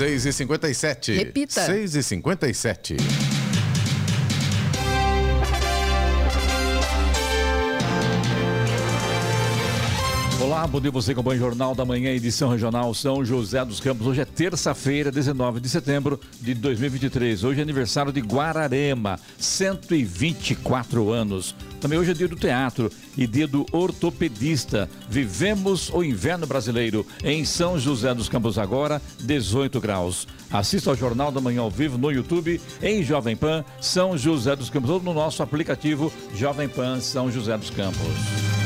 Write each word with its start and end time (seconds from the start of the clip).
6 0.00 0.24
e 0.24 0.32
57 0.32 1.12
Repita. 1.12 1.66
6 1.66 1.94
Olá, 10.60 10.66
bom 10.66 10.78
dia 10.78 10.90
você 10.90 11.12
acompanha 11.12 11.38
o 11.38 11.40
Jornal 11.40 11.74
da 11.74 11.86
Manhã, 11.86 12.10
edição 12.10 12.50
regional 12.50 12.92
São 12.92 13.24
José 13.24 13.64
dos 13.64 13.80
Campos. 13.80 14.06
Hoje 14.06 14.20
é 14.20 14.26
terça-feira, 14.26 15.10
19 15.10 15.58
de 15.58 15.70
setembro 15.70 16.20
de 16.38 16.52
2023. 16.52 17.44
Hoje 17.44 17.60
é 17.60 17.62
aniversário 17.62 18.12
de 18.12 18.20
Guararema, 18.20 19.18
124 19.38 21.10
anos. 21.10 21.56
Também 21.80 21.98
hoje 21.98 22.10
é 22.10 22.14
dia 22.14 22.28
do 22.28 22.36
teatro 22.36 22.90
e 23.16 23.26
dia 23.26 23.48
do 23.48 23.64
ortopedista. 23.72 24.86
Vivemos 25.08 25.88
o 25.94 26.04
inverno 26.04 26.46
brasileiro 26.46 27.06
em 27.24 27.42
São 27.42 27.78
José 27.78 28.12
dos 28.12 28.28
Campos 28.28 28.58
agora, 28.58 29.00
18 29.18 29.80
graus. 29.80 30.28
Assista 30.52 30.90
ao 30.90 30.96
Jornal 30.96 31.32
da 31.32 31.40
Manhã 31.40 31.62
ao 31.62 31.70
vivo 31.70 31.96
no 31.96 32.10
YouTube, 32.10 32.60
em 32.82 33.02
Jovem 33.02 33.34
Pan, 33.34 33.64
São 33.80 34.18
José 34.18 34.54
dos 34.54 34.68
Campos, 34.68 34.90
ou 34.90 35.00
no 35.00 35.14
nosso 35.14 35.42
aplicativo 35.42 36.12
Jovem 36.34 36.68
Pan 36.68 37.00
São 37.00 37.32
José 37.32 37.56
dos 37.56 37.70
Campos. 37.70 38.59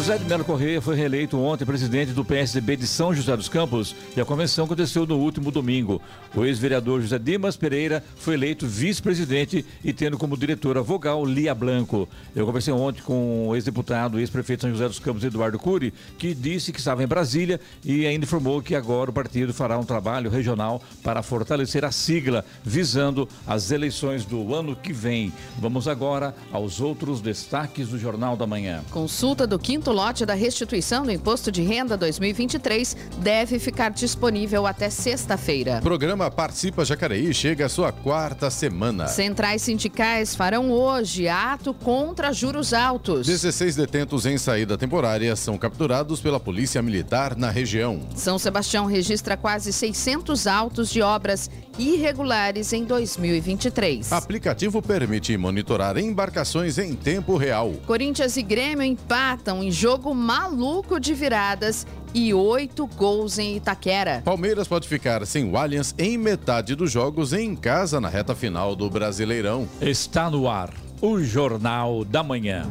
José 0.00 0.16
de 0.16 0.24
Melo 0.24 0.46
Correia 0.46 0.80
foi 0.80 0.96
reeleito 0.96 1.38
ontem 1.38 1.66
presidente 1.66 2.12
do 2.12 2.24
PSDB 2.24 2.74
de 2.74 2.86
São 2.86 3.12
José 3.12 3.36
dos 3.36 3.50
Campos 3.50 3.94
e 4.16 4.20
a 4.20 4.24
convenção 4.24 4.64
aconteceu 4.64 5.06
no 5.06 5.18
último 5.18 5.50
domingo. 5.50 6.00
O 6.34 6.42
ex-vereador 6.42 7.02
José 7.02 7.18
Dimas 7.18 7.54
Pereira 7.54 8.02
foi 8.16 8.32
eleito 8.32 8.66
vice-presidente 8.66 9.62
e 9.84 9.92
tendo 9.92 10.16
como 10.16 10.38
diretora 10.38 10.80
vogal 10.80 11.22
Lia 11.26 11.54
Blanco. 11.54 12.08
Eu 12.34 12.46
conversei 12.46 12.72
ontem 12.72 13.02
com 13.02 13.48
o 13.48 13.54
ex-deputado 13.54 14.18
e 14.18 14.22
ex-prefeito 14.22 14.60
de 14.60 14.62
São 14.62 14.70
José 14.70 14.88
dos 14.88 14.98
Campos, 14.98 15.22
Eduardo 15.22 15.58
Cury, 15.58 15.92
que 16.16 16.32
disse 16.32 16.72
que 16.72 16.78
estava 16.78 17.04
em 17.04 17.06
Brasília 17.06 17.60
e 17.84 18.06
ainda 18.06 18.24
informou 18.24 18.62
que 18.62 18.74
agora 18.74 19.10
o 19.10 19.12
partido 19.12 19.52
fará 19.52 19.78
um 19.78 19.84
trabalho 19.84 20.30
regional 20.30 20.80
para 21.04 21.22
fortalecer 21.22 21.84
a 21.84 21.92
sigla, 21.92 22.42
visando 22.64 23.28
as 23.46 23.70
eleições 23.70 24.24
do 24.24 24.54
ano 24.54 24.74
que 24.74 24.94
vem. 24.94 25.30
Vamos 25.58 25.86
agora 25.86 26.34
aos 26.50 26.80
outros 26.80 27.20
destaques 27.20 27.88
do 27.88 27.98
Jornal 27.98 28.34
da 28.34 28.46
Manhã. 28.46 28.82
Consulta 28.90 29.46
do 29.46 29.58
quinto 29.58 29.89
lote 29.92 30.26
da 30.26 30.34
restituição 30.34 31.04
do 31.04 31.12
Imposto 31.12 31.50
de 31.50 31.62
Renda 31.62 31.96
2023 31.96 32.96
deve 33.18 33.58
ficar 33.58 33.90
disponível 33.90 34.66
até 34.66 34.90
sexta-feira. 34.90 35.80
Programa 35.82 36.30
Participa 36.30 36.84
Jacareí 36.84 37.32
chega 37.32 37.66
à 37.66 37.68
sua 37.68 37.92
quarta 37.92 38.50
semana. 38.50 39.06
Centrais 39.06 39.62
sindicais 39.62 40.34
farão 40.34 40.70
hoje 40.70 41.28
ato 41.28 41.72
contra 41.74 42.32
juros 42.32 42.72
altos. 42.72 43.26
16 43.26 43.76
detentos 43.76 44.26
em 44.26 44.38
saída 44.38 44.76
temporária 44.78 45.34
são 45.36 45.56
capturados 45.56 46.20
pela 46.20 46.40
Polícia 46.40 46.80
Militar 46.82 47.36
na 47.36 47.50
região. 47.50 48.00
São 48.14 48.38
Sebastião 48.38 48.86
registra 48.86 49.36
quase 49.36 49.72
600 49.72 50.46
autos 50.46 50.90
de 50.90 51.02
obras 51.02 51.50
irregulares 51.80 52.72
em 52.72 52.84
2023. 52.84 54.12
Aplicativo 54.12 54.82
permite 54.82 55.36
monitorar 55.36 55.96
embarcações 55.96 56.78
em 56.78 56.94
tempo 56.94 57.36
real. 57.36 57.72
Corinthians 57.86 58.36
e 58.36 58.42
Grêmio 58.42 58.84
empatam 58.84 59.62
em 59.62 59.70
jogo 59.70 60.14
maluco 60.14 61.00
de 61.00 61.14
viradas 61.14 61.86
e 62.12 62.34
oito 62.34 62.86
gols 62.86 63.38
em 63.38 63.56
Itaquera. 63.56 64.20
Palmeiras 64.24 64.68
pode 64.68 64.86
ficar 64.86 65.26
sem 65.26 65.50
o 65.50 65.56
Allianz 65.56 65.94
em 65.96 66.18
metade 66.18 66.74
dos 66.74 66.90
jogos 66.90 67.32
em 67.32 67.56
casa 67.56 68.00
na 68.00 68.08
reta 68.08 68.34
final 68.34 68.76
do 68.76 68.90
Brasileirão. 68.90 69.68
Está 69.80 70.30
no 70.30 70.48
ar 70.48 70.72
o 71.00 71.20
Jornal 71.22 72.04
da 72.04 72.22
Manhã. 72.22 72.70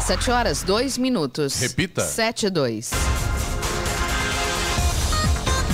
7 0.00 0.30
horas, 0.30 0.62
2 0.64 0.98
minutos. 0.98 1.60
Repita. 1.60 2.02
7 2.02 2.46
e 2.46 2.50
2. 2.50 2.90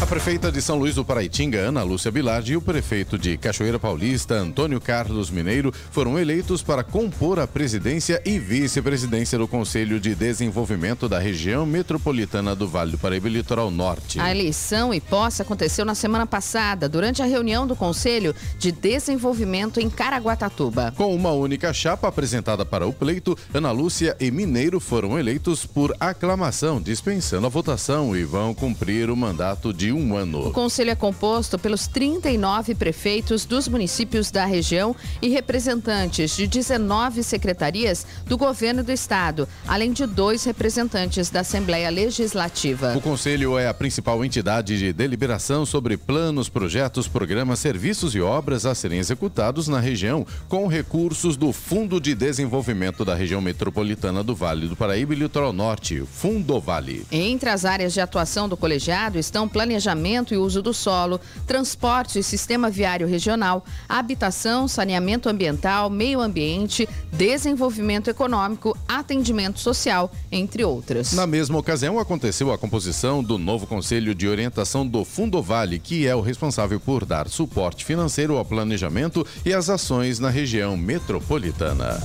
A 0.01 0.07
prefeita 0.07 0.53
de 0.53 0.63
São 0.63 0.79
Luís 0.79 0.95
do 0.95 1.05
Paraitinga, 1.05 1.59
Ana 1.59 1.83
Lúcia 1.83 2.13
Bilardi, 2.13 2.53
e 2.53 2.57
o 2.57 2.63
prefeito 2.63 3.19
de 3.19 3.37
Cachoeira 3.37 3.81
Paulista, 3.81 4.35
Antônio 4.35 4.81
Carlos 4.81 5.29
Mineiro, 5.29 5.75
foram 5.91 6.17
eleitos 6.17 6.63
para 6.63 6.85
compor 6.85 7.41
a 7.41 7.49
presidência 7.49 8.23
e 8.25 8.39
vice-presidência 8.39 9.37
do 9.37 9.49
Conselho 9.49 9.99
de 9.99 10.15
Desenvolvimento 10.15 11.09
da 11.09 11.19
região 11.19 11.67
metropolitana 11.67 12.55
do 12.55 12.69
Vale 12.69 12.93
do 12.93 12.99
Paraíba 12.99 13.29
e 13.29 13.33
Litoral 13.33 13.73
Norte. 13.73 14.21
A 14.21 14.31
eleição 14.31 14.95
e 14.95 15.01
posse 15.01 15.43
aconteceu 15.43 15.85
na 15.85 15.97
semana 15.97 16.27
passada, 16.27 16.89
durante 16.89 17.21
a 17.21 17.27
reunião 17.27 17.67
do 17.67 17.75
Conselho 17.75 18.33
de 18.57 18.71
Desenvolvimento 18.71 19.81
em 19.81 19.91
Caraguatatuba. 19.91 20.95
Com 20.97 21.13
uma 21.13 21.33
única 21.33 21.73
chapa 21.73 22.07
apresentada 22.07 22.65
para 22.65 22.87
o 22.87 22.93
pleito, 22.93 23.37
Ana 23.53 23.73
Lúcia 23.73 24.17
e 24.21 24.31
Mineiro 24.31 24.79
foram 24.79 25.19
eleitos 25.19 25.67
por 25.67 25.93
aclamação, 25.99 26.81
dispensando 26.81 27.47
a 27.47 27.51
votação 27.51 28.17
e 28.17 28.23
vão 28.23 28.55
cumprir 28.55 29.11
o 29.11 29.17
mandato 29.17 29.75
de 29.75 29.88
um 29.93 30.13
O 30.13 30.17
ano. 30.17 30.51
conselho 30.53 30.91
é 30.91 30.95
composto 30.95 31.59
pelos 31.59 31.87
39 31.87 32.75
prefeitos 32.75 33.45
dos 33.45 33.69
municípios 33.69 34.31
da 34.31 34.45
região 34.45 34.95
e 35.21 35.29
representantes 35.29 36.37
de 36.37 36.47
19 36.47 37.23
secretarias 37.23 38.07
do 38.27 38.37
governo 38.39 38.83
do 38.83 38.93
estado, 38.93 39.49
além 39.67 39.93
de 39.93 40.07
dois 40.07 40.45
representantes 40.45 41.31
da 41.31 41.41
Assembleia 41.41 41.91
Legislativa. 41.91 42.95
O 42.97 43.01
Conselho 43.01 43.59
é 43.59 43.69
a 43.69 43.75
principal 43.75 44.25
entidade 44.25 44.79
de 44.79 44.93
deliberação 44.93 45.65
sobre 45.65 45.97
planos, 45.97 46.49
projetos, 46.49 47.07
programas, 47.09 47.59
serviços 47.59 48.15
e 48.15 48.21
obras 48.21 48.67
a 48.67 48.75
serem 48.75 48.99
executados 48.99 49.69
na 49.69 49.81
região, 49.81 50.27
com 50.49 50.67
recursos 50.67 51.37
do 51.37 51.53
Fundo 51.53 52.01
de 52.01 52.15
Desenvolvimento 52.15 53.05
da 53.05 53.15
Região 53.15 53.41
Metropolitana 53.41 54.23
do 54.23 54.35
Vale 54.35 54.69
do 54.69 54.77
Paraíba 54.77 55.15
e 55.15 55.17
Litoral 55.17 55.53
Norte, 55.53 56.03
Fundovale. 56.13 57.05
Entre 57.11 57.49
as 57.51 57.65
áreas 57.65 57.93
de 57.93 58.01
atuação 58.01 58.49
do 58.49 58.57
colegiado 58.57 59.19
estão 59.19 59.49
planejamento 59.79 60.35
e 60.35 60.37
uso 60.37 60.61
do 60.61 60.75
solo, 60.75 61.21
transporte 61.47 62.19
e 62.19 62.23
sistema 62.23 62.69
viário 62.69 63.07
regional, 63.07 63.65
habitação, 63.89 64.67
saneamento 64.67 65.29
ambiental, 65.29 65.89
meio 65.89 66.21
ambiente, 66.21 66.89
desenvolvimento 67.13 68.11
econômico, 68.11 68.77
atendimento 68.89 69.61
social, 69.61 70.11
entre 70.33 70.65
outras. 70.65 71.13
Na 71.13 71.27
mesma 71.27 71.59
ocasião, 71.59 71.99
aconteceu 71.99 72.53
a 72.53 72.59
composição 72.59 73.23
do 73.23 73.39
novo 73.39 73.67
Conselho 73.67 74.15
de 74.15 74.29
Orientação 74.29 74.87
do 74.87 75.05
Fundovale, 75.05 75.79
que 75.79 76.07
é 76.07 76.15
o 76.15 76.21
responsável 76.21 76.81
por 76.81 77.05
dar 77.05 77.29
suporte 77.29 77.85
financeiro 77.85 78.37
ao 78.37 78.45
planejamento 78.45 79.25
e 79.45 79.53
às 79.55 79.71
ações 79.71 80.19
na 80.19 80.29
região 80.29 80.77
metropolitana. 80.77 82.01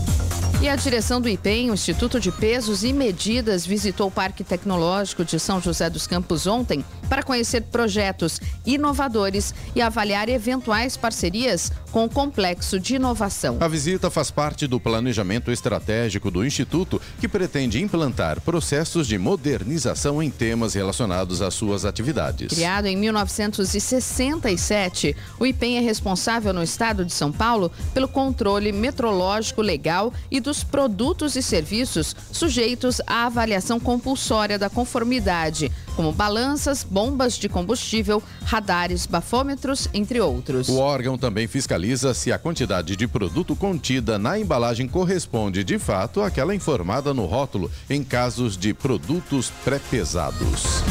E 0.64 0.70
a 0.70 0.78
direção 0.78 1.20
do 1.20 1.28
IPEM, 1.28 1.72
o 1.72 1.74
Instituto 1.74 2.22
de 2.22 2.32
Pesos 2.32 2.86
e 2.86 2.94
Medidas, 2.94 3.66
visitou 3.66 4.08
o 4.08 4.12
Parque 4.12 4.46
Tecnológico 4.46 5.26
de 5.26 5.38
São 5.38 5.60
José 5.60 5.90
dos 5.90 6.08
Campos 6.08 6.48
ontem 6.48 6.86
para 7.10 7.22
conhecer 7.22 7.63
projetos 7.64 8.42
inovadores 8.66 9.54
e 9.76 9.82
avaliar 9.82 10.30
eventuais 10.30 10.98
parcerias 10.98 11.72
com 11.92 12.06
o 12.06 12.10
complexo 12.10 12.80
de 12.80 12.96
inovação. 12.96 13.58
A 13.60 13.68
visita 13.68 14.10
faz 14.10 14.32
parte 14.32 14.66
do 14.66 14.80
planejamento 14.80 15.52
estratégico 15.52 16.32
do 16.32 16.46
Instituto, 16.46 17.02
que 17.20 17.28
pretende 17.28 17.82
implantar 17.82 18.42
processos 18.42 19.08
de 19.08 19.18
modernização 19.18 20.22
em 20.22 20.30
temas 20.30 20.74
relacionados 20.74 21.42
às 21.42 21.54
suas 21.54 21.86
atividades. 21.86 22.48
Criado 22.48 22.88
em 22.88 22.98
1967, 22.98 25.16
o 25.40 25.46
IPEM 25.46 25.78
é 25.78 25.82
responsável 25.82 26.52
no 26.52 26.64
estado 26.64 27.06
de 27.06 27.14
São 27.14 27.32
Paulo 27.32 27.72
pelo 27.94 28.08
controle 28.08 28.72
metrológico 28.72 29.62
legal 29.62 30.12
e 30.32 30.40
dos 30.40 30.64
produtos 30.64 31.36
e 31.36 31.44
serviços 31.44 32.16
sujeitos 32.32 33.00
à 33.06 33.28
avaliação 33.28 33.80
compulsória 33.80 34.58
da 34.58 34.70
conformidade, 34.70 35.72
como 35.96 36.12
balanças, 36.12 36.84
bombas 36.84 37.38
de 37.38 37.48
combustível, 37.48 38.22
radares, 38.46 39.06
bafômetros, 39.06 39.88
entre 39.94 40.20
outros. 40.20 40.70
O 40.70 40.78
órgão 40.78 41.18
também 41.18 41.48
fiscaliza 41.48 42.14
se 42.14 42.32
a 42.32 42.38
quantidade 42.38 42.96
de 42.96 43.08
produto 43.08 43.56
contida 43.56 44.18
na 44.20 44.40
embalagem 44.40 44.88
corresponde 44.88 45.64
de 45.64 45.80
fato 45.80 46.22
àquela 46.22 46.56
informada 46.56 47.14
no 47.14 47.26
rótulo 47.26 47.72
em 47.90 48.04
casos 48.04 48.58
de 48.58 48.74
produtos 48.74 49.52
pré-pesados. 49.64 50.84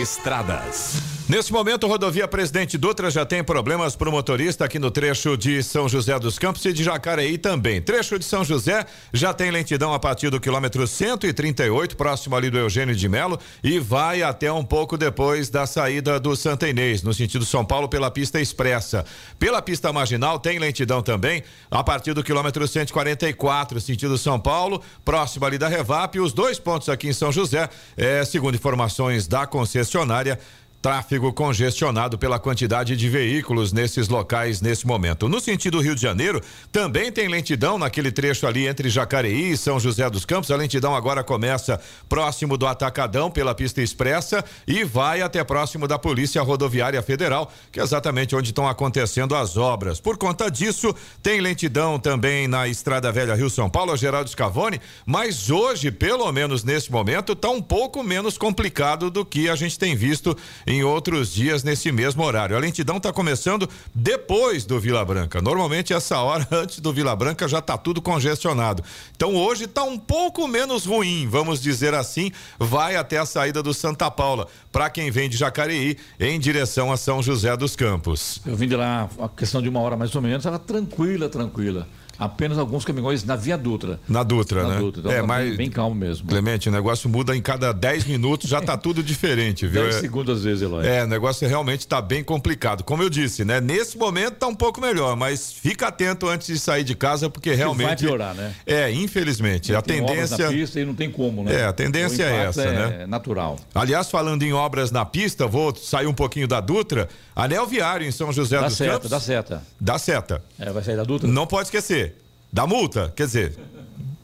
Estradas. 0.00 1.11
Nesse 1.28 1.52
momento, 1.52 1.86
rodovia 1.86 2.26
Presidente 2.26 2.76
Dutra 2.76 3.08
já 3.08 3.24
tem 3.24 3.44
problemas 3.44 3.94
para 3.94 4.08
o 4.08 4.12
motorista 4.12 4.64
aqui 4.64 4.78
no 4.78 4.90
trecho 4.90 5.36
de 5.36 5.62
São 5.62 5.88
José 5.88 6.18
dos 6.18 6.36
Campos 6.36 6.64
e 6.64 6.72
de 6.72 6.82
Jacareí 6.82 7.38
também. 7.38 7.80
Trecho 7.80 8.18
de 8.18 8.24
São 8.24 8.44
José 8.44 8.84
já 9.12 9.32
tem 9.32 9.52
lentidão 9.52 9.94
a 9.94 10.00
partir 10.00 10.30
do 10.30 10.40
quilômetro 10.40 10.84
138, 10.84 11.96
próximo 11.96 12.34
ali 12.34 12.50
do 12.50 12.58
Eugênio 12.58 12.94
de 12.94 13.08
Melo, 13.08 13.38
e 13.62 13.78
vai 13.78 14.20
até 14.20 14.52
um 14.52 14.64
pouco 14.64 14.98
depois 14.98 15.48
da 15.48 15.64
saída 15.64 16.18
do 16.18 16.34
Santa 16.34 16.68
Inês, 16.68 17.04
no 17.04 17.14
sentido 17.14 17.44
São 17.44 17.64
Paulo, 17.64 17.88
pela 17.88 18.10
pista 18.10 18.40
expressa. 18.40 19.04
Pela 19.38 19.62
pista 19.62 19.92
marginal 19.92 20.40
tem 20.40 20.58
lentidão 20.58 21.02
também 21.02 21.44
a 21.70 21.84
partir 21.84 22.14
do 22.14 22.24
quilômetro 22.24 22.66
144, 22.66 23.80
sentido 23.80 24.18
São 24.18 24.40
Paulo, 24.40 24.82
próximo 25.04 25.46
ali 25.46 25.56
da 25.56 25.68
Revap. 25.68 26.18
Os 26.18 26.32
dois 26.32 26.58
pontos 26.58 26.88
aqui 26.88 27.08
em 27.08 27.12
São 27.12 27.30
José, 27.30 27.68
é, 27.96 28.24
segundo 28.24 28.56
informações 28.56 29.28
da 29.28 29.46
concessionária, 29.46 30.38
Tráfego 30.82 31.32
congestionado 31.32 32.18
pela 32.18 32.40
quantidade 32.40 32.96
de 32.96 33.08
veículos 33.08 33.72
nesses 33.72 34.08
locais 34.08 34.60
nesse 34.60 34.84
momento. 34.84 35.28
No 35.28 35.40
sentido 35.40 35.80
Rio 35.80 35.94
de 35.94 36.02
Janeiro, 36.02 36.42
também 36.72 37.12
tem 37.12 37.28
lentidão 37.28 37.78
naquele 37.78 38.10
trecho 38.10 38.48
ali 38.48 38.66
entre 38.66 38.88
Jacareí 38.88 39.52
e 39.52 39.56
São 39.56 39.78
José 39.78 40.10
dos 40.10 40.24
Campos. 40.24 40.50
A 40.50 40.56
lentidão 40.56 40.92
agora 40.92 41.22
começa 41.22 41.80
próximo 42.08 42.56
do 42.56 42.66
Atacadão 42.66 43.30
pela 43.30 43.54
pista 43.54 43.80
expressa 43.80 44.44
e 44.66 44.82
vai 44.82 45.22
até 45.22 45.44
próximo 45.44 45.86
da 45.86 46.00
Polícia 46.00 46.42
Rodoviária 46.42 47.00
Federal, 47.00 47.52
que 47.70 47.78
é 47.78 47.82
exatamente 47.84 48.34
onde 48.34 48.50
estão 48.50 48.66
acontecendo 48.66 49.36
as 49.36 49.56
obras. 49.56 50.00
Por 50.00 50.16
conta 50.16 50.50
disso, 50.50 50.92
tem 51.22 51.40
lentidão 51.40 51.96
também 51.96 52.48
na 52.48 52.66
Estrada 52.66 53.12
Velha 53.12 53.36
Rio 53.36 53.48
São 53.48 53.70
Paulo, 53.70 53.96
Geraldo 53.96 54.30
Scavone, 54.30 54.80
mas 55.06 55.48
hoje, 55.48 55.92
pelo 55.92 56.32
menos 56.32 56.64
nesse 56.64 56.90
momento, 56.90 57.34
está 57.34 57.50
um 57.50 57.62
pouco 57.62 58.02
menos 58.02 58.36
complicado 58.36 59.12
do 59.12 59.24
que 59.24 59.48
a 59.48 59.54
gente 59.54 59.78
tem 59.78 59.94
visto 59.94 60.36
em 60.71 60.71
outros 60.80 61.32
dias 61.32 61.64
nesse 61.64 61.90
mesmo 61.90 62.22
horário. 62.22 62.56
A 62.56 62.60
lentidão 62.60 62.98
está 62.98 63.12
começando 63.12 63.68
depois 63.92 64.64
do 64.64 64.78
Vila 64.78 65.04
Branca. 65.04 65.42
Normalmente 65.42 65.92
essa 65.92 66.18
hora 66.18 66.46
antes 66.52 66.78
do 66.78 66.92
Vila 66.92 67.16
Branca 67.16 67.48
já 67.48 67.58
está 67.58 67.76
tudo 67.76 68.00
congestionado. 68.00 68.84
Então 69.16 69.34
hoje 69.34 69.64
está 69.64 69.82
um 69.82 69.98
pouco 69.98 70.46
menos 70.46 70.86
ruim, 70.86 71.26
vamos 71.28 71.60
dizer 71.60 71.94
assim, 71.94 72.30
vai 72.60 72.94
até 72.94 73.18
a 73.18 73.26
saída 73.26 73.60
do 73.60 73.74
Santa 73.74 74.08
Paula, 74.08 74.46
para 74.70 74.88
quem 74.88 75.10
vem 75.10 75.28
de 75.28 75.36
Jacareí 75.36 75.96
em 76.20 76.38
direção 76.38 76.92
a 76.92 76.96
São 76.96 77.20
José 77.20 77.56
dos 77.56 77.74
Campos. 77.74 78.40
Eu 78.46 78.54
vim 78.54 78.68
de 78.68 78.76
lá, 78.76 79.10
a 79.18 79.28
questão 79.28 79.60
de 79.60 79.68
uma 79.68 79.80
hora 79.80 79.96
mais 79.96 80.14
ou 80.14 80.22
menos, 80.22 80.46
era 80.46 80.60
tranquila, 80.60 81.28
tranquila 81.28 81.88
apenas 82.24 82.56
alguns 82.56 82.84
caminhões 82.84 83.24
na 83.24 83.34
Via 83.34 83.58
Dutra. 83.58 83.98
Na 84.08 84.22
Dutra, 84.22 84.62
na 84.62 84.68
né? 84.70 84.78
Dutra. 84.78 85.00
Então, 85.00 85.12
é, 85.12 85.20
tá 85.20 85.26
mas 85.26 85.48
bem, 85.48 85.56
bem, 85.56 85.70
calmo 85.70 85.94
mesmo. 85.94 86.28
Clemente, 86.28 86.68
o 86.68 86.72
negócio 86.72 87.08
muda 87.10 87.36
em 87.36 87.42
cada 87.42 87.72
10 87.72 88.04
minutos, 88.04 88.48
já 88.48 88.60
está 88.60 88.76
tudo 88.76 89.02
diferente, 89.02 89.66
viu? 89.66 89.82
10 89.82 89.96
segundos 89.96 90.38
às 90.38 90.44
vezes, 90.44 90.62
Eloy. 90.62 90.86
É, 90.86 91.02
o 91.02 91.08
negócio 91.08 91.46
realmente 91.48 91.80
está 91.80 92.00
bem 92.00 92.22
complicado. 92.22 92.84
Como 92.84 93.02
eu 93.02 93.10
disse, 93.10 93.44
né? 93.44 93.60
Nesse 93.60 93.98
momento 93.98 94.34
está 94.34 94.46
um 94.46 94.54
pouco 94.54 94.80
melhor, 94.80 95.16
mas 95.16 95.52
fica 95.52 95.88
atento 95.88 96.28
antes 96.28 96.46
de 96.46 96.58
sair 96.58 96.84
de 96.84 96.94
casa, 96.94 97.28
porque 97.28 97.52
realmente. 97.54 97.86
Vai 97.86 97.96
piorar, 97.96 98.34
né? 98.34 98.54
É, 98.64 98.92
infelizmente. 98.92 99.74
a 99.74 99.82
tendência. 99.82 100.46
Na 100.46 100.52
pista 100.52 100.80
e 100.80 100.84
não 100.84 100.94
tem 100.94 101.10
como, 101.10 101.42
né? 101.42 101.60
É, 101.60 101.64
a 101.64 101.72
tendência 101.72 102.22
é 102.22 102.44
essa, 102.46 102.62
é 102.62 102.72
né? 102.72 103.02
É 103.02 103.06
natural. 103.06 103.58
Aliás, 103.74 104.10
falando 104.10 104.42
em 104.44 104.52
obras 104.52 104.90
na 104.90 105.04
pista, 105.04 105.46
vou 105.46 105.74
sair 105.74 106.06
um 106.06 106.14
pouquinho 106.14 106.46
da 106.46 106.60
Dutra. 106.60 107.08
Anel 107.34 107.66
viário 107.66 108.06
em 108.06 108.12
São 108.12 108.32
José 108.32 108.60
dá 108.60 108.66
dos 108.68 108.76
seta, 108.76 108.92
Campos. 108.92 109.10
Dá 109.10 109.20
seta. 109.20 109.62
Dá 109.80 109.98
seta. 109.98 110.42
É, 110.58 110.70
vai 110.70 110.82
sair 110.82 110.96
da 110.96 111.04
Dutra? 111.04 111.28
Não 111.28 111.46
pode 111.46 111.68
esquecer. 111.68 112.11
Da 112.52 112.66
multa, 112.66 113.10
quer 113.16 113.24
dizer, 113.24 113.58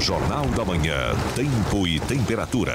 No 0.00 0.06
Jornal 0.06 0.46
da 0.56 0.64
Manhã, 0.64 1.14
tempo 1.36 1.86
e 1.86 2.00
temperatura. 2.00 2.74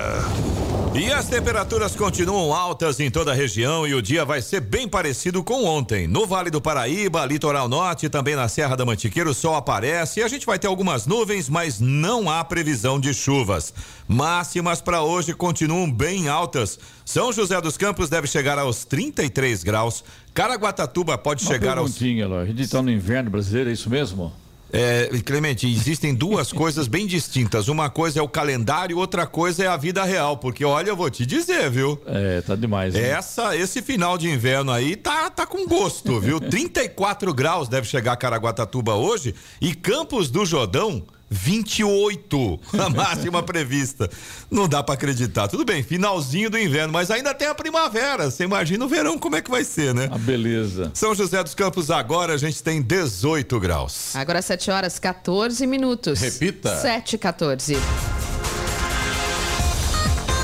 E 0.94 1.12
as 1.12 1.28
temperaturas 1.28 1.96
continuam 1.96 2.54
altas 2.54 3.00
em 3.00 3.10
toda 3.10 3.32
a 3.32 3.34
região 3.34 3.88
e 3.88 3.96
o 3.96 4.02
dia 4.02 4.24
vai 4.24 4.44
ser 4.44 4.60
bem 4.60 4.88
parecido 4.88 5.44
com 5.44 5.66
ontem. 5.66 6.08
No 6.08 6.28
Vale 6.28 6.52
do 6.52 6.62
Paraíba, 6.62 7.26
Litoral 7.26 7.68
Norte, 7.68 8.10
também 8.10 8.36
na 8.36 8.48
Serra 8.48 8.76
da 8.76 8.86
Mantiqueira, 8.86 9.28
o 9.28 9.34
sol 9.34 9.56
aparece 9.56 10.20
e 10.20 10.24
a 10.24 10.28
gente 10.28 10.46
vai 10.46 10.60
ter 10.60 10.68
algumas 10.68 11.08
nuvens, 11.08 11.50
mas 11.50 11.80
não 11.80 12.30
há 12.30 12.44
previsão 12.44 13.00
de 13.00 13.12
chuvas. 13.12 13.74
Máximas 14.08 14.80
para 14.80 15.02
hoje 15.02 15.34
continuam 15.34 15.92
bem 15.92 16.30
altas. 16.30 16.78
São 17.04 17.34
José 17.34 17.60
dos 17.60 17.76
Campos 17.76 18.08
deve 18.08 18.28
chegar 18.28 18.60
aos 18.60 18.86
33 18.86 19.64
graus. 19.64 20.04
Caraguatatuba 20.32 21.18
pode 21.18 21.44
Uma 21.44 21.52
chegar 21.52 21.80
aos 21.80 22.00
Ló. 22.00 22.40
A 22.40 22.46
gente 22.46 22.62
está 22.62 22.84
no 22.84 22.92
inverno 22.92 23.32
brasileiro, 23.32 23.72
é 23.72 23.74
isso 23.74 23.90
mesmo? 23.90 24.32
É, 24.72 25.10
Clemente, 25.26 25.68
existem 25.68 26.14
duas 26.14 26.52
coisas 26.52 26.88
bem 26.88 27.08
distintas. 27.08 27.68
Uma 27.68 27.90
coisa 27.90 28.20
é 28.20 28.22
o 28.22 28.28
calendário, 28.28 28.98
outra 28.98 29.26
coisa 29.26 29.64
é 29.64 29.68
a 29.68 29.78
vida 29.78 30.04
real. 30.04 30.38
Porque, 30.38 30.66
olha, 30.66 30.90
eu 30.90 30.96
vou 30.96 31.10
te 31.10 31.26
dizer, 31.26 31.70
viu? 31.70 32.02
É, 32.06 32.42
tá 32.42 32.56
demais. 32.56 32.94
né? 32.94 33.10
Essa, 33.10 33.56
esse 33.56 33.82
final 33.82 34.18
de 34.18 34.30
inverno 34.30 34.72
aí 34.72 34.96
tá, 34.96 35.30
tá 35.30 35.46
com 35.46 35.66
gosto, 35.68 36.20
viu? 36.20 36.40
34 36.50 37.34
graus 37.34 37.68
deve 37.70 37.88
chegar 37.88 38.16
Caraguatatuba 38.18 38.96
hoje 38.96 39.34
e 39.62 39.74
Campos 39.74 40.30
do 40.30 40.46
Jordão 40.46 41.04
28, 41.30 42.60
a 42.80 42.90
máxima 42.90 43.42
prevista. 43.44 44.10
Não 44.50 44.68
dá 44.68 44.84
pra 44.84 44.96
acreditar. 44.96 45.48
Tudo 45.48 45.66
bem, 45.66 45.84
finalzinho 45.84 46.50
do 46.50 46.58
inverno, 46.58 46.94
mas 46.94 47.10
ainda 47.12 47.34
tem 47.34 47.48
a 47.48 47.56
primavera. 47.56 48.30
Você 48.30 48.44
imagina 48.44 48.86
o 48.86 48.88
verão 48.88 49.18
como 49.18 49.36
é 49.36 49.42
que 49.42 49.50
vai 49.50 49.64
ser, 49.64 49.94
né? 49.94 50.10
A 50.12 50.18
beleza. 50.18 50.92
São 50.94 51.16
José 51.16 51.44
dos 51.44 51.56
Campos 51.56 51.90
agora 51.90 52.34
a 52.34 52.38
gente 52.38 52.62
tem 52.62 52.82
18 52.82 53.60
graus. 53.60 54.16
Agora 54.16 54.42
7 54.42 54.72
horas 54.72 55.00
14 55.00 55.66
minutos. 55.68 56.20
Repita. 56.20 56.76
7 56.78 57.16
e 57.16 57.18
14. 57.18 57.78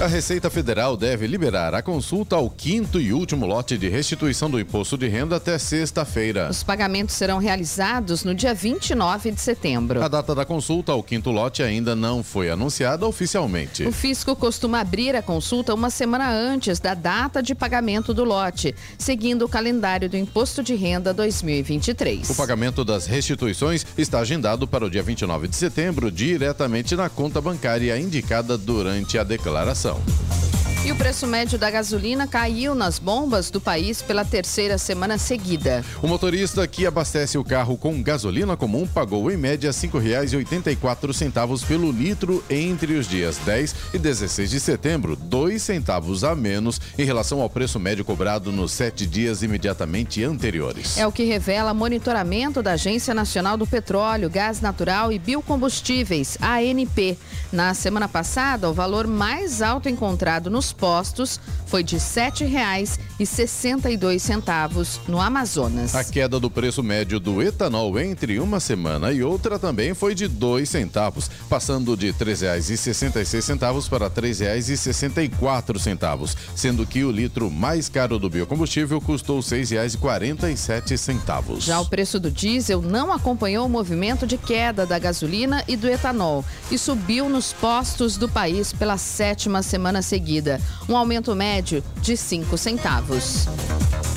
A 0.02 0.08
Receita 0.08 0.50
Federal 0.50 0.98
deve 0.98 1.28
liberar 1.28 1.76
a 1.76 1.82
consulta 1.84 2.36
ao 2.36 2.50
quinto 2.50 3.00
e 3.00 3.14
último 3.14 3.46
lote 3.46 3.78
de 3.78 3.88
restituição 3.88 4.50
do 4.50 4.60
imposto 4.60 4.98
de 4.98 5.08
renda 5.08 5.36
até 5.36 5.60
sexta-feira. 5.60 6.50
Os 6.50 6.64
pagamentos 6.64 7.14
serão 7.14 7.38
realizados 7.38 8.24
no 8.24 8.34
dia 8.34 8.52
29 8.52 9.30
de 9.30 9.40
setembro. 9.40 10.04
A 10.04 10.08
data 10.08 10.34
da 10.34 10.44
consulta 10.44 10.92
ao 10.92 11.04
quinto 11.04 11.30
lote 11.30 11.62
ainda 11.62 11.96
não 11.96 12.24
foi 12.24 12.50
anunciada 12.50 13.06
oficialmente. 13.06 13.84
O 13.86 13.92
fisco 13.92 14.36
costuma 14.36 14.80
abrir 14.80 15.16
a 15.16 15.22
consulta 15.22 15.72
uma 15.72 15.92
semana 15.92 16.32
antes 16.32 16.80
da 16.80 16.96
data 16.96 17.44
de 17.44 17.54
pagamento 17.54 18.12
do 18.12 18.24
lote, 18.24 18.74
seguindo 18.98 19.46
o 19.46 19.50
calendário 19.50 20.10
do 20.10 20.18
Imposto 20.18 20.64
de 20.64 20.74
Renda 20.74 21.14
2023. 21.14 22.28
O 22.28 22.34
pagamento 22.34 22.84
das 22.84 23.06
restituições 23.06 23.86
está 23.96 24.18
agendado 24.22 24.68
para 24.68 24.84
o 24.84 24.90
dia 24.90 25.04
29 25.04 25.48
de 25.48 25.56
setembro, 25.56 26.10
diretamente 26.10 26.96
na 26.96 27.08
conta 27.08 27.40
bancária 27.40 27.96
indicada 28.00 28.58
durante 28.58 29.20
a 29.20 29.24
declaração. 29.24 29.91
So. 29.92 30.61
E 30.84 30.92
o 30.92 30.96
preço 30.96 31.28
médio 31.28 31.60
da 31.60 31.70
gasolina 31.70 32.26
caiu 32.26 32.74
nas 32.74 32.98
bombas 32.98 33.52
do 33.52 33.62
país 33.62 34.02
pela 34.02 34.26
terceira 34.26 34.80
semana 34.80 35.16
seguida. 35.20 35.86
O 36.02 36.08
motorista 36.08 36.66
que 36.66 36.88
abastece 36.88 37.38
o 37.38 37.44
carro 37.44 37.78
com 37.78 38.02
gasolina 38.02 38.58
comum 38.58 38.88
pagou 38.88 39.30
em 39.30 39.38
média 39.38 39.70
R$ 39.70 39.76
5,84 39.76 41.68
pelo 41.68 41.92
litro 41.92 42.44
entre 42.50 42.96
os 42.96 43.08
dias 43.08 43.38
10 43.46 43.76
e 43.94 44.00
16 44.00 44.50
de 44.50 44.60
setembro, 44.60 45.16
dois 45.16 45.62
centavos 45.62 46.24
a 46.24 46.36
menos 46.36 46.82
em 46.98 47.06
relação 47.06 47.42
ao 47.42 47.50
preço 47.50 47.80
médio 47.80 48.04
cobrado 48.04 48.52
nos 48.52 48.72
sete 48.72 49.06
dias 49.06 49.44
imediatamente 49.44 50.24
anteriores. 50.24 50.98
É 50.98 51.06
o 51.06 51.12
que 51.12 51.26
revela 51.26 51.76
monitoramento 51.76 52.64
da 52.64 52.72
Agência 52.72 53.14
Nacional 53.14 53.56
do 53.56 53.68
Petróleo, 53.68 54.32
Gás 54.32 54.62
Natural 54.62 55.12
e 55.12 55.20
Biocombustíveis, 55.20 56.40
ANP. 56.42 57.20
Na 57.52 57.76
semana 57.76 58.08
passada, 58.08 58.68
o 58.68 58.74
valor 58.74 59.06
mais 59.06 59.62
alto 59.62 59.88
encontrado 59.88 60.50
nos 60.50 60.71
postos 60.74 61.40
foi 61.66 61.84
de 61.84 61.96
R$ 61.96 62.02
7,62 62.02 65.00
no 65.08 65.22
Amazonas. 65.22 65.96
A 65.96 66.04
queda 66.04 66.40
do 66.40 66.50
preço 66.50 66.82
médio 66.84 67.20
do 67.20 67.42
etanol 67.42 68.00
entre 68.00 68.40
uma 68.40 68.60
semana 68.60 69.12
e 69.12 69.24
outra 69.24 69.58
também 69.58 69.94
foi 69.94 70.14
de 70.14 70.28
dois 70.28 70.70
centavos, 70.70 71.32
passando 71.50 71.96
de 71.96 72.08
R$ 72.08 72.14
3,66 72.14 73.90
para 73.90 74.08
R$ 74.08 74.12
3,64, 74.12 76.36
sendo 76.56 76.86
que 76.86 77.04
o 77.04 77.12
litro 77.12 77.50
mais 77.50 77.90
caro 77.90 78.20
do 78.20 78.30
biocombustível 78.30 79.02
custou 79.02 79.38
R$ 79.38 79.44
6,47. 79.44 81.60
Já 81.60 81.80
o 81.80 81.86
preço 81.86 82.20
do 82.20 82.30
diesel 82.30 82.82
não 82.82 83.12
acompanhou 83.12 83.66
o 83.66 83.70
movimento 83.70 84.28
de 84.28 84.38
queda 84.38 84.86
da 84.86 85.00
gasolina 85.00 85.64
e 85.68 85.76
do 85.76 85.88
etanol 85.88 86.46
e 86.70 86.78
subiu 86.78 87.28
nos 87.28 87.54
postos 87.54 88.18
do 88.18 88.30
país 88.30 88.72
pela 88.72 88.98
sétima 88.98 89.64
semana 89.64 90.02
seguida, 90.02 90.61
um 90.88 90.96
aumento 90.96 91.36
médio 91.36 91.84
de 92.02 92.18
5 92.18 92.58
centavos. 92.58 93.48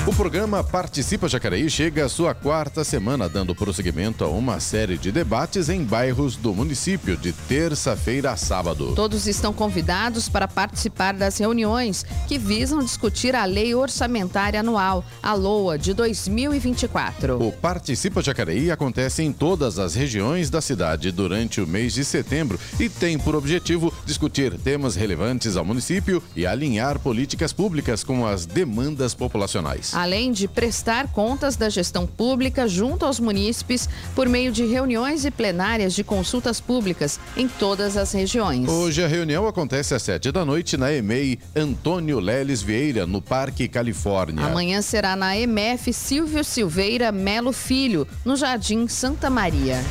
O 0.07 0.13
programa 0.13 0.63
Participa 0.63 1.27
Jacareí 1.27 1.67
chega 1.67 2.05
à 2.05 2.09
sua 2.09 2.35
quarta 2.35 2.83
semana, 2.83 3.27
dando 3.27 3.55
prosseguimento 3.55 4.23
a 4.23 4.27
uma 4.27 4.59
série 4.59 4.99
de 4.99 5.11
debates 5.11 5.67
em 5.67 5.83
bairros 5.83 6.35
do 6.35 6.53
município, 6.53 7.17
de 7.17 7.33
terça-feira 7.33 8.31
a 8.31 8.37
sábado. 8.37 8.93
Todos 8.93 9.25
estão 9.25 9.51
convidados 9.51 10.29
para 10.29 10.47
participar 10.47 11.15
das 11.15 11.39
reuniões 11.39 12.05
que 12.27 12.37
visam 12.37 12.83
discutir 12.83 13.35
a 13.35 13.45
Lei 13.45 13.73
Orçamentária 13.73 14.59
Anual, 14.59 15.03
a 15.23 15.33
LOA, 15.33 15.75
de 15.75 15.91
2024. 15.95 17.43
O 17.43 17.51
Participa 17.51 18.21
Jacareí 18.21 18.69
acontece 18.69 19.23
em 19.23 19.33
todas 19.33 19.79
as 19.79 19.95
regiões 19.95 20.51
da 20.51 20.61
cidade 20.61 21.11
durante 21.11 21.59
o 21.59 21.65
mês 21.65 21.95
de 21.95 22.05
setembro 22.05 22.59
e 22.79 22.89
tem 22.89 23.17
por 23.17 23.33
objetivo 23.33 23.91
discutir 24.05 24.55
temas 24.59 24.95
relevantes 24.95 25.57
ao 25.57 25.65
município 25.65 26.21
e 26.35 26.45
alinhar 26.45 26.99
políticas 26.99 27.51
públicas 27.51 28.03
com 28.03 28.23
as 28.23 28.45
demandas 28.45 29.15
populacionais. 29.15 29.94
Além 29.95 30.33
de 30.33 30.45
prestar 30.45 31.07
contas 31.07 31.55
da 31.55 31.69
gestão 31.69 32.05
pública 32.05 32.67
junto 32.67 33.05
aos 33.05 33.17
munícipes 33.17 33.87
por 34.13 34.27
meio 34.27 34.51
de 34.51 34.65
reuniões 34.65 35.23
e 35.23 35.31
plenárias 35.31 35.95
de 35.95 36.03
consultas 36.03 36.59
públicas 36.59 37.17
em 37.37 37.47
todas 37.47 37.95
as 37.95 38.11
regiões. 38.11 38.67
Hoje 38.67 39.01
a 39.01 39.07
reunião 39.07 39.47
acontece 39.47 39.95
às 39.95 40.03
sete 40.03 40.33
da 40.33 40.43
noite 40.43 40.75
na 40.75 40.91
EMEI 40.91 41.39
Antônio 41.55 42.19
Leles 42.19 42.61
Vieira, 42.61 43.07
no 43.07 43.21
Parque 43.21 43.69
Califórnia. 43.69 44.45
Amanhã 44.45 44.81
será 44.81 45.15
na 45.15 45.37
MF 45.37 45.93
Silvio 45.93 46.43
Silveira 46.43 47.09
Melo 47.11 47.53
Filho, 47.53 48.05
no 48.25 48.35
Jardim 48.35 48.89
Santa 48.89 49.29
Maria. 49.29 49.81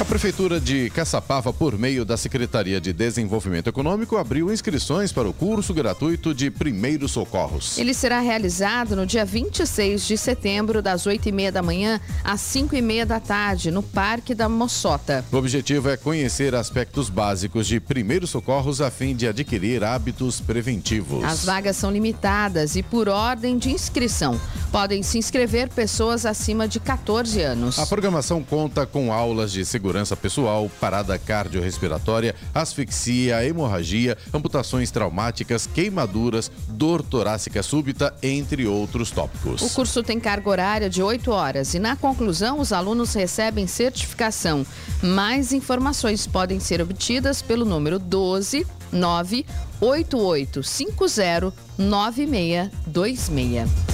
A 0.00 0.04
Prefeitura 0.04 0.58
de 0.58 0.88
Caçapava, 0.88 1.52
por 1.52 1.76
meio 1.76 2.06
da 2.06 2.16
Secretaria 2.16 2.80
de 2.80 2.90
Desenvolvimento 2.90 3.68
Econômico, 3.68 4.16
abriu 4.16 4.50
inscrições 4.50 5.12
para 5.12 5.28
o 5.28 5.32
curso 5.34 5.74
gratuito 5.74 6.32
de 6.32 6.50
Primeiros 6.50 7.10
Socorros. 7.10 7.76
Ele 7.76 7.92
será 7.92 8.18
realizado 8.18 8.96
no 8.96 9.04
dia 9.04 9.26
26 9.26 10.06
de 10.06 10.16
setembro, 10.16 10.80
das 10.80 11.04
8h30 11.04 11.50
da 11.50 11.62
manhã 11.62 12.00
às 12.24 12.40
5h30 12.40 13.04
da 13.04 13.20
tarde, 13.20 13.70
no 13.70 13.82
Parque 13.82 14.34
da 14.34 14.48
Moçota. 14.48 15.22
O 15.30 15.36
objetivo 15.36 15.90
é 15.90 15.98
conhecer 15.98 16.54
aspectos 16.54 17.10
básicos 17.10 17.66
de 17.66 17.78
primeiros 17.78 18.30
socorros 18.30 18.80
a 18.80 18.90
fim 18.90 19.14
de 19.14 19.28
adquirir 19.28 19.84
hábitos 19.84 20.40
preventivos. 20.40 21.22
As 21.24 21.44
vagas 21.44 21.76
são 21.76 21.90
limitadas 21.90 22.74
e 22.74 22.82
por 22.82 23.06
ordem 23.06 23.58
de 23.58 23.70
inscrição. 23.70 24.40
Podem 24.72 25.02
se 25.02 25.18
inscrever 25.18 25.68
pessoas 25.68 26.24
acima 26.24 26.66
de 26.66 26.80
14 26.80 27.42
anos. 27.42 27.78
A 27.78 27.84
programação 27.84 28.42
conta 28.42 28.86
com 28.86 29.12
aulas 29.12 29.52
de 29.52 29.62
segurança 29.62 29.89
segurança 29.90 30.16
pessoal, 30.16 30.70
parada 30.80 31.18
cardiorrespiratória, 31.18 32.36
asfixia, 32.54 33.44
hemorragia, 33.44 34.16
amputações 34.32 34.92
traumáticas, 34.92 35.66
queimaduras, 35.66 36.48
dor 36.68 37.02
torácica 37.02 37.60
súbita, 37.60 38.14
entre 38.22 38.68
outros 38.68 39.10
tópicos. 39.10 39.60
O 39.60 39.68
curso 39.70 40.04
tem 40.04 40.20
carga 40.20 40.48
horária 40.48 40.88
de 40.88 41.02
8 41.02 41.28
horas 41.32 41.74
e, 41.74 41.80
na 41.80 41.96
conclusão, 41.96 42.60
os 42.60 42.72
alunos 42.72 43.14
recebem 43.14 43.66
certificação. 43.66 44.64
Mais 45.02 45.52
informações 45.52 46.24
podem 46.24 46.60
ser 46.60 46.80
obtidas 46.80 47.42
pelo 47.42 47.64
número 47.64 47.98
12 47.98 48.64
98850 48.92 51.52
9626. 51.76 53.89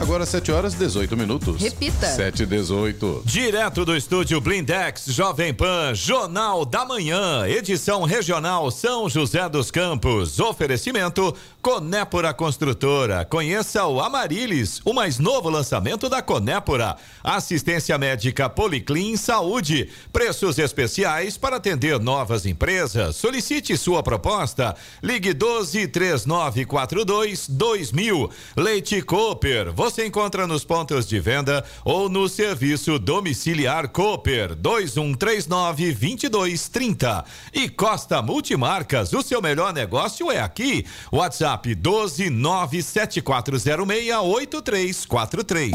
Agora 0.00 0.24
7 0.24 0.50
horas 0.50 0.72
18 0.72 1.14
minutos. 1.14 1.60
Repita. 1.60 2.06
7 2.06 2.44
e 2.44 2.46
18. 2.46 3.22
Direto 3.26 3.84
do 3.84 3.94
estúdio 3.94 4.40
Blindex 4.40 5.04
Jovem 5.08 5.52
Pan, 5.52 5.94
Jornal 5.94 6.64
da 6.64 6.86
Manhã, 6.86 7.46
edição 7.46 8.04
regional 8.04 8.70
São 8.70 9.10
José 9.10 9.46
dos 9.50 9.70
Campos. 9.70 10.40
Oferecimento 10.40 11.36
Conépora 11.60 12.32
Construtora. 12.32 13.26
Conheça 13.26 13.84
o 13.84 14.00
Amarilis, 14.00 14.80
o 14.86 14.94
mais 14.94 15.18
novo 15.18 15.50
lançamento 15.50 16.08
da 16.08 16.22
Conépora. 16.22 16.96
Assistência 17.22 17.98
médica 17.98 18.48
Policlin 18.48 19.18
Saúde. 19.18 19.90
Preços 20.10 20.58
especiais 20.58 21.36
para 21.36 21.56
atender 21.56 22.00
novas 22.00 22.46
empresas. 22.46 23.16
Solicite 23.16 23.76
sua 23.76 24.02
proposta. 24.02 24.74
Ligue 25.02 25.34
12 25.34 25.88
3942 25.88 27.46
2000. 27.50 28.30
Leite 28.56 29.02
Cooper. 29.02 29.70
Você 29.74 29.89
encontra 29.98 30.46
nos 30.46 30.64
pontos 30.64 31.06
de 31.06 31.18
venda 31.18 31.64
ou 31.84 32.08
no 32.08 32.28
serviço 32.28 32.98
domiciliar 32.98 33.88
Cooper 33.88 34.54
2139 34.54 35.92
2230. 35.92 37.24
E 37.52 37.68
Costa 37.68 38.20
Multimarcas, 38.22 39.12
o 39.12 39.22
seu 39.22 39.40
melhor 39.42 39.72
negócio 39.72 40.30
é 40.30 40.40
aqui. 40.40 40.84
WhatsApp 41.12 41.74
12 41.74 42.30
97406 42.30 44.16
8343. 44.16 45.72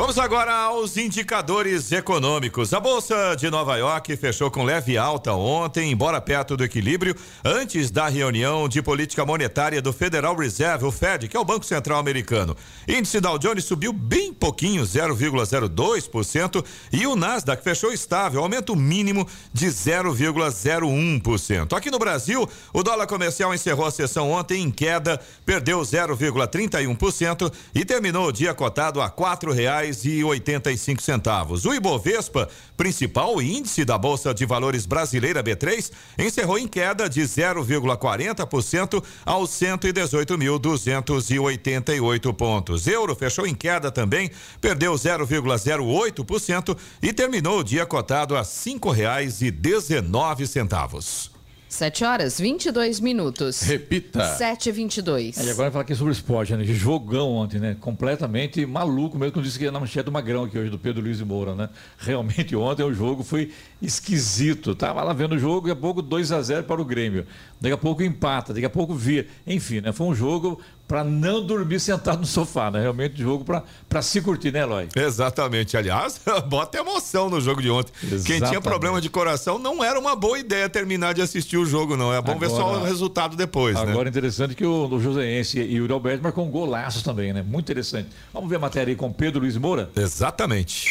Vamos 0.00 0.18
agora 0.18 0.54
aos 0.54 0.96
indicadores 0.96 1.92
econômicos. 1.92 2.72
A 2.72 2.80
Bolsa 2.80 3.36
de 3.36 3.50
Nova 3.50 3.76
York 3.76 4.16
fechou 4.16 4.50
com 4.50 4.64
leve 4.64 4.96
alta 4.96 5.34
ontem, 5.34 5.92
embora 5.92 6.22
perto 6.22 6.56
do 6.56 6.64
equilíbrio, 6.64 7.14
antes 7.44 7.90
da 7.90 8.08
reunião 8.08 8.66
de 8.66 8.80
política 8.80 9.26
monetária 9.26 9.82
do 9.82 9.92
Federal 9.92 10.34
Reserve, 10.34 10.86
o 10.86 10.90
Fed, 10.90 11.28
que 11.28 11.36
é 11.36 11.40
o 11.40 11.44
Banco 11.44 11.66
Central 11.66 11.98
Americano. 11.98 12.56
Índice 12.88 13.20
Dow 13.20 13.38
Jones 13.38 13.66
subiu 13.66 13.92
bem 13.92 14.32
pouquinho, 14.32 14.84
0,02%, 14.84 16.64
e 16.90 17.06
o 17.06 17.14
Nasdaq 17.14 17.62
fechou 17.62 17.92
estável, 17.92 18.42
aumento 18.42 18.74
mínimo 18.74 19.28
de 19.52 19.66
0,01%. 19.66 21.76
Aqui 21.76 21.90
no 21.90 21.98
Brasil, 21.98 22.48
o 22.72 22.82
dólar 22.82 23.06
comercial 23.06 23.52
encerrou 23.52 23.84
a 23.84 23.90
sessão 23.90 24.30
ontem 24.30 24.62
em 24.62 24.70
queda, 24.70 25.20
perdeu 25.44 25.82
0,31% 25.82 27.52
e 27.74 27.84
terminou 27.84 28.28
o 28.28 28.32
dia 28.32 28.54
cotado 28.54 29.02
a 29.02 29.10
quatro 29.10 29.52
reais 29.52 29.89
e 30.04 30.24
oitenta 30.24 30.72
e 30.72 30.78
cinco 30.78 31.02
centavos. 31.02 31.64
O 31.64 31.74
Ibovespa, 31.74 32.48
principal 32.76 33.42
índice 33.42 33.84
da 33.84 33.98
Bolsa 33.98 34.32
de 34.32 34.46
Valores 34.46 34.86
brasileira 34.86 35.42
B3, 35.42 35.90
encerrou 36.18 36.56
em 36.58 36.68
queda 36.68 37.08
de 37.08 37.20
0,40% 37.20 39.02
aos 39.24 39.50
118.288 39.50 42.34
pontos. 42.34 42.86
Euro 42.86 43.14
fechou 43.14 43.46
em 43.46 43.54
queda 43.54 43.90
também, 43.90 44.30
perdeu 44.60 44.94
0,08% 44.94 46.76
e 47.02 47.12
terminou 47.12 47.60
o 47.60 47.64
dia 47.64 47.84
cotado 47.84 48.36
a 48.36 48.44
cinco 48.44 48.90
reais 48.90 49.42
e 49.42 49.50
dezenove 49.50 50.46
centavos. 50.46 51.39
7 51.70 52.04
horas 52.04 52.40
22 52.40 52.98
minutos. 52.98 53.62
Repita. 53.62 54.24
7 54.34 54.68
e 54.68 54.72
22. 54.72 55.38
É, 55.38 55.44
e 55.44 55.50
agora 55.50 55.70
falar 55.70 55.82
aqui 55.82 55.94
sobre 55.94 56.10
o 56.10 56.12
esporte, 56.12 56.54
né? 56.56 56.64
Jogão 56.64 57.30
ontem, 57.30 57.60
né? 57.60 57.76
Completamente 57.80 58.66
maluco, 58.66 59.16
mesmo 59.16 59.32
como 59.32 59.44
disse 59.44 59.56
que 59.56 59.64
ia 59.64 59.70
na 59.70 59.78
manchete 59.78 60.06
do 60.06 60.12
Magrão 60.12 60.44
aqui 60.44 60.58
hoje, 60.58 60.68
do 60.68 60.78
Pedro 60.80 61.00
Luiz 61.00 61.20
e 61.20 61.24
Moura, 61.24 61.54
né? 61.54 61.68
Realmente 61.96 62.56
ontem 62.56 62.82
o 62.82 62.92
jogo 62.92 63.22
foi 63.22 63.52
esquisito. 63.80 64.74
Tava 64.74 65.04
lá 65.04 65.12
vendo 65.12 65.36
o 65.36 65.38
jogo, 65.38 65.68
daqui 65.68 65.78
a 65.78 65.80
pouco 65.80 66.02
2 66.02 66.32
a 66.32 66.42
0 66.42 66.64
para 66.64 66.82
o 66.82 66.84
Grêmio. 66.84 67.24
Daqui 67.60 67.72
a 67.72 67.78
pouco 67.78 68.02
empata, 68.02 68.52
daqui 68.52 68.66
a 68.66 68.70
pouco 68.70 68.92
vira. 68.92 69.28
Enfim, 69.46 69.80
né? 69.80 69.92
Foi 69.92 70.08
um 70.08 70.14
jogo 70.14 70.60
para 70.90 71.04
não 71.04 71.40
dormir 71.40 71.78
sentado 71.78 72.18
no 72.18 72.26
sofá, 72.26 72.68
né? 72.68 72.80
Realmente 72.80 73.22
jogo 73.22 73.44
para 73.44 74.02
se 74.02 74.20
curtir, 74.20 74.50
né, 74.50 74.62
Eloy? 74.62 74.88
Exatamente. 74.96 75.76
Aliás, 75.76 76.20
bota 76.50 76.78
emoção 76.78 77.30
no 77.30 77.40
jogo 77.40 77.62
de 77.62 77.70
ontem. 77.70 77.92
Exatamente. 78.02 78.26
Quem 78.26 78.40
tinha 78.48 78.60
problema 78.60 79.00
de 79.00 79.08
coração 79.08 79.56
não 79.56 79.84
era 79.84 79.96
uma 80.00 80.16
boa 80.16 80.36
ideia 80.36 80.68
terminar 80.68 81.14
de 81.14 81.22
assistir 81.22 81.56
o 81.58 81.64
jogo, 81.64 81.96
não. 81.96 82.12
É 82.12 82.20
bom 82.20 82.32
agora, 82.32 82.48
ver 82.48 82.56
só 82.56 82.80
o 82.80 82.82
resultado 82.82 83.36
depois, 83.36 83.76
agora, 83.76 83.86
né? 83.86 83.92
Agora 83.92 84.08
interessante 84.08 84.56
que 84.56 84.66
o, 84.66 84.88
o 84.88 85.00
Joseense 85.00 85.60
e 85.60 85.78
o 85.78 85.82
Yuri 85.82 85.92
Alberto 85.92 86.24
marcou 86.24 86.44
um 86.44 86.50
golaço 86.50 87.04
também, 87.04 87.32
né? 87.32 87.40
Muito 87.40 87.66
interessante. 87.66 88.08
Vamos 88.34 88.50
ver 88.50 88.56
a 88.56 88.58
matéria 88.58 88.90
aí 88.90 88.96
com 88.96 89.12
Pedro 89.12 89.42
Luiz 89.42 89.56
Moura? 89.56 89.88
Exatamente. 89.94 90.88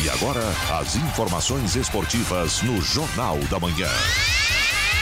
E 0.00 0.08
agora, 0.10 0.44
as 0.78 0.94
informações 0.94 1.74
esportivas 1.74 2.62
no 2.62 2.80
Jornal 2.80 3.38
da 3.50 3.58
Manhã. 3.58 3.88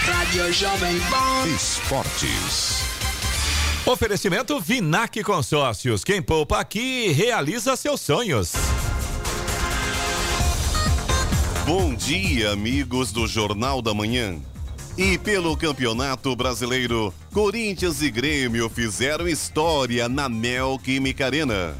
Rádio 0.04 0.52
Jovem 0.52 0.98
Pan. 1.00 1.46
Esportes. 1.48 2.82
Oferecimento 3.84 4.58
Vinac 4.60 5.22
Consórcios. 5.22 6.04
Quem 6.04 6.22
poupa 6.22 6.58
aqui 6.60 7.08
realiza 7.08 7.76
seus 7.76 8.00
sonhos. 8.00 8.52
Bom 11.66 11.94
dia, 11.94 12.52
amigos 12.52 13.12
do 13.12 13.26
Jornal 13.26 13.82
da 13.82 13.92
Manhã. 13.92 14.36
E 14.96 15.18
pelo 15.18 15.56
Campeonato 15.56 16.34
Brasileiro, 16.34 17.12
Corinthians 17.32 18.00
e 18.00 18.10
Grêmio 18.10 18.68
fizeram 18.68 19.28
história 19.28 20.08
na 20.08 20.28
Neoquímica 20.28 21.26
Arena. 21.26 21.74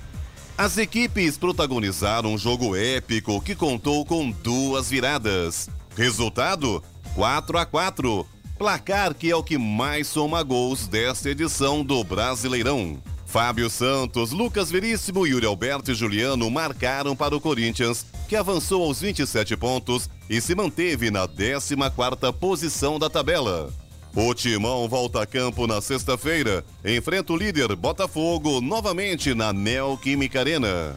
As 0.57 0.77
equipes 0.77 1.39
protagonizaram 1.39 2.35
um 2.35 2.39
jogo 2.39 2.77
épico 2.77 3.41
que 3.41 3.55
contou 3.55 4.05
com 4.05 4.31
duas 4.31 4.91
viradas. 4.91 5.71
Resultado: 5.97 6.83
4 7.15 7.59
a 7.59 7.67
4. 7.67 8.27
Placar 8.59 9.15
que 9.15 9.31
é 9.31 9.37
o 9.37 9.43
que 9.43 9.57
mais 9.57 10.09
soma 10.09 10.43
gols 10.43 10.89
desta 10.89 11.31
edição 11.31 11.85
do 11.85 12.03
Brasileirão. 12.03 13.01
Fábio 13.25 13.69
Santos, 13.69 14.33
Lucas 14.33 14.71
Veríssimo, 14.71 15.27
Yuri 15.27 15.45
Alberto 15.45 15.93
e 15.93 15.95
Juliano 15.95 16.51
marcaram 16.51 17.15
para 17.15 17.37
o 17.37 17.41
Corinthians, 17.41 18.07
que 18.27 18.35
avançou 18.35 18.83
aos 18.83 19.01
27 19.01 19.57
pontos 19.57 20.09
e 20.31 20.41
se 20.41 20.55
manteve 20.55 21.11
na 21.11 21.29
14ª 21.29 22.33
posição 22.33 22.99
da 22.99 23.11
tabela. 23.11 23.71
O 24.15 24.35
Timão 24.35 24.89
volta 24.89 25.23
a 25.23 25.27
campo 25.27 25.67
na 25.67 25.81
sexta-feira, 25.81 26.65
enfrenta 26.85 27.33
o 27.33 27.37
líder 27.37 27.77
Botafogo 27.77 28.61
novamente 28.61 29.35
na 29.35 29.53
Neoquímica 29.53 30.41
Arena. 30.41 30.97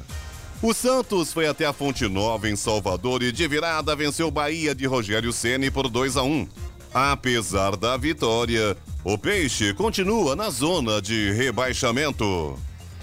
O 0.63 0.75
Santos 0.75 1.33
foi 1.33 1.47
até 1.47 1.65
a 1.65 1.73
Fonte 1.73 2.07
Nova 2.07 2.47
em 2.47 2.55
Salvador 2.55 3.23
e 3.23 3.31
de 3.31 3.47
virada 3.47 3.95
venceu 3.95 4.29
Bahia 4.29 4.75
de 4.75 4.85
Rogério 4.85 5.33
Ceni 5.33 5.71
por 5.71 5.89
2 5.89 6.17
a 6.17 6.21
1. 6.21 6.47
Apesar 6.93 7.75
da 7.75 7.97
vitória, 7.97 8.77
o 9.03 9.17
Peixe 9.17 9.73
continua 9.73 10.35
na 10.35 10.51
zona 10.51 11.01
de 11.01 11.31
rebaixamento. 11.31 12.59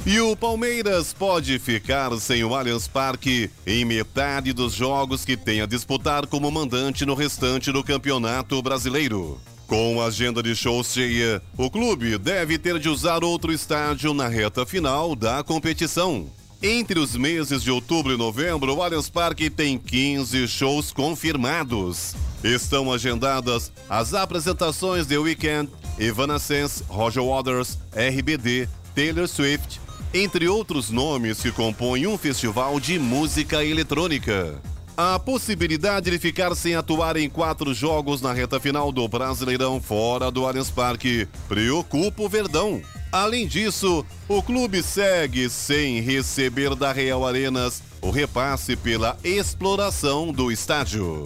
E 0.06 0.20
o 0.20 0.36
Palmeiras 0.36 1.12
pode 1.12 1.58
ficar 1.58 2.16
sem 2.20 2.44
o 2.44 2.54
Allianz 2.54 2.86
Parque 2.86 3.50
em 3.66 3.84
metade 3.84 4.52
dos 4.52 4.72
jogos 4.72 5.24
que 5.24 5.36
tem 5.36 5.60
a 5.60 5.66
disputar 5.66 6.28
como 6.28 6.48
mandante 6.52 7.04
no 7.04 7.14
restante 7.14 7.72
do 7.72 7.82
Campeonato 7.82 8.62
Brasileiro. 8.62 9.36
Com 9.66 10.00
a 10.00 10.06
agenda 10.06 10.44
de 10.44 10.54
shows 10.54 10.92
cheia, 10.92 11.42
o 11.56 11.68
clube 11.68 12.18
deve 12.18 12.56
ter 12.56 12.78
de 12.78 12.88
usar 12.88 13.24
outro 13.24 13.52
estádio 13.52 14.14
na 14.14 14.28
reta 14.28 14.64
final 14.64 15.16
da 15.16 15.42
competição. 15.42 16.30
Entre 16.60 16.98
os 16.98 17.14
meses 17.14 17.62
de 17.62 17.70
outubro 17.70 18.12
e 18.12 18.16
novembro, 18.16 18.74
o 18.74 18.82
Allianz 18.82 19.08
Parque 19.08 19.48
tem 19.48 19.78
15 19.78 20.48
shows 20.48 20.90
confirmados. 20.92 22.16
Estão 22.42 22.92
agendadas 22.92 23.70
as 23.88 24.12
apresentações 24.12 25.06
The 25.06 25.18
Weeknd, 25.18 25.70
Evanescence, 26.00 26.82
Roger 26.88 27.22
Waters, 27.22 27.78
RBD, 27.94 28.68
Taylor 28.92 29.28
Swift, 29.28 29.80
entre 30.12 30.48
outros 30.48 30.90
nomes 30.90 31.40
que 31.40 31.52
compõem 31.52 32.08
um 32.08 32.18
festival 32.18 32.80
de 32.80 32.98
música 32.98 33.64
eletrônica. 33.64 34.60
A 34.96 35.16
possibilidade 35.16 36.10
de 36.10 36.18
ficar 36.18 36.52
sem 36.56 36.74
atuar 36.74 37.16
em 37.16 37.30
quatro 37.30 37.72
jogos 37.72 38.20
na 38.20 38.32
reta 38.32 38.58
final 38.58 38.90
do 38.90 39.06
Brasileirão 39.06 39.80
fora 39.80 40.28
do 40.28 40.44
Allianz 40.44 40.70
Parque 40.70 41.28
preocupa 41.46 42.20
o 42.20 42.28
Verdão. 42.28 42.82
Além 43.10 43.46
disso, 43.46 44.04
o 44.28 44.42
clube 44.42 44.82
segue 44.82 45.48
sem 45.48 46.00
receber 46.00 46.74
da 46.74 46.92
Real 46.92 47.26
Arenas 47.26 47.82
o 48.02 48.10
repasse 48.10 48.76
pela 48.76 49.16
exploração 49.24 50.30
do 50.32 50.52
estádio. 50.52 51.24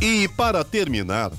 E 0.00 0.28
para 0.28 0.62
terminar, 0.62 1.32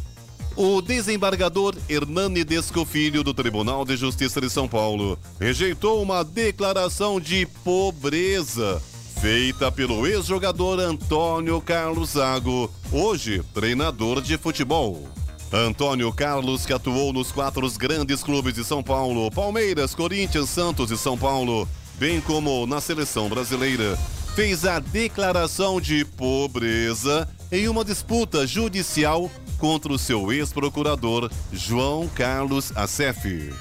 O 0.57 0.81
desembargador 0.81 1.75
Hernani 1.89 2.45
Desco 2.45 2.85
Filho 2.85 3.23
do 3.23 3.33
Tribunal 3.33 3.83
de 3.83 3.97
Justiça 3.97 4.39
de 4.39 4.49
São 4.49 4.69
Paulo 4.69 5.19
rejeitou 5.37 6.01
uma 6.01 6.23
declaração 6.23 7.19
de 7.19 7.45
pobreza 7.61 8.81
feita 9.19 9.69
pelo 9.69 10.07
ex-jogador 10.07 10.79
Antônio 10.79 11.59
Carlos 11.59 12.11
Zago, 12.11 12.71
hoje 12.89 13.43
treinador 13.53 14.21
de 14.21 14.37
futebol. 14.37 15.09
Antônio 15.55 16.11
Carlos, 16.11 16.65
que 16.65 16.73
atuou 16.73 17.13
nos 17.13 17.31
quatro 17.31 17.71
grandes 17.77 18.21
clubes 18.21 18.53
de 18.53 18.63
São 18.65 18.83
Paulo, 18.83 19.31
Palmeiras, 19.31 19.95
Corinthians, 19.95 20.49
Santos 20.49 20.91
e 20.91 20.97
São 20.97 21.17
Paulo, 21.17 21.65
bem 21.97 22.19
como 22.19 22.67
na 22.67 22.81
seleção 22.81 23.29
brasileira, 23.29 23.97
fez 24.35 24.65
a 24.65 24.79
declaração 24.79 25.79
de 25.79 26.03
pobreza 26.03 27.25
em 27.49 27.69
uma 27.69 27.85
disputa 27.85 28.45
judicial 28.45 29.31
contra 29.57 29.93
o 29.93 29.97
seu 29.97 30.29
ex-procurador 30.33 31.31
João 31.53 32.09
Carlos 32.09 32.73
Acef. 32.75 33.53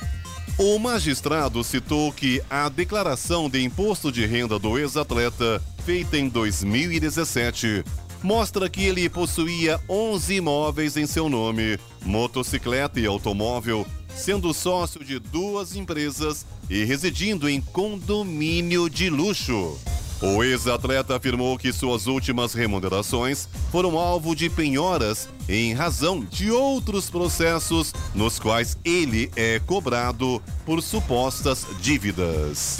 O 0.58 0.78
magistrado 0.80 1.62
citou 1.62 2.12
que 2.12 2.42
a 2.50 2.68
declaração 2.68 3.48
de 3.48 3.62
imposto 3.62 4.10
de 4.10 4.26
renda 4.26 4.58
do 4.58 4.76
ex-atleta, 4.80 5.62
feita 5.84 6.18
em 6.18 6.28
2017, 6.28 7.84
mostra 8.24 8.70
que 8.70 8.82
ele 8.82 9.06
possuía 9.10 9.78
11 9.86 10.36
imóveis 10.36 10.96
em 10.96 11.06
seu 11.06 11.28
nome, 11.28 11.78
motocicleta 12.02 12.98
e 12.98 13.04
automóvel, 13.04 13.86
sendo 14.16 14.54
sócio 14.54 15.04
de 15.04 15.18
duas 15.18 15.76
empresas 15.76 16.46
e 16.70 16.84
residindo 16.84 17.46
em 17.46 17.60
condomínio 17.60 18.88
de 18.88 19.10
luxo. 19.10 19.78
O 20.22 20.42
ex-atleta 20.42 21.14
afirmou 21.14 21.58
que 21.58 21.70
suas 21.70 22.06
últimas 22.06 22.54
remunerações 22.54 23.46
foram 23.70 23.98
alvo 23.98 24.34
de 24.34 24.48
penhoras 24.48 25.28
em 25.46 25.74
razão 25.74 26.24
de 26.24 26.50
outros 26.50 27.10
processos 27.10 27.92
nos 28.14 28.38
quais 28.38 28.78
ele 28.82 29.30
é 29.36 29.60
cobrado 29.66 30.42
por 30.64 30.80
supostas 30.80 31.66
dívidas. 31.78 32.78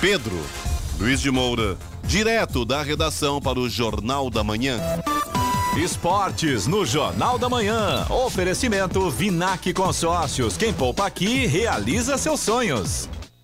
Pedro 0.00 0.40
Luiz 0.98 1.20
de 1.20 1.30
Moura, 1.30 1.76
direto 2.04 2.64
da 2.64 2.80
redação 2.82 3.40
para 3.40 3.58
o 3.58 3.68
Jornal 3.68 4.30
da 4.30 4.44
Manhã. 4.44 4.78
Esportes 5.76 6.68
no 6.68 6.86
Jornal 6.86 7.36
da 7.36 7.48
Manhã. 7.48 8.06
Oferecimento 8.08 9.10
Vinac 9.10 9.72
Consórcios. 9.72 10.56
Quem 10.56 10.72
poupa 10.72 11.06
aqui 11.06 11.46
realiza 11.46 12.16
seus 12.16 12.38
sonhos. 12.38 13.08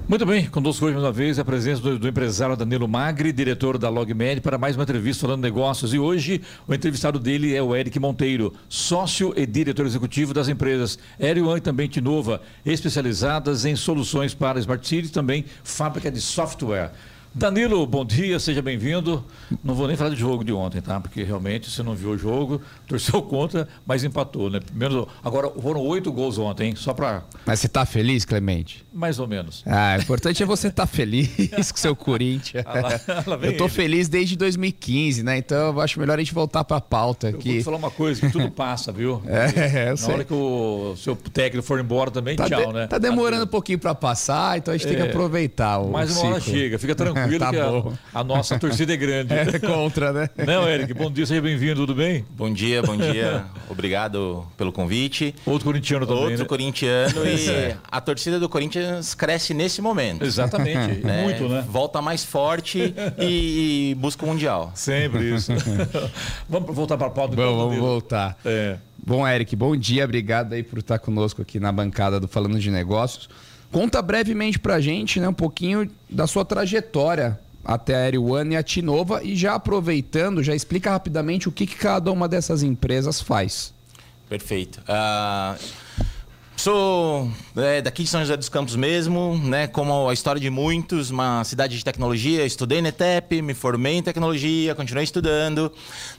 Muito 0.08 0.24
bem, 0.24 0.46
conosco 0.46 0.86
hoje 0.86 0.94
mais 0.94 1.04
uma 1.04 1.12
vez 1.12 1.38
a 1.38 1.44
presença 1.44 1.82
do, 1.82 1.98
do, 1.98 2.08
empresário 2.08 2.56
Danilo 2.56 2.88
Magri, 2.88 3.30
diretor 3.30 3.76
da 3.76 3.90
LogMed, 3.90 4.40
para 4.40 4.56
mais 4.56 4.74
uma 4.74 4.84
entrevista 4.84 5.26
falando 5.26 5.42
negócios. 5.42 5.92
E 5.92 5.98
hoje 5.98 6.40
o 6.66 6.72
entrevistado 6.72 7.18
dele 7.18 7.54
é 7.54 7.62
o 7.62 7.76
Eric 7.76 8.00
Monteiro, 8.00 8.54
sócio 8.70 9.34
e 9.36 9.44
diretor 9.44 9.84
executivo 9.84 10.32
das 10.32 10.48
empresas 10.48 10.98
Aerion 11.20 11.58
e 11.58 11.60
também 11.60 11.88
Tinova, 11.88 12.40
especializadas 12.64 13.66
em 13.66 13.76
soluções 13.76 14.32
para 14.32 14.58
Smart 14.58 14.88
City 14.88 15.08
e 15.08 15.12
também 15.12 15.44
fábrica 15.62 16.10
de 16.10 16.22
software. 16.22 16.90
Danilo, 17.34 17.86
bom 17.86 18.02
dia, 18.02 18.40
seja 18.40 18.62
bem-vindo. 18.62 19.22
Não 19.62 19.74
vou 19.74 19.86
nem 19.86 19.96
falar 19.96 20.10
do 20.10 20.16
jogo 20.16 20.42
de 20.42 20.54
ontem, 20.54 20.80
tá? 20.80 20.98
Porque 20.98 21.22
realmente 21.22 21.70
você 21.70 21.82
não 21.82 21.94
viu 21.94 22.12
o 22.12 22.18
jogo, 22.18 22.62
torceu 22.88 23.20
contra, 23.22 23.68
mas 23.86 24.02
empatou, 24.02 24.50
né? 24.50 24.60
Primeiro, 24.60 25.06
agora 25.22 25.50
foram 25.50 25.80
oito 25.82 26.10
gols 26.10 26.38
ontem, 26.38 26.68
hein? 26.68 26.74
Só 26.76 26.94
para. 26.94 27.22
Mas 27.44 27.60
você 27.60 27.66
está 27.66 27.84
feliz, 27.84 28.24
Clemente? 28.24 28.84
Mais 28.92 29.18
ou 29.18 29.28
menos. 29.28 29.62
Ah, 29.66 29.96
o 29.98 30.02
importante 30.02 30.42
é 30.42 30.46
você 30.46 30.68
estar 30.68 30.86
tá 30.86 30.86
feliz 30.86 31.28
com 31.70 31.76
seu 31.76 31.94
Corinthians. 31.94 32.64
Ah, 32.66 32.80
lá, 32.80 33.22
lá 33.36 33.38
eu 33.42 33.56
tô 33.56 33.68
feliz 33.68 34.08
desde 34.08 34.36
2015, 34.36 35.22
né? 35.22 35.36
Então 35.36 35.68
eu 35.68 35.80
acho 35.80 36.00
melhor 36.00 36.18
a 36.18 36.22
gente 36.22 36.32
voltar 36.34 36.64
para 36.64 36.78
a 36.78 36.80
pauta 36.80 37.28
aqui. 37.28 37.48
Eu 37.48 37.52
vou 37.52 37.60
te 37.60 37.64
falar 37.64 37.76
uma 37.76 37.90
coisa, 37.90 38.20
que 38.20 38.32
tudo 38.32 38.50
passa, 38.50 38.90
viu? 38.90 39.22
É, 39.28 39.86
eu 39.86 39.90
Na 39.90 39.96
sei. 39.96 40.14
hora 40.14 40.24
que 40.24 40.32
o 40.32 40.94
seu 40.96 41.14
técnico 41.14 41.66
for 41.66 41.78
embora 41.78 42.10
também, 42.10 42.36
tá 42.36 42.46
tchau, 42.46 42.66
de, 42.66 42.72
né? 42.72 42.86
Tá 42.86 42.98
demorando 42.98 43.44
um 43.44 43.48
pouquinho 43.48 43.78
para 43.78 43.94
passar, 43.94 44.58
então 44.58 44.72
a 44.72 44.76
gente 44.76 44.86
é, 44.86 44.90
tem 44.90 45.02
que 45.02 45.10
aproveitar 45.10 45.78
o 45.78 45.90
Mais 45.90 46.10
uma 46.10 46.16
ciclo. 46.16 46.30
hora 46.32 46.40
chega, 46.40 46.78
fica 46.78 46.94
tranquilo 46.94 47.38
tá 47.38 47.50
que 47.50 47.56
bom. 47.60 47.92
a, 48.12 48.20
a, 48.20 48.24
nossa 48.24 48.58
torcida 48.58 48.94
é 48.94 48.96
grande. 48.96 49.34
É 49.34 49.58
contra, 49.58 50.12
né? 50.12 50.30
Não, 50.46 50.68
Eric, 50.68 50.94
bom 50.94 51.10
dia, 51.10 51.26
seja 51.26 51.40
bem-vindo, 51.40 51.76
tudo 51.76 51.94
bem? 51.94 52.24
Bom 52.30 52.52
dia, 52.52 52.77
bom 52.82 52.96
dia. 52.96 53.44
Obrigado 53.68 54.46
pelo 54.56 54.72
convite. 54.72 55.34
Outro 55.44 55.66
corintiano 55.66 56.06
também, 56.06 56.22
Outro 56.22 56.38
né? 56.38 56.44
corintiano 56.44 57.26
e 57.26 57.76
a 57.90 58.00
torcida 58.00 58.40
do 58.40 58.48
Corinthians 58.48 59.14
cresce 59.14 59.52
nesse 59.54 59.82
momento. 59.82 60.24
Exatamente, 60.24 61.00
né? 61.04 61.22
muito, 61.22 61.48
né? 61.48 61.64
Volta 61.68 62.00
mais 62.00 62.24
forte 62.24 62.94
e, 63.18 63.90
e 63.90 63.94
busca 63.96 64.24
o 64.24 64.28
Mundial. 64.28 64.72
Sempre 64.74 65.34
isso. 65.34 65.52
vamos 66.48 66.74
voltar 66.74 66.96
para 66.96 67.08
a 67.08 67.10
pauta. 67.10 67.36
Bom, 67.36 67.56
vamos 67.56 67.78
voltar. 67.78 68.38
É. 68.44 68.76
Bom, 69.04 69.26
Eric, 69.26 69.54
bom 69.56 69.76
dia, 69.76 70.04
obrigado 70.04 70.52
aí 70.52 70.62
por 70.62 70.80
estar 70.80 70.98
conosco 70.98 71.40
aqui 71.40 71.58
na 71.58 71.72
bancada 71.72 72.20
do 72.20 72.28
Falando 72.28 72.58
de 72.58 72.70
Negócios. 72.70 73.28
Conta 73.70 74.00
brevemente 74.00 74.58
pra 74.58 74.80
gente, 74.80 75.20
né, 75.20 75.28
um 75.28 75.34
pouquinho 75.34 75.90
da 76.08 76.26
sua 76.26 76.44
trajetória 76.44 77.38
até 77.68 77.94
a 77.94 77.98
Aero 77.98 78.24
One 78.24 78.54
e 78.54 78.56
a 78.56 78.62
Tinova 78.62 79.22
e 79.22 79.36
já 79.36 79.54
aproveitando, 79.54 80.42
já 80.42 80.54
explica 80.54 80.90
rapidamente 80.90 81.50
o 81.50 81.52
que, 81.52 81.66
que 81.66 81.76
cada 81.76 82.10
uma 82.10 82.26
dessas 82.26 82.62
empresas 82.62 83.20
faz. 83.20 83.74
Perfeito. 84.26 84.80
Uh, 84.88 85.62
sou 86.56 87.30
é, 87.54 87.82
daqui 87.82 88.04
de 88.04 88.08
São 88.08 88.20
José 88.22 88.38
dos 88.38 88.48
Campos 88.48 88.74
mesmo, 88.74 89.38
né? 89.44 89.66
Como 89.66 90.08
a 90.08 90.14
história 90.14 90.40
de 90.40 90.48
muitos, 90.48 91.10
uma 91.10 91.44
cidade 91.44 91.76
de 91.76 91.84
tecnologia. 91.84 92.46
Estudei 92.46 92.80
na 92.80 92.88
ETEP, 92.88 93.42
me 93.42 93.52
formei 93.52 93.96
em 93.96 94.02
tecnologia, 94.02 94.74
continuei 94.74 95.04
estudando. 95.04 95.70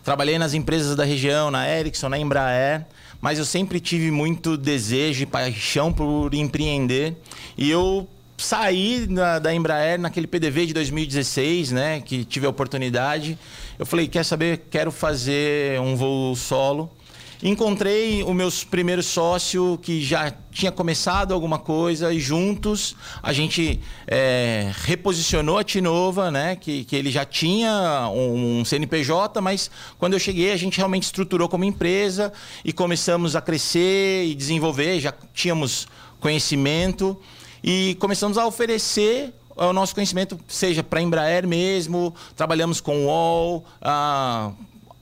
Trabalhei 0.04 0.38
nas 0.38 0.54
empresas 0.54 0.96
da 0.96 1.04
região, 1.04 1.50
na 1.50 1.68
Ericsson, 1.68 2.10
na 2.10 2.20
Embraer. 2.20 2.86
Mas 3.20 3.40
eu 3.40 3.46
sempre 3.46 3.80
tive 3.80 4.12
muito 4.12 4.56
desejo 4.56 5.24
e 5.24 5.26
paixão 5.26 5.92
por 5.92 6.32
empreender. 6.36 7.16
E 7.58 7.72
eu 7.72 8.08
saí 8.40 9.06
da, 9.06 9.38
da, 9.38 9.54
Embraer 9.54 10.00
naquele 10.00 10.26
PDV 10.26 10.68
de 10.68 10.74
2016, 10.74 11.72
né? 11.72 12.02
Que 12.02 12.24
tive 12.24 12.46
a 12.46 12.50
oportunidade. 12.50 13.38
Eu 13.78 13.86
falei, 13.86 14.08
quer 14.08 14.24
saber? 14.24 14.66
Quero 14.70 14.92
fazer 14.92 15.80
um 15.82 15.96
voo 15.96 16.36
solo. 16.36 16.90
encontrei 17.44 18.24
o 18.24 18.34
meu 18.34 18.50
primeiro 18.70 19.04
sócio 19.04 19.78
que 19.82 20.02
já 20.02 20.34
tinha 20.52 20.72
começado 20.72 21.34
alguma 21.34 21.60
coisa 21.60 22.14
e 22.14 22.20
juntos 22.20 22.96
a 23.22 23.32
gente 23.32 23.80
é, 24.08 24.72
reposicionou 24.84 25.58
a 25.58 25.64
Tinova, 25.64 26.32
né? 26.32 26.56
Que, 26.56 26.86
que 26.86 26.96
ele 26.96 27.12
já 27.12 27.26
tinha 27.26 28.10
um, 28.14 28.60
um 28.60 28.66
CNPJ, 28.66 29.42
mas 29.42 29.70
quando 29.98 30.14
eu 30.14 30.20
cheguei 30.20 30.52
a 30.52 30.58
gente 30.58 30.78
realmente 30.78 31.04
estruturou 31.04 31.50
como 31.50 31.66
empresa 31.66 32.32
e 32.64 32.72
começamos 32.72 33.36
a 33.36 33.42
crescer 33.42 34.26
e 34.26 34.34
desenvolver, 34.34 35.00
já 35.00 35.14
tínhamos 35.34 35.88
conhecimento 36.20 37.18
e 37.64 37.96
começamos 38.00 38.38
a 38.38 38.46
oferecer 38.46 39.34
o 39.56 39.74
nosso 39.74 39.94
conhecimento, 39.94 40.40
seja 40.48 40.84
para 40.84 41.00
a 41.00 41.04
Embraer 41.04 41.46
mesmo, 41.46 42.16
trabalhamos 42.36 42.80
com 42.80 43.06
o 43.06 43.06
UOL, 43.08 43.66
a, 43.82 44.52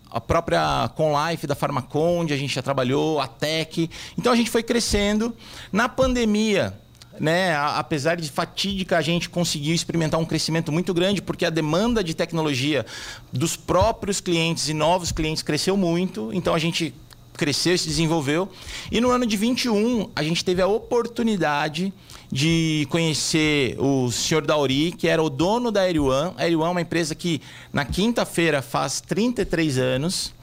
a 0.09 0.19
própria 0.19 0.89
Conlife 0.95 1.45
da 1.45 1.53
Farmaconde, 1.53 2.33
a 2.33 2.37
gente 2.37 2.55
já 2.55 2.61
trabalhou, 2.61 3.19
a 3.19 3.27
Tech. 3.27 3.89
Então 4.17 4.33
a 4.33 4.35
gente 4.35 4.49
foi 4.49 4.63
crescendo. 4.63 5.35
Na 5.71 5.87
pandemia, 5.87 6.73
né, 7.19 7.55
apesar 7.55 8.15
de 8.15 8.29
fatídica, 8.29 8.97
a 8.97 9.01
gente 9.01 9.29
conseguiu 9.29 9.75
experimentar 9.75 10.19
um 10.19 10.25
crescimento 10.25 10.71
muito 10.71 10.93
grande, 10.93 11.21
porque 11.21 11.45
a 11.45 11.49
demanda 11.51 12.03
de 12.03 12.15
tecnologia 12.15 12.85
dos 13.31 13.55
próprios 13.55 14.19
clientes 14.19 14.69
e 14.69 14.73
novos 14.73 15.11
clientes 15.11 15.43
cresceu 15.43 15.77
muito. 15.77 16.31
Então 16.33 16.55
a 16.55 16.59
gente 16.59 16.93
cresceu 17.33 17.77
se 17.77 17.87
desenvolveu. 17.87 18.49
E 18.91 18.99
no 18.99 19.11
ano 19.11 19.25
de 19.25 19.37
21, 19.37 20.09
a 20.15 20.23
gente 20.23 20.43
teve 20.43 20.61
a 20.61 20.67
oportunidade 20.67 21.93
de 22.31 22.87
conhecer 22.89 23.75
o 23.79 24.11
senhor 24.11 24.45
Dauri, 24.45 24.91
que 24.91 25.07
era 25.07 25.21
o 25.21 25.29
dono 25.29 25.71
da 25.71 25.81
Air 25.81 26.03
One. 26.03 26.33
A 26.37 26.43
Air 26.43 26.59
One 26.59 26.67
é 26.67 26.71
uma 26.71 26.81
empresa 26.81 27.15
que 27.15 27.41
na 27.71 27.85
quinta-feira 27.85 28.61
faz 28.61 29.01
33 29.01 29.77
anos. 29.77 30.33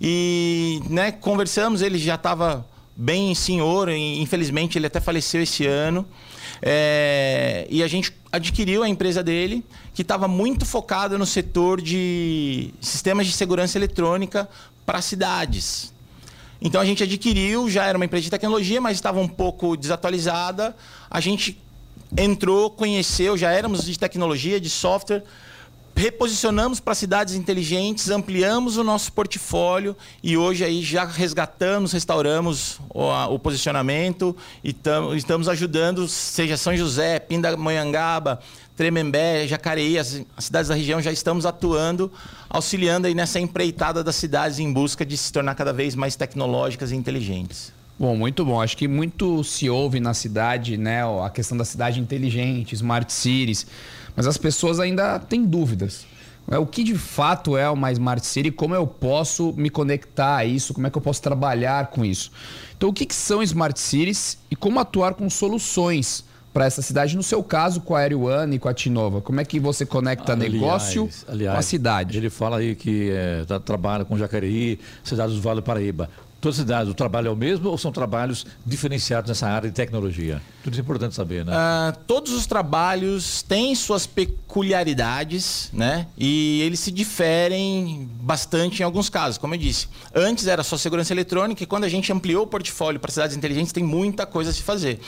E 0.00 0.80
né, 0.88 1.10
conversamos, 1.12 1.80
ele 1.80 1.98
já 1.98 2.16
estava 2.16 2.66
bem 2.94 3.34
senhor, 3.34 3.88
infelizmente 3.88 4.76
ele 4.76 4.86
até 4.86 5.00
faleceu 5.00 5.42
esse 5.42 5.66
ano. 5.66 6.06
É, 6.62 7.66
e 7.70 7.82
a 7.82 7.88
gente 7.88 8.12
adquiriu 8.30 8.82
a 8.82 8.88
empresa 8.88 9.22
dele, 9.22 9.64
que 9.94 10.02
estava 10.02 10.28
muito 10.28 10.66
focada 10.66 11.16
no 11.16 11.24
setor 11.24 11.80
de 11.80 12.74
sistemas 12.80 13.26
de 13.26 13.32
segurança 13.32 13.78
eletrônica 13.78 14.48
para 14.84 15.00
cidades. 15.00 15.92
Então 16.60 16.80
a 16.80 16.84
gente 16.84 17.02
adquiriu, 17.02 17.70
já 17.70 17.86
era 17.86 17.96
uma 17.96 18.04
empresa 18.04 18.24
de 18.24 18.30
tecnologia, 18.30 18.80
mas 18.80 18.96
estava 18.96 19.18
um 19.18 19.28
pouco 19.28 19.76
desatualizada. 19.76 20.76
A 21.10 21.20
gente 21.20 21.60
entrou, 22.16 22.70
conheceu, 22.70 23.36
já 23.36 23.50
éramos 23.50 23.84
de 23.84 23.98
tecnologia, 23.98 24.60
de 24.60 24.68
software, 24.68 25.22
reposicionamos 26.00 26.80
para 26.80 26.94
cidades 26.94 27.34
inteligentes, 27.34 28.10
ampliamos 28.10 28.76
o 28.76 28.84
nosso 28.84 29.12
portfólio 29.12 29.96
e 30.22 30.36
hoje 30.36 30.64
aí 30.64 30.82
já 30.82 31.04
resgatamos, 31.04 31.92
restauramos 31.92 32.80
o, 32.88 33.34
o 33.34 33.38
posicionamento 33.38 34.34
e 34.64 34.72
tam, 34.72 35.14
estamos 35.14 35.48
ajudando, 35.48 36.08
seja 36.08 36.56
São 36.56 36.74
José, 36.76 37.18
Pindamonhangaba, 37.18 38.40
Tremembé, 38.80 39.46
Jacareí, 39.46 39.98
as, 39.98 40.22
as, 40.34 40.44
cidades 40.46 40.70
da 40.70 40.74
região 40.74 41.02
já 41.02 41.12
estamos 41.12 41.44
atuando, 41.44 42.10
auxiliando 42.48 43.06
aí 43.06 43.14
nessa 43.14 43.38
empreitada 43.38 44.02
das 44.02 44.16
cidades 44.16 44.58
em 44.58 44.72
busca 44.72 45.04
de 45.04 45.18
se 45.18 45.30
tornar 45.30 45.54
cada 45.54 45.70
vez 45.70 45.94
mais 45.94 46.16
tecnológicas 46.16 46.90
e 46.90 46.96
inteligentes. 46.96 47.74
Bom, 47.98 48.16
muito 48.16 48.42
bom. 48.42 48.58
Acho 48.58 48.78
que 48.78 48.88
muito 48.88 49.44
se 49.44 49.68
ouve 49.68 50.00
na 50.00 50.14
cidade, 50.14 50.78
né, 50.78 51.02
a 51.04 51.28
questão 51.28 51.58
da 51.58 51.64
cidade 51.66 52.00
inteligente, 52.00 52.74
smart 52.74 53.12
cities, 53.12 53.66
mas 54.16 54.26
as 54.26 54.38
pessoas 54.38 54.80
ainda 54.80 55.18
têm 55.18 55.44
dúvidas. 55.44 56.06
É, 56.50 56.56
o 56.56 56.64
que 56.64 56.82
de 56.82 56.96
fato 56.96 57.58
é 57.58 57.68
uma 57.68 57.92
Smart 57.92 58.24
City? 58.24 58.50
Como 58.50 58.74
eu 58.74 58.86
posso 58.86 59.52
me 59.58 59.68
conectar 59.68 60.36
a 60.36 60.44
isso? 60.46 60.72
Como 60.72 60.86
é 60.86 60.90
que 60.90 60.96
eu 60.96 61.02
posso 61.02 61.20
trabalhar 61.20 61.88
com 61.88 62.02
isso? 62.02 62.32
Então, 62.78 62.88
o 62.88 62.94
que, 62.94 63.04
que 63.04 63.14
são 63.14 63.42
Smart 63.42 63.78
Cities 63.78 64.38
e 64.50 64.56
como 64.56 64.80
atuar 64.80 65.12
com 65.12 65.28
soluções 65.28 66.24
para 66.52 66.66
essa 66.66 66.82
cidade? 66.82 67.16
No 67.16 67.22
seu 67.22 67.42
caso, 67.42 67.80
com 67.80 67.94
a 67.94 68.00
Aero 68.00 68.22
One 68.22 68.56
e 68.56 68.58
com 68.58 68.68
a 68.68 68.74
Tinova, 68.74 69.20
como 69.20 69.40
é 69.40 69.44
que 69.44 69.60
você 69.60 69.86
conecta 69.86 70.32
aliás, 70.32 70.52
negócio 70.52 71.08
aliás, 71.28 71.54
com 71.54 71.58
a 71.58 71.62
cidade? 71.62 72.18
Ele 72.18 72.30
fala 72.30 72.58
aí 72.58 72.74
que 72.74 73.10
é, 73.10 73.44
trabalha 73.60 74.04
com 74.04 74.16
Jacareí, 74.16 74.78
cidades 75.04 75.36
do 75.36 75.42
Vale 75.42 75.60
do 75.60 75.62
Paraíba. 75.62 76.10
Todas 76.40 76.58
as 76.58 76.62
cidades, 76.62 76.90
o 76.90 76.94
trabalho 76.94 77.28
é 77.28 77.30
o 77.30 77.36
mesmo 77.36 77.68
ou 77.68 77.76
são 77.76 77.92
trabalhos 77.92 78.46
diferenciados 78.64 79.28
nessa 79.28 79.46
área 79.46 79.68
de 79.68 79.74
tecnologia? 79.74 80.40
Tudo 80.64 80.72
isso 80.72 80.80
é 80.80 80.82
importante 80.82 81.14
saber, 81.14 81.44
né? 81.44 81.52
Uh, 81.52 81.98
todos 82.06 82.32
os 82.32 82.46
trabalhos 82.46 83.42
têm 83.42 83.74
suas 83.74 84.06
peculiaridades, 84.06 85.68
né? 85.70 86.06
E 86.16 86.62
eles 86.62 86.80
se 86.80 86.90
diferem 86.90 88.08
bastante 88.22 88.80
em 88.80 88.84
alguns 88.84 89.10
casos, 89.10 89.36
como 89.36 89.54
eu 89.54 89.58
disse. 89.58 89.86
Antes 90.14 90.46
era 90.46 90.62
só 90.62 90.78
segurança 90.78 91.12
eletrônica 91.12 91.62
e 91.62 91.66
quando 91.66 91.84
a 91.84 91.90
gente 91.90 92.10
ampliou 92.10 92.44
o 92.44 92.46
portfólio 92.46 92.98
para 92.98 93.10
cidades 93.10 93.36
inteligentes, 93.36 93.70
tem 93.70 93.84
muita 93.84 94.24
coisa 94.24 94.48
a 94.48 94.54
se 94.54 94.62
fazer. 94.62 94.98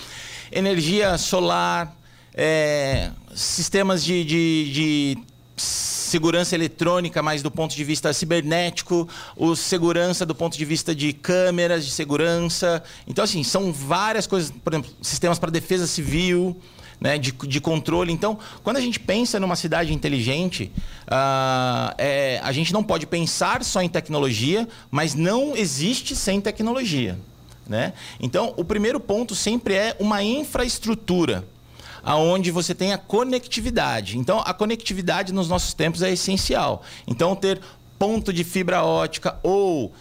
Energia 0.53 1.17
solar, 1.17 1.97
é, 2.35 3.11
sistemas 3.35 4.05
de, 4.05 4.23
de, 4.23 4.73
de 4.73 5.19
segurança 5.57 6.55
eletrônica, 6.55 7.23
mas 7.23 7.43
do 7.43 7.51
ponto 7.51 7.75
de 7.75 7.83
vista 7.83 8.13
cibernético, 8.13 9.09
o 9.35 9.57
segurança 9.57 10.27
do 10.27 10.35
ponto 10.35 10.59
de 10.59 10.65
vista 10.67 10.95
de 10.95 11.15
câmeras 11.15 11.87
de 11.87 11.91
segurança. 11.91 12.83
Então, 13.07 13.25
assim, 13.25 13.43
são 13.43 13.73
várias 13.73 14.27
coisas, 14.27 14.51
por 14.51 14.75
exemplo, 14.75 14.91
sistemas 15.01 15.39
para 15.39 15.51
defesa 15.51 15.87
civil. 15.87 16.57
Né, 17.01 17.19
de, 17.19 17.33
de, 17.33 17.61
controle. 17.61 18.13
Então, 18.13 18.39
quando 18.63 18.77
a 18.77 18.81
gente 18.81 19.01
pensa 19.01 19.41
numa 19.41 19.57
cidade 19.57 19.93
inteligente, 19.93 20.71
uh, 21.09 21.93
é, 21.99 22.39
a 22.45 22.53
gente 22.53 22.73
não 22.73 22.81
pode 22.81 23.09
pensar 23.09 23.65
só 23.65 23.83
em 23.83 23.89
tecnologia, 23.89 24.69
mas 24.89 25.13
não 25.13 25.57
existe 25.57 26.15
sem 26.15 26.41
tecnologia. 26.41 27.19
Né? 27.67 27.93
Então, 28.21 28.53
o 28.57 28.65
primeiro 28.65 28.99
ponto 28.99 29.35
sempre 29.35 29.75
é 29.75 29.97
uma 30.01 30.23
infraestrutura 30.23 31.45
aonde 32.03 32.51
você 32.51 32.75
tem 32.75 32.93
a 32.93 32.99
conectividade. 32.99 34.19
Então, 34.19 34.43
a 34.45 34.53
conectividade 34.53 35.33
nos 35.33 35.49
nossos 35.49 35.73
tempos 35.73 36.03
é 36.03 36.11
essencial. 36.11 36.83
Então, 37.07 37.37
ter 37.37 37.61
ponto 38.03 38.33
de 38.33 38.43
fibra 38.43 38.83
ótica 38.83 39.39
ou 39.45 39.87
uh, 39.87 39.93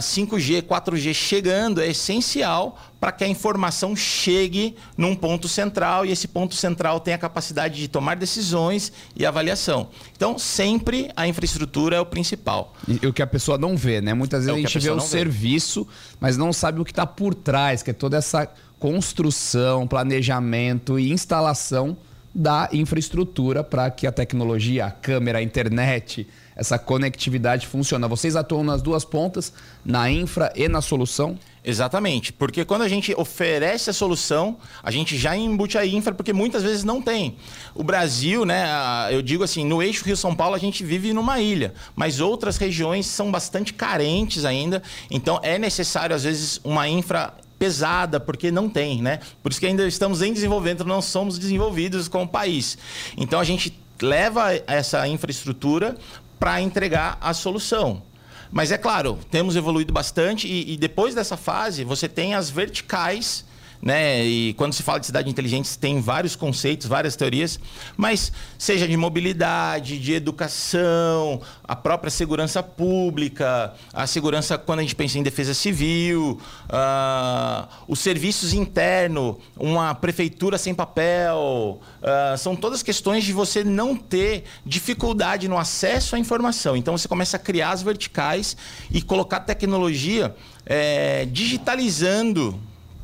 5G, 0.00 0.62
4G 0.62 1.12
chegando 1.12 1.82
é 1.82 1.88
essencial 1.88 2.78
para 2.98 3.12
que 3.12 3.22
a 3.22 3.28
informação 3.28 3.94
chegue 3.94 4.74
num 4.96 5.14
ponto 5.14 5.46
central 5.46 6.06
e 6.06 6.10
esse 6.10 6.26
ponto 6.26 6.54
central 6.54 7.00
tenha 7.00 7.16
a 7.16 7.18
capacidade 7.18 7.78
de 7.78 7.86
tomar 7.86 8.16
decisões 8.16 8.90
e 9.14 9.26
avaliação. 9.26 9.90
Então, 10.16 10.38
sempre 10.38 11.10
a 11.14 11.28
infraestrutura 11.28 11.96
é 11.96 12.00
o 12.00 12.06
principal. 12.06 12.72
E 12.88 13.06
o 13.06 13.12
que 13.12 13.20
a 13.20 13.26
pessoa 13.26 13.58
não 13.58 13.76
vê, 13.76 14.00
né? 14.00 14.14
Muitas 14.14 14.46
vezes 14.46 14.56
é 14.56 14.58
a 14.58 14.66
gente 14.66 14.78
a 14.78 14.80
vê 14.80 14.90
o 14.98 15.00
serviço, 15.00 15.86
mas 16.18 16.38
não 16.38 16.54
sabe 16.54 16.80
o 16.80 16.84
que 16.84 16.92
está 16.92 17.06
por 17.06 17.34
trás, 17.34 17.82
que 17.82 17.90
é 17.90 17.92
toda 17.92 18.16
essa 18.16 18.48
construção, 18.78 19.86
planejamento 19.86 20.98
e 20.98 21.12
instalação 21.12 21.94
da 22.34 22.70
infraestrutura 22.72 23.62
para 23.62 23.90
que 23.90 24.06
a 24.06 24.12
tecnologia, 24.12 24.86
a 24.86 24.90
câmera, 24.90 25.38
a 25.38 25.42
internet, 25.42 26.26
essa 26.60 26.78
conectividade 26.78 27.66
funcione. 27.66 28.06
Vocês 28.06 28.36
atuam 28.36 28.62
nas 28.62 28.82
duas 28.82 29.02
pontas, 29.02 29.50
na 29.82 30.10
infra 30.10 30.52
e 30.54 30.68
na 30.68 30.82
solução? 30.82 31.38
Exatamente, 31.64 32.34
porque 32.34 32.64
quando 32.66 32.82
a 32.82 32.88
gente 32.88 33.14
oferece 33.16 33.88
a 33.88 33.92
solução, 33.94 34.58
a 34.82 34.90
gente 34.90 35.16
já 35.16 35.34
embute 35.34 35.78
a 35.78 35.86
infra, 35.86 36.14
porque 36.14 36.34
muitas 36.34 36.62
vezes 36.62 36.84
não 36.84 37.00
tem. 37.00 37.36
O 37.74 37.82
Brasil, 37.82 38.44
né, 38.44 38.66
eu 39.10 39.22
digo 39.22 39.42
assim, 39.42 39.64
no 39.64 39.82
eixo 39.82 40.04
Rio-São 40.04 40.34
Paulo 40.34 40.54
a 40.54 40.58
gente 40.58 40.84
vive 40.84 41.14
numa 41.14 41.40
ilha, 41.40 41.72
mas 41.96 42.20
outras 42.20 42.58
regiões 42.58 43.06
são 43.06 43.30
bastante 43.30 43.72
carentes 43.72 44.44
ainda, 44.44 44.82
então 45.10 45.40
é 45.42 45.58
necessário 45.58 46.14
às 46.14 46.24
vezes 46.24 46.60
uma 46.62 46.86
infra 46.88 47.34
pesada, 47.58 48.18
porque 48.20 48.50
não 48.50 48.68
tem, 48.68 49.02
né? 49.02 49.20
Por 49.42 49.50
isso 49.50 49.60
que 49.60 49.66
ainda 49.66 49.86
estamos 49.86 50.22
em 50.22 50.32
desenvolvimento, 50.32 50.84
não 50.84 51.02
somos 51.02 51.38
desenvolvidos 51.38 52.08
como 52.08 52.26
país. 52.26 52.78
Então 53.18 53.38
a 53.38 53.44
gente 53.44 53.78
leva 54.00 54.54
essa 54.66 55.06
infraestrutura 55.06 55.96
para 56.40 56.60
entregar 56.60 57.18
a 57.20 57.34
solução. 57.34 58.02
Mas 58.50 58.72
é 58.72 58.78
claro, 58.78 59.18
temos 59.30 59.54
evoluído 59.54 59.92
bastante 59.92 60.48
e, 60.48 60.72
e 60.72 60.76
depois 60.76 61.14
dessa 61.14 61.36
fase 61.36 61.84
você 61.84 62.08
tem 62.08 62.34
as 62.34 62.50
verticais 62.50 63.44
né? 63.82 64.24
E 64.24 64.52
quando 64.54 64.72
se 64.72 64.82
fala 64.82 65.00
de 65.00 65.06
cidade 65.06 65.30
inteligente, 65.30 65.78
tem 65.78 66.00
vários 66.00 66.36
conceitos, 66.36 66.86
várias 66.86 67.16
teorias, 67.16 67.58
mas 67.96 68.32
seja 68.58 68.86
de 68.86 68.96
mobilidade, 68.96 69.98
de 69.98 70.12
educação, 70.12 71.40
a 71.64 71.74
própria 71.74 72.10
segurança 72.10 72.62
pública, 72.62 73.74
a 73.92 74.06
segurança 74.06 74.58
quando 74.58 74.80
a 74.80 74.82
gente 74.82 74.94
pensa 74.94 75.18
em 75.18 75.22
defesa 75.22 75.54
civil, 75.54 76.38
uh, 76.66 77.68
os 77.88 78.00
serviços 78.00 78.52
internos, 78.52 79.36
uma 79.56 79.94
prefeitura 79.94 80.58
sem 80.58 80.74
papel, 80.74 81.80
uh, 82.02 82.36
são 82.36 82.54
todas 82.54 82.82
questões 82.82 83.24
de 83.24 83.32
você 83.32 83.64
não 83.64 83.96
ter 83.96 84.44
dificuldade 84.64 85.48
no 85.48 85.56
acesso 85.56 86.16
à 86.16 86.18
informação. 86.18 86.76
Então 86.76 86.96
você 86.96 87.08
começa 87.08 87.36
a 87.36 87.40
criar 87.40 87.70
as 87.70 87.82
verticais 87.82 88.56
e 88.90 89.00
colocar 89.00 89.40
tecnologia 89.40 90.34
é, 90.66 91.26
digitalizando 91.26 92.60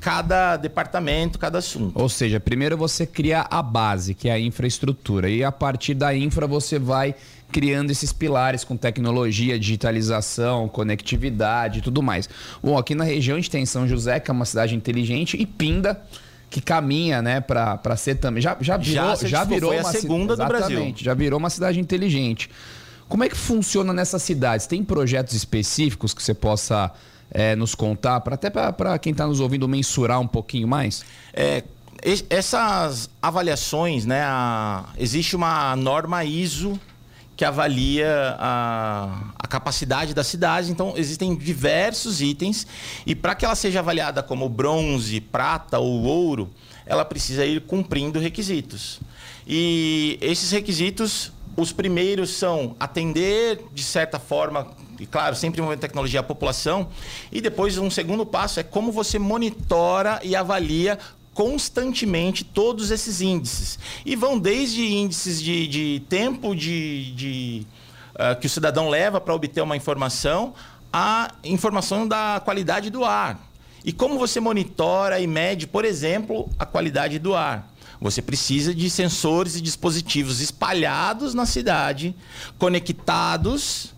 cada 0.06 0.56
departamento, 0.56 1.36
cada 1.36 1.58
assunto. 1.58 2.00
Ou 2.00 2.08
seja, 2.08 2.38
primeiro 2.38 2.76
você 2.76 3.04
cria 3.04 3.44
a 3.50 3.60
base, 3.60 4.14
que 4.14 4.28
é 4.28 4.32
a 4.34 4.38
infraestrutura, 4.38 5.28
e 5.28 5.42
a 5.42 5.50
partir 5.50 5.94
da 5.94 6.14
infra 6.14 6.46
você 6.46 6.78
vai 6.78 7.12
criando 7.50 7.90
esses 7.90 8.12
pilares 8.12 8.62
com 8.62 8.76
tecnologia, 8.76 9.58
digitalização, 9.58 10.68
conectividade 10.68 11.80
e 11.80 11.82
tudo 11.82 12.04
mais. 12.04 12.28
Bom, 12.62 12.78
aqui 12.78 12.94
na 12.94 13.02
região 13.02 13.34
a 13.36 13.40
gente 13.40 13.50
tem 13.50 13.66
São 13.66 13.88
José, 13.88 14.20
que 14.20 14.30
é 14.30 14.32
uma 14.32 14.44
cidade 14.44 14.76
inteligente, 14.76 15.36
e 15.36 15.44
Pinda, 15.44 16.00
que 16.48 16.60
caminha, 16.60 17.20
né, 17.20 17.40
para 17.40 17.96
ser 17.96 18.14
também. 18.14 18.40
Já, 18.40 18.56
já 18.60 18.76
virou, 18.76 19.16
Já 19.16 19.26
já, 19.28 19.42
virou 19.42 19.70
foi 19.70 19.78
a 19.78 19.82
uma 19.82 19.90
ci- 19.92 20.00
segunda 20.02 20.36
do 20.36 20.44
Brasil. 20.46 20.68
Exatamente, 20.76 21.04
Já 21.04 21.14
virou 21.14 21.36
uma 21.40 21.50
cidade 21.50 21.80
inteligente. 21.80 22.48
Como 23.08 23.24
é 23.24 23.28
que 23.28 23.36
funciona 23.36 23.92
nessas 23.92 24.22
cidades? 24.22 24.68
Tem 24.68 24.84
projetos 24.84 25.34
específicos 25.34 26.14
que 26.14 26.22
você 26.22 26.32
possa 26.32 26.92
é, 27.30 27.54
nos 27.56 27.74
contar, 27.74 28.20
pra, 28.20 28.34
até 28.34 28.50
para 28.50 28.98
quem 28.98 29.12
está 29.12 29.26
nos 29.26 29.40
ouvindo 29.40 29.66
mensurar 29.68 30.20
um 30.20 30.26
pouquinho 30.26 30.66
mais? 30.68 31.04
É, 31.32 31.64
es- 32.04 32.24
essas 32.30 33.10
avaliações, 33.20 34.04
né? 34.04 34.22
a- 34.24 34.84
existe 34.98 35.34
uma 35.36 35.74
norma 35.76 36.24
ISO 36.24 36.78
que 37.36 37.44
avalia 37.44 38.34
a, 38.38 39.18
a 39.38 39.46
capacidade 39.46 40.14
da 40.14 40.24
cidade. 40.24 40.70
Então, 40.70 40.94
existem 40.96 41.36
diversos 41.36 42.22
itens. 42.22 42.66
E 43.04 43.14
para 43.14 43.34
que 43.34 43.44
ela 43.44 43.54
seja 43.54 43.80
avaliada 43.80 44.22
como 44.22 44.48
bronze, 44.48 45.20
prata 45.20 45.78
ou 45.78 46.02
ouro, 46.04 46.50
ela 46.86 47.04
precisa 47.04 47.44
ir 47.44 47.60
cumprindo 47.62 48.18
requisitos. 48.18 49.00
E 49.46 50.18
esses 50.22 50.50
requisitos, 50.50 51.30
os 51.56 51.72
primeiros 51.72 52.30
são 52.30 52.76
atender, 52.78 53.64
de 53.72 53.82
certa 53.82 54.18
forma, 54.18 54.68
e 55.00 55.06
claro, 55.06 55.34
sempre 55.34 55.60
envolvendo 55.60 55.80
tecnologia, 55.80 56.20
a 56.20 56.22
população. 56.22 56.88
E 57.32 57.40
depois, 57.40 57.78
um 57.78 57.90
segundo 57.90 58.26
passo 58.26 58.60
é 58.60 58.62
como 58.62 58.92
você 58.92 59.18
monitora 59.18 60.20
e 60.22 60.36
avalia 60.36 60.98
constantemente 61.32 62.44
todos 62.44 62.90
esses 62.90 63.20
índices. 63.20 63.78
E 64.04 64.16
vão 64.16 64.38
desde 64.38 64.82
índices 64.82 65.42
de, 65.42 65.66
de 65.66 66.02
tempo 66.08 66.54
de, 66.54 67.12
de, 67.12 67.66
ah, 68.14 68.34
que 68.34 68.46
o 68.46 68.50
cidadão 68.50 68.88
leva 68.88 69.20
para 69.20 69.34
obter 69.34 69.62
uma 69.62 69.76
informação 69.76 70.54
a 70.98 71.30
informação 71.44 72.08
da 72.08 72.40
qualidade 72.42 72.88
do 72.88 73.04
ar. 73.04 73.38
E 73.84 73.92
como 73.92 74.18
você 74.18 74.40
monitora 74.40 75.20
e 75.20 75.26
mede, 75.26 75.66
por 75.66 75.84
exemplo, 75.84 76.48
a 76.58 76.64
qualidade 76.64 77.18
do 77.18 77.34
ar? 77.34 77.70
Você 78.00 78.20
precisa 78.20 78.74
de 78.74 78.88
sensores 78.90 79.56
e 79.56 79.61
dispositivos 79.61 80.40
espalhados 80.40 81.32
na 81.35 81.46
cidade, 81.46 82.14
conectados 82.59 83.94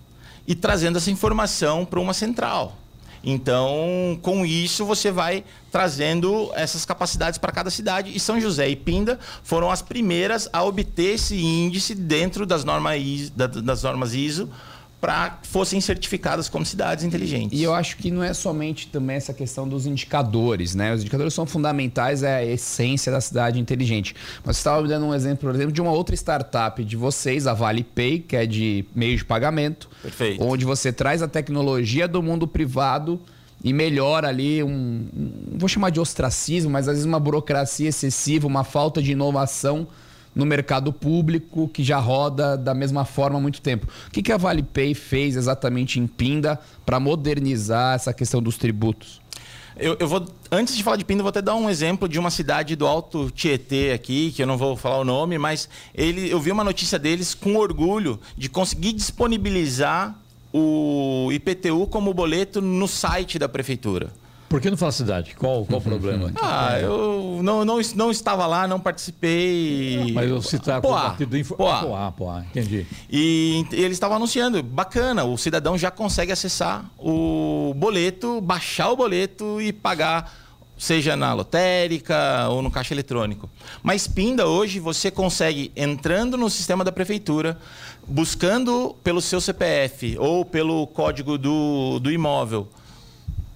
e 0.46 0.54
trazendo 0.54 0.98
essa 0.98 1.10
informação 1.10 1.84
para 1.84 2.00
uma 2.00 2.14
central. 2.14 2.76
Então, 3.22 4.18
com 4.22 4.46
isso, 4.46 4.84
você 4.84 5.10
vai 5.10 5.44
trazendo 5.72 6.50
essas 6.54 6.84
capacidades 6.84 7.36
para 7.38 7.50
cada 7.52 7.68
cidade. 7.68 8.16
E 8.16 8.20
São 8.20 8.40
José 8.40 8.68
e 8.68 8.76
Pinda 8.76 9.18
foram 9.42 9.70
as 9.70 9.82
primeiras 9.82 10.48
a 10.52 10.62
obter 10.62 11.14
esse 11.16 11.36
índice 11.36 11.94
dentro 11.94 12.46
das 12.46 12.64
normas 12.64 13.00
ISO, 13.02 13.32
da- 13.32 13.46
das 13.48 13.82
normas 13.82 14.14
ISO 14.14 14.48
para 15.00 15.30
que 15.30 15.46
fossem 15.46 15.80
certificadas 15.80 16.48
como 16.48 16.66
cidades 16.66 17.04
inteligentes. 17.04 17.56
E 17.58 17.62
eu 17.62 17.72
acho 17.72 17.96
que 17.98 18.10
não 18.10 18.22
é 18.22 18.34
somente 18.34 18.88
também 18.88 19.14
essa 19.16 19.32
questão 19.32 19.68
dos 19.68 19.86
indicadores, 19.86 20.74
né? 20.74 20.92
Os 20.92 21.02
indicadores 21.02 21.32
são 21.34 21.46
fundamentais, 21.46 22.22
é 22.24 22.36
a 22.36 22.44
essência 22.44 23.12
da 23.12 23.20
cidade 23.20 23.60
inteligente. 23.60 24.14
Mas 24.44 24.56
você 24.56 24.60
estava 24.60 24.82
me 24.82 24.88
dando 24.88 25.06
um 25.06 25.14
exemplo, 25.14 25.48
por 25.48 25.54
exemplo, 25.54 25.72
de 25.72 25.80
uma 25.80 25.92
outra 25.92 26.16
startup 26.16 26.82
de 26.84 26.96
vocês, 26.96 27.46
a 27.46 27.54
ValePay, 27.54 28.18
que 28.20 28.34
é 28.34 28.44
de 28.44 28.84
meio 28.92 29.16
de 29.16 29.24
pagamento. 29.24 29.88
Perfeito. 30.02 30.42
Onde 30.42 30.64
você 30.64 30.92
traz 30.92 31.22
a 31.22 31.28
tecnologia 31.28 32.08
do 32.08 32.20
mundo 32.20 32.48
privado 32.48 33.20
e 33.62 33.72
melhora 33.72 34.26
ali 34.28 34.62
um, 34.64 34.68
um- 34.68 35.32
não 35.52 35.58
vou 35.60 35.68
chamar 35.68 35.90
de 35.90 36.00
ostracismo, 36.00 36.70
mas 36.70 36.88
às 36.88 36.94
vezes 36.94 37.06
uma 37.06 37.20
burocracia 37.20 37.88
excessiva, 37.88 38.46
uma 38.48 38.64
falta 38.64 39.00
de 39.00 39.12
inovação 39.12 39.86
no 40.38 40.46
mercado 40.46 40.92
público 40.92 41.68
que 41.68 41.82
já 41.82 41.98
roda 41.98 42.56
da 42.56 42.72
mesma 42.72 43.04
forma 43.04 43.38
há 43.38 43.42
muito 43.42 43.60
tempo. 43.60 43.88
O 44.06 44.10
que, 44.12 44.22
que 44.22 44.30
a 44.30 44.36
ValePay 44.36 44.94
fez 44.94 45.34
exatamente 45.34 45.98
em 45.98 46.06
Pinda 46.06 46.60
para 46.86 47.00
modernizar 47.00 47.96
essa 47.96 48.14
questão 48.14 48.40
dos 48.40 48.56
tributos? 48.56 49.20
Eu, 49.76 49.96
eu 49.98 50.06
vou, 50.06 50.24
antes 50.50 50.76
de 50.76 50.84
falar 50.84 50.96
de 50.96 51.04
Pinda, 51.04 51.24
vou 51.24 51.30
até 51.30 51.42
dar 51.42 51.56
um 51.56 51.68
exemplo 51.68 52.08
de 52.08 52.20
uma 52.20 52.30
cidade 52.30 52.76
do 52.76 52.86
Alto 52.86 53.32
Tietê 53.32 53.90
aqui, 53.90 54.30
que 54.30 54.40
eu 54.40 54.46
não 54.46 54.56
vou 54.56 54.76
falar 54.76 54.98
o 54.98 55.04
nome, 55.04 55.38
mas 55.38 55.68
ele, 55.92 56.30
eu 56.30 56.38
vi 56.38 56.52
uma 56.52 56.64
notícia 56.64 57.00
deles 57.00 57.34
com 57.34 57.56
orgulho 57.56 58.20
de 58.36 58.48
conseguir 58.48 58.92
disponibilizar 58.92 60.16
o 60.52 61.30
IPTU 61.32 61.88
como 61.88 62.14
boleto 62.14 62.60
no 62.60 62.86
site 62.86 63.40
da 63.40 63.48
prefeitura. 63.48 64.12
Por 64.48 64.60
que 64.60 64.70
não 64.70 64.76
fala 64.78 64.92
cidade? 64.92 65.34
Qual, 65.36 65.64
qual 65.66 65.78
o 65.78 65.82
problema? 65.82 66.32
Ah, 66.40 66.78
eu 66.80 67.40
não, 67.42 67.64
não, 67.64 67.80
não 67.94 68.10
estava 68.10 68.46
lá, 68.46 68.66
não 68.66 68.80
participei. 68.80 70.12
Mas 70.14 70.30
eu 70.30 70.40
citar 70.40 70.80
Poá, 70.80 71.00
com 71.02 71.08
partido 71.08 71.36
info... 71.36 71.56
Poá. 71.56 71.82
Poá, 71.82 72.12
Poá, 72.12 72.40
entendi. 72.40 72.86
E 73.10 73.66
eles 73.72 73.92
estavam 73.92 74.16
anunciando, 74.16 74.62
bacana, 74.62 75.24
o 75.24 75.36
cidadão 75.36 75.76
já 75.76 75.90
consegue 75.90 76.32
acessar 76.32 76.90
o 76.98 77.74
boleto, 77.76 78.40
baixar 78.40 78.90
o 78.90 78.96
boleto 78.96 79.60
e 79.60 79.72
pagar, 79.72 80.32
seja 80.78 81.16
na 81.16 81.34
lotérica 81.34 82.48
ou 82.48 82.62
no 82.62 82.70
caixa 82.70 82.94
eletrônico. 82.94 83.50
Mas 83.82 84.08
Pinda 84.08 84.46
hoje 84.46 84.80
você 84.80 85.10
consegue 85.10 85.70
entrando 85.76 86.36
no 86.38 86.48
sistema 86.48 86.82
da 86.82 86.92
prefeitura, 86.92 87.58
buscando 88.06 88.96
pelo 89.04 89.20
seu 89.20 89.40
CPF 89.40 90.16
ou 90.18 90.44
pelo 90.44 90.86
código 90.86 91.36
do, 91.36 91.98
do 91.98 92.10
imóvel 92.10 92.68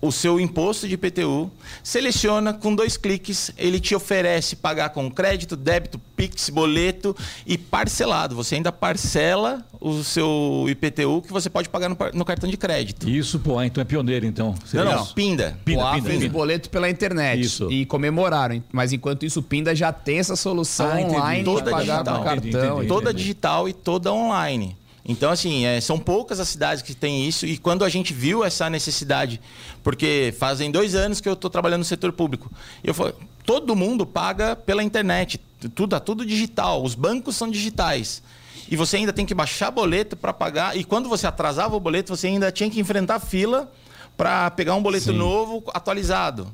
o 0.02 0.10
seu 0.10 0.40
imposto 0.40 0.88
de 0.88 0.94
IPTU, 0.94 1.48
seleciona 1.82 2.52
com 2.52 2.74
dois 2.74 2.96
cliques, 2.96 3.52
ele 3.56 3.78
te 3.78 3.94
oferece 3.94 4.56
pagar 4.56 4.90
com 4.90 5.08
crédito, 5.10 5.54
débito, 5.56 6.00
Pix, 6.16 6.50
boleto 6.50 7.16
e 7.46 7.56
parcelado. 7.58 8.34
Você 8.36 8.54
ainda 8.56 8.70
parcela 8.70 9.64
o 9.80 10.02
seu 10.04 10.66
IPTU 10.68 11.22
que 11.22 11.32
você 11.32 11.48
pode 11.50 11.68
pagar 11.68 11.88
no, 11.88 11.96
no 12.14 12.24
cartão 12.24 12.48
de 12.50 12.56
crédito. 12.56 13.08
Isso, 13.08 13.38
Poá, 13.40 13.64
então 13.66 13.80
é 13.80 13.84
pioneiro, 13.84 14.26
então. 14.26 14.54
Seria 14.64 14.84
Não, 14.84 14.92
não, 14.96 15.02
isso? 15.04 15.14
Pinda. 15.14 15.58
Pinda, 15.64 15.80
Poá 15.82 15.94
Pinda, 15.94 16.08
fez 16.08 16.20
Pinda. 16.20 16.32
boleto 16.32 16.70
pela 16.70 16.88
internet 16.90 17.40
Isso. 17.40 17.70
e 17.72 17.84
comemoraram. 17.86 18.62
Mas 18.72 18.92
enquanto 18.92 19.24
isso, 19.24 19.42
Pinda 19.42 19.74
já 19.74 19.92
tem 19.92 20.18
essa 20.18 20.36
solução 20.36 20.90
Ah, 20.92 21.00
online 21.00 21.44
Toda 21.44 21.62
de 21.62 21.70
pagar 21.70 21.80
digital. 22.02 22.18
com 22.18 22.24
cartão. 22.24 22.48
Entendi, 22.48 22.66
entendi. 22.66 22.86
toda 22.88 23.10
entendi. 23.10 23.22
digital 23.22 23.68
e 23.68 23.72
toda 23.72 24.12
online. 24.12 24.76
Então, 25.04 25.30
assim, 25.30 25.64
é, 25.64 25.80
são 25.80 25.98
poucas 25.98 26.38
as 26.38 26.48
cidades 26.48 26.82
que 26.82 26.94
têm 26.94 27.26
isso. 27.26 27.44
E 27.44 27.58
quando 27.58 27.84
a 27.84 27.88
gente 27.88 28.12
viu 28.12 28.44
essa 28.44 28.70
necessidade, 28.70 29.40
porque 29.82 30.32
fazem 30.38 30.70
dois 30.70 30.94
anos 30.94 31.20
que 31.20 31.28
eu 31.28 31.32
estou 31.32 31.50
trabalhando 31.50 31.80
no 31.80 31.84
setor 31.84 32.12
público, 32.12 32.50
eu 32.84 32.94
falei, 32.94 33.14
todo 33.44 33.74
mundo 33.74 34.06
paga 34.06 34.54
pela 34.54 34.82
internet, 34.82 35.40
tudo, 35.74 35.90
tá 35.90 36.00
tudo 36.00 36.24
digital, 36.24 36.82
os 36.82 36.94
bancos 36.94 37.36
são 37.36 37.50
digitais. 37.50 38.22
E 38.70 38.76
você 38.76 38.96
ainda 38.96 39.12
tem 39.12 39.26
que 39.26 39.34
baixar 39.34 39.70
boleto 39.70 40.16
para 40.16 40.32
pagar. 40.32 40.76
E 40.76 40.84
quando 40.84 41.08
você 41.08 41.26
atrasava 41.26 41.76
o 41.76 41.80
boleto, 41.80 42.16
você 42.16 42.28
ainda 42.28 42.50
tinha 42.50 42.70
que 42.70 42.80
enfrentar 42.80 43.18
fila 43.18 43.70
para 44.16 44.50
pegar 44.52 44.74
um 44.76 44.82
boleto 44.82 45.06
Sim. 45.12 45.18
novo 45.18 45.64
atualizado. 45.74 46.52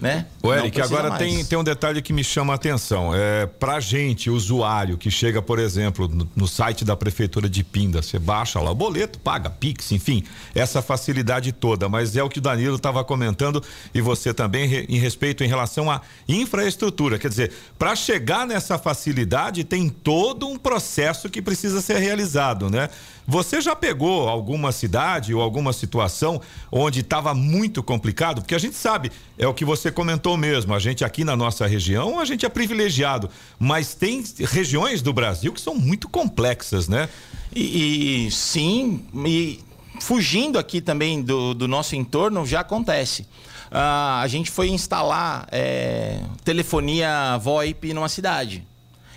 Né? 0.00 0.24
O 0.42 0.50
Eric, 0.54 0.80
agora 0.80 1.10
mais. 1.10 1.18
tem, 1.22 1.44
tem 1.44 1.58
um 1.58 1.62
detalhe 1.62 2.00
que 2.00 2.10
me 2.10 2.24
chama 2.24 2.54
a 2.54 2.56
atenção. 2.56 3.14
É, 3.14 3.44
pra 3.44 3.80
gente, 3.80 4.30
usuário, 4.30 4.96
que 4.96 5.10
chega, 5.10 5.42
por 5.42 5.58
exemplo, 5.58 6.08
no, 6.08 6.26
no 6.34 6.48
site 6.48 6.86
da 6.86 6.96
Prefeitura 6.96 7.50
de 7.50 7.62
Pinda, 7.62 8.00
você 8.00 8.18
baixa 8.18 8.58
lá 8.60 8.70
o 8.70 8.74
boleto, 8.74 9.18
paga, 9.18 9.50
Pix, 9.50 9.92
enfim, 9.92 10.24
essa 10.54 10.80
facilidade 10.80 11.52
toda. 11.52 11.86
Mas 11.86 12.16
é 12.16 12.22
o 12.22 12.30
que 12.30 12.38
o 12.38 12.42
Danilo 12.42 12.76
estava 12.76 13.04
comentando 13.04 13.62
e 13.92 14.00
você 14.00 14.32
também 14.32 14.66
re- 14.66 14.86
em 14.88 14.96
respeito 14.98 15.44
em 15.44 15.48
relação 15.48 15.90
à 15.90 16.00
infraestrutura. 16.26 17.18
Quer 17.18 17.28
dizer, 17.28 17.52
para 17.78 17.94
chegar 17.94 18.46
nessa 18.46 18.78
facilidade, 18.78 19.64
tem 19.64 19.90
todo 19.90 20.48
um 20.48 20.56
processo 20.56 21.28
que 21.28 21.42
precisa 21.42 21.82
ser 21.82 21.98
realizado, 21.98 22.70
né? 22.70 22.88
Você 23.26 23.60
já 23.60 23.76
pegou 23.76 24.28
alguma 24.28 24.72
cidade 24.72 25.32
ou 25.32 25.40
alguma 25.40 25.72
situação 25.72 26.40
onde 26.72 27.00
estava 27.00 27.32
muito 27.32 27.80
complicado? 27.80 28.40
Porque 28.40 28.56
a 28.56 28.58
gente 28.58 28.74
sabe, 28.74 29.12
é 29.38 29.46
o 29.46 29.54
que 29.54 29.64
você 29.64 29.89
comentou 29.90 30.36
mesmo, 30.36 30.74
a 30.74 30.78
gente 30.78 31.04
aqui 31.04 31.24
na 31.24 31.36
nossa 31.36 31.66
região, 31.66 32.20
a 32.20 32.24
gente 32.24 32.44
é 32.46 32.48
privilegiado, 32.48 33.30
mas 33.58 33.94
tem 33.94 34.24
regiões 34.38 35.02
do 35.02 35.12
Brasil 35.12 35.52
que 35.52 35.60
são 35.60 35.74
muito 35.74 36.08
complexas, 36.08 36.88
né? 36.88 37.08
E, 37.54 38.26
e 38.26 38.30
sim, 38.30 39.04
e 39.26 39.60
fugindo 40.00 40.58
aqui 40.58 40.80
também 40.80 41.22
do, 41.22 41.54
do 41.54 41.68
nosso 41.68 41.94
entorno, 41.94 42.46
já 42.46 42.60
acontece. 42.60 43.26
Ah, 43.70 44.20
a 44.20 44.26
gente 44.26 44.50
foi 44.50 44.68
instalar 44.70 45.46
é, 45.52 46.20
telefonia 46.44 47.38
VoIP 47.38 47.92
numa 47.94 48.08
cidade. 48.08 48.66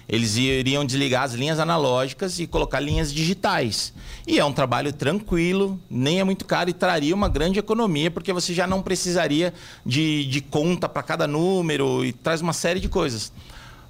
Eles 0.08 0.36
iriam 0.36 0.86
desligar 0.86 1.24
as 1.24 1.34
linhas 1.34 1.60
analógicas 1.60 2.40
e 2.40 2.46
colocar 2.46 2.80
linhas 2.80 3.14
digitais. 3.14 3.94
E 4.28 4.40
é 4.40 4.46
um 4.46 4.54
trabalho 4.54 4.92
tranquilo, 4.92 5.80
nem 5.90 6.20
é 6.20 6.24
muito 6.24 6.46
caro 6.46 6.70
e 6.70 6.74
traria 6.74 7.16
uma 7.16 7.30
grande 7.30 7.60
economia, 7.60 8.12
porque 8.12 8.34
você 8.34 8.54
já 8.54 8.68
não 8.68 8.82
precisaria 8.82 9.54
de, 9.86 10.26
de 10.26 10.42
conta 10.42 10.90
para 10.90 11.04
cada 11.04 11.28
número 11.28 12.04
e 12.04 12.12
traz 12.12 12.42
uma 12.42 12.54
série 12.54 12.80
de 12.80 12.90
coisas. 12.90 13.32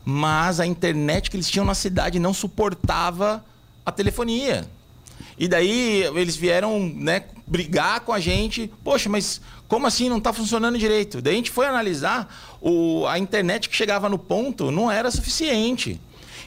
Mas 0.05 0.59
a 0.59 0.65
internet 0.65 1.31
que 1.31 1.37
eles 1.37 1.49
tinham 1.49 1.65
na 1.65 1.75
cidade 1.75 2.19
não 2.19 2.33
suportava 2.33 3.43
a 3.85 3.91
telefonia. 3.91 4.67
E 5.37 5.47
daí 5.47 6.03
eles 6.15 6.35
vieram 6.35 6.79
né, 6.79 7.23
brigar 7.47 8.01
com 8.01 8.13
a 8.13 8.19
gente. 8.19 8.71
Poxa, 8.83 9.09
mas 9.09 9.41
como 9.67 9.87
assim 9.87 10.09
não 10.09 10.17
está 10.17 10.31
funcionando 10.31 10.77
direito? 10.77 11.21
Daí 11.21 11.33
a 11.33 11.37
gente 11.37 11.51
foi 11.51 11.65
analisar, 11.65 12.33
o, 12.61 13.05
a 13.07 13.17
internet 13.17 13.69
que 13.69 13.75
chegava 13.75 14.07
no 14.09 14.19
ponto 14.19 14.71
não 14.71 14.91
era 14.91 15.09
suficiente. 15.09 15.99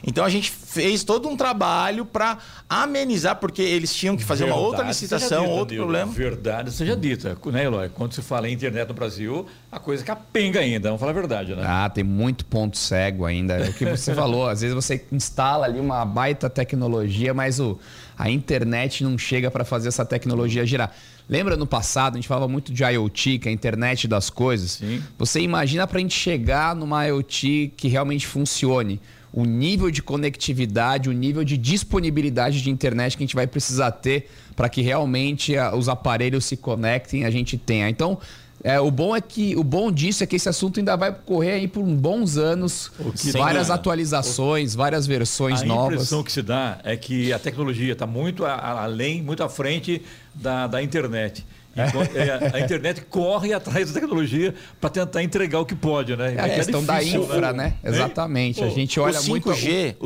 Então 0.05 0.23
a 0.23 0.29
gente 0.29 0.51
fez 0.51 1.03
todo 1.03 1.27
um 1.27 1.35
trabalho 1.35 2.05
para 2.05 2.37
amenizar, 2.69 3.37
porque 3.37 3.61
eles 3.61 3.93
tinham 3.95 4.15
que 4.15 4.23
fazer 4.23 4.43
uma 4.43 4.55
outra 4.55 4.83
Verdade 4.83 4.89
licitação, 4.89 5.43
dita, 5.43 5.53
outro 5.53 5.73
Nilo. 5.73 5.85
problema. 5.85 6.11
Verdade 6.11 6.71
seja 6.71 6.95
dita, 6.95 7.37
né, 7.47 7.65
Eloy? 7.65 7.89
Quando 7.89 8.13
se 8.13 8.21
fala 8.21 8.47
em 8.47 8.53
internet 8.53 8.87
no 8.87 8.93
Brasil, 8.93 9.45
a 9.71 9.79
coisa 9.79 10.03
capenga 10.03 10.59
ainda, 10.59 10.89
vamos 10.89 10.99
falar 10.99 11.11
a 11.11 11.15
verdade, 11.15 11.55
né? 11.55 11.63
Ah, 11.65 11.89
tem 11.89 12.03
muito 12.03 12.45
ponto 12.45 12.77
cego 12.77 13.25
ainda. 13.25 13.55
É 13.55 13.69
o 13.69 13.73
que 13.73 13.85
você 13.85 14.13
falou, 14.15 14.47
às 14.47 14.61
vezes 14.61 14.75
você 14.75 15.03
instala 15.11 15.65
ali 15.65 15.79
uma 15.79 16.05
baita 16.05 16.49
tecnologia, 16.49 17.33
mas 17.33 17.59
o, 17.59 17.79
a 18.17 18.29
internet 18.29 19.03
não 19.03 19.17
chega 19.17 19.51
para 19.51 19.63
fazer 19.63 19.89
essa 19.89 20.03
tecnologia 20.03 20.65
girar. 20.65 20.91
Lembra 21.29 21.55
no 21.55 21.67
passado, 21.67 22.13
a 22.13 22.17
gente 22.17 22.27
falava 22.27 22.47
muito 22.47 22.73
de 22.73 22.83
IoT, 22.83 23.39
que 23.39 23.47
é 23.47 23.51
a 23.51 23.53
internet 23.53 24.07
das 24.07 24.29
coisas? 24.29 24.71
Sim. 24.71 25.03
Você 25.17 25.41
imagina 25.41 25.85
para 25.85 25.97
a 25.97 26.01
gente 26.01 26.17
chegar 26.17 26.75
numa 26.75 27.05
IoT 27.05 27.73
que 27.75 27.87
realmente 27.87 28.25
funcione. 28.25 28.99
O 29.31 29.43
nível 29.45 29.91
de 29.91 30.01
conectividade, 30.01 31.09
o 31.09 31.13
nível 31.13 31.43
de 31.43 31.57
disponibilidade 31.57 32.61
de 32.61 32.69
internet 32.71 33.15
que 33.15 33.23
a 33.23 33.25
gente 33.25 33.35
vai 33.35 33.45
precisar 33.45 33.91
ter 33.91 34.29
para 34.55 34.69
que 34.69 34.81
realmente 34.81 35.55
ah, 35.55 35.75
os 35.75 35.87
aparelhos 35.89 36.45
se 36.45 36.57
conectem, 36.57 37.25
a 37.25 37.29
gente 37.29 37.57
tenha. 37.57 37.89
Então, 37.89 38.17
é, 38.63 38.79
o 38.79 38.89
bom 38.91 39.15
é 39.15 39.21
que 39.21 39.55
o 39.55 39.63
bom 39.63 39.91
disso 39.91 40.23
é 40.23 40.27
que 40.27 40.35
esse 40.35 40.49
assunto 40.49 40.79
ainda 40.79 40.95
vai 40.95 41.13
correr 41.13 41.51
aí 41.51 41.67
por 41.67 41.83
bons 41.83 42.37
anos, 42.37 42.91
que 43.21 43.31
várias 43.31 43.67
dá- 43.67 43.75
atualizações, 43.75 44.73
várias 44.75 45.05
versões 45.07 45.61
a 45.61 45.65
novas. 45.65 45.93
impressão 45.95 46.23
que 46.23 46.31
se 46.31 46.41
dá 46.41 46.79
é 46.83 46.95
que 46.97 47.31
a 47.33 47.39
tecnologia 47.39 47.93
está 47.93 48.07
muito 48.07 48.45
a- 48.45 48.53
a- 48.53 48.83
além, 48.83 49.21
muito 49.21 49.43
à 49.43 49.49
frente 49.49 50.01
da, 50.33 50.67
da 50.67 50.81
internet. 50.81 51.45
Enquanto- 51.79 52.15
é, 52.17 52.49
a 52.55 52.59
internet 52.59 53.01
corre 53.01 53.53
atrás 53.53 53.91
da 53.91 53.99
tecnologia 53.99 54.55
para 54.81 54.89
tentar 54.89 55.21
entregar 55.21 55.59
o 55.59 55.65
que 55.65 55.75
pode, 55.75 56.15
né? 56.15 56.33
É 56.35 56.39
a 56.41 56.49
questão 56.49 56.83
da 56.83 57.03
infra, 57.03 57.53
né? 57.53 57.75
Exatamente. 57.83 58.63
A 58.63 58.69
gente 58.69 58.99
olha 58.99 59.19
o 59.19 59.21
5G, 59.21 59.29
muito. 59.29 59.47
o 59.49 59.53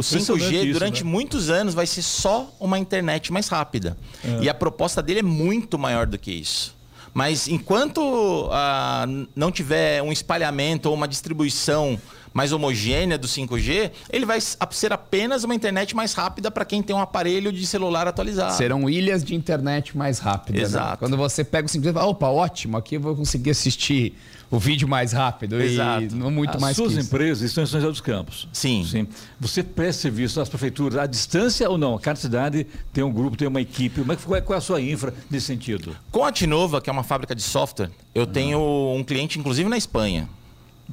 Impressionante 0.02 0.43
5G 0.43 0.64
isso, 0.66 0.74
durante 0.74 1.04
né? 1.06 1.10
muitos 1.10 1.49
anos 1.49 1.74
vai 1.74 1.88
ser 1.88 2.02
só 2.02 2.54
uma 2.60 2.78
internet 2.78 3.32
mais 3.32 3.47
rápida. 3.47 3.95
E 4.41 4.49
a 4.49 4.54
proposta 4.54 5.02
dele 5.02 5.20
é 5.20 5.24
muito 5.24 5.80
maior 5.80 6.06
do 6.06 6.20
que 6.20 6.30
isso. 6.34 6.76
Mas 7.14 7.47
enquanto 7.47 8.49
ah, 8.51 9.05
não 9.36 9.51
tiver 9.51 10.01
um 10.01 10.12
espalhamento 10.12 10.89
ou 10.89 10.95
uma 10.95 11.07
distribuição 11.07 11.99
mais 12.34 12.53
homogênea 12.53 13.18
do 13.18 13.28
5G, 13.28 13.91
ele 14.09 14.26
vai 14.26 14.39
ser 14.39 14.93
apenas 14.93 15.43
uma 15.43 15.53
internet 15.53 15.95
mais 15.95 16.14
rápida 16.14 16.49
para 16.49 16.64
quem 16.64 16.82
tem 16.82 16.95
um 16.95 16.99
aparelho 16.99 17.51
de 17.51 17.66
celular 17.66 18.07
atualizado. 18.07 18.53
Serão 18.53 18.89
ilhas 18.89 19.24
de 19.24 19.36
internet 19.36 19.97
mais 19.97 20.20
rápidas. 20.20 20.62
né? 20.62 20.68
Exato. 20.68 20.97
Quando 20.99 21.18
você 21.18 21.43
pega 21.43 21.68
o 21.68 21.70
5G 21.70 21.89
e 21.89 21.93
fala, 21.93 22.07
opa, 22.07 22.28
ótimo, 22.28 22.78
aqui 22.78 22.95
eu 22.95 23.01
vou 23.01 23.16
conseguir 23.16 23.51
assistir 23.51 24.16
o 24.52 24.60
vídeo 24.60 24.88
mais 24.88 25.14
rápido 25.14 25.60
Exato. 25.62 26.04
e 26.04 26.10
não 26.10 26.30
muito 26.30 26.56
As 26.56 26.62
mais 26.62 26.76
suas 26.76 26.91
que 26.93 26.99
isso. 26.99 27.08
empresas 27.08 27.41
estão 27.49 27.64
em 27.64 27.68
São 27.68 27.80
José 27.80 27.89
dos 27.89 28.02
Campos. 28.02 28.47
Sim. 28.52 28.86
Sim. 28.86 29.08
Você 29.39 29.64
presta 29.64 30.02
serviço 30.04 30.41
às 30.41 30.49
prefeituras 30.49 30.97
à 30.99 31.06
distância 31.08 31.70
ou 31.70 31.78
não? 31.78 31.97
Cada 31.97 32.20
cidade 32.20 32.68
tem 32.91 33.02
um 33.04 33.12
grupo, 33.12 33.38
tem 33.38 33.47
uma 33.47 33.62
equipe. 33.62 34.02
Como 34.02 34.12
é 34.12 34.16
que- 34.18 34.24
Qual 34.24 34.36
é, 34.38 34.41
qual 34.41 34.56
é 34.56 34.58
a 34.58 34.62
sua 34.62 34.82
infra 34.82 35.14
nesse 35.30 35.45
sentido? 35.47 35.95
Com 36.12 36.26
a 36.26 36.32
Tinova, 36.32 36.82
que 36.82 36.89
é 36.89 36.93
uma 36.93 37.04
fábrica 37.04 37.34
de 37.34 37.41
software, 37.41 37.89
eu 38.14 38.28
tenho 38.28 38.60
um 38.95 39.04
cliente, 39.04 39.39
inclusive, 39.39 39.70
na 39.70 39.78
Espanha. 39.78 40.28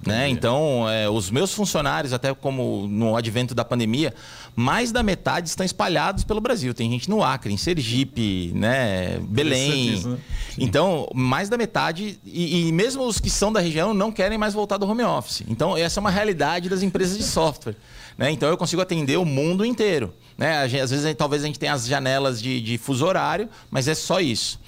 Né? 0.07 0.29
Então, 0.29 0.89
é, 0.89 1.09
os 1.09 1.31
meus 1.31 1.53
funcionários, 1.53 2.13
até 2.13 2.33
como 2.35 2.87
no 2.89 3.17
advento 3.17 3.55
da 3.55 3.65
pandemia, 3.65 4.15
mais 4.55 4.93
da 4.93 5.03
metade 5.03 5.49
estão 5.49 5.65
espalhados 5.65 6.25
pelo 6.25 6.41
Brasil. 6.41 6.75
Tem 6.75 6.91
gente 6.91 7.09
no 7.09 7.23
Acre, 7.23 7.53
em 7.53 7.57
Sergipe, 7.57 8.53
né? 8.55 9.19
Belém. 9.21 9.95
Isso, 9.95 10.09
né? 10.11 10.19
Então, 10.59 11.09
mais 11.15 11.49
da 11.49 11.57
metade, 11.57 12.19
e, 12.25 12.69
e 12.69 12.73
mesmo 12.73 13.05
os 13.05 13.19
que 13.19 13.31
são 13.31 13.53
da 13.53 13.61
região 13.61 13.95
não 13.95 14.13
querem 14.13 14.39
mais 14.39 14.55
voltar 14.55 14.77
do 14.77 14.89
home 14.89 15.03
office. 15.03 15.43
Então, 15.49 15.77
essa 15.77 15.99
é 15.99 16.01
uma 16.01 16.11
realidade 16.11 16.69
das 16.69 16.83
empresas 16.83 17.17
de 17.17 17.25
software. 17.25 17.77
Né? 18.17 18.31
Então, 18.31 18.49
eu 18.49 18.57
consigo 18.57 18.83
atender 18.83 19.17
o 19.17 19.25
mundo 19.25 19.65
inteiro. 19.65 20.13
Né? 20.37 20.63
Às 20.63 20.91
vezes, 20.91 21.15
talvez 21.17 21.43
a 21.43 21.47
gente 21.47 21.59
tenha 21.59 21.73
as 21.73 21.87
janelas 21.87 22.41
de, 22.43 22.61
de 22.61 22.79
fuso 22.79 23.07
horário, 23.07 23.49
mas 23.71 23.89
é 23.89 23.95
só 23.95 24.21
isso. 24.21 24.61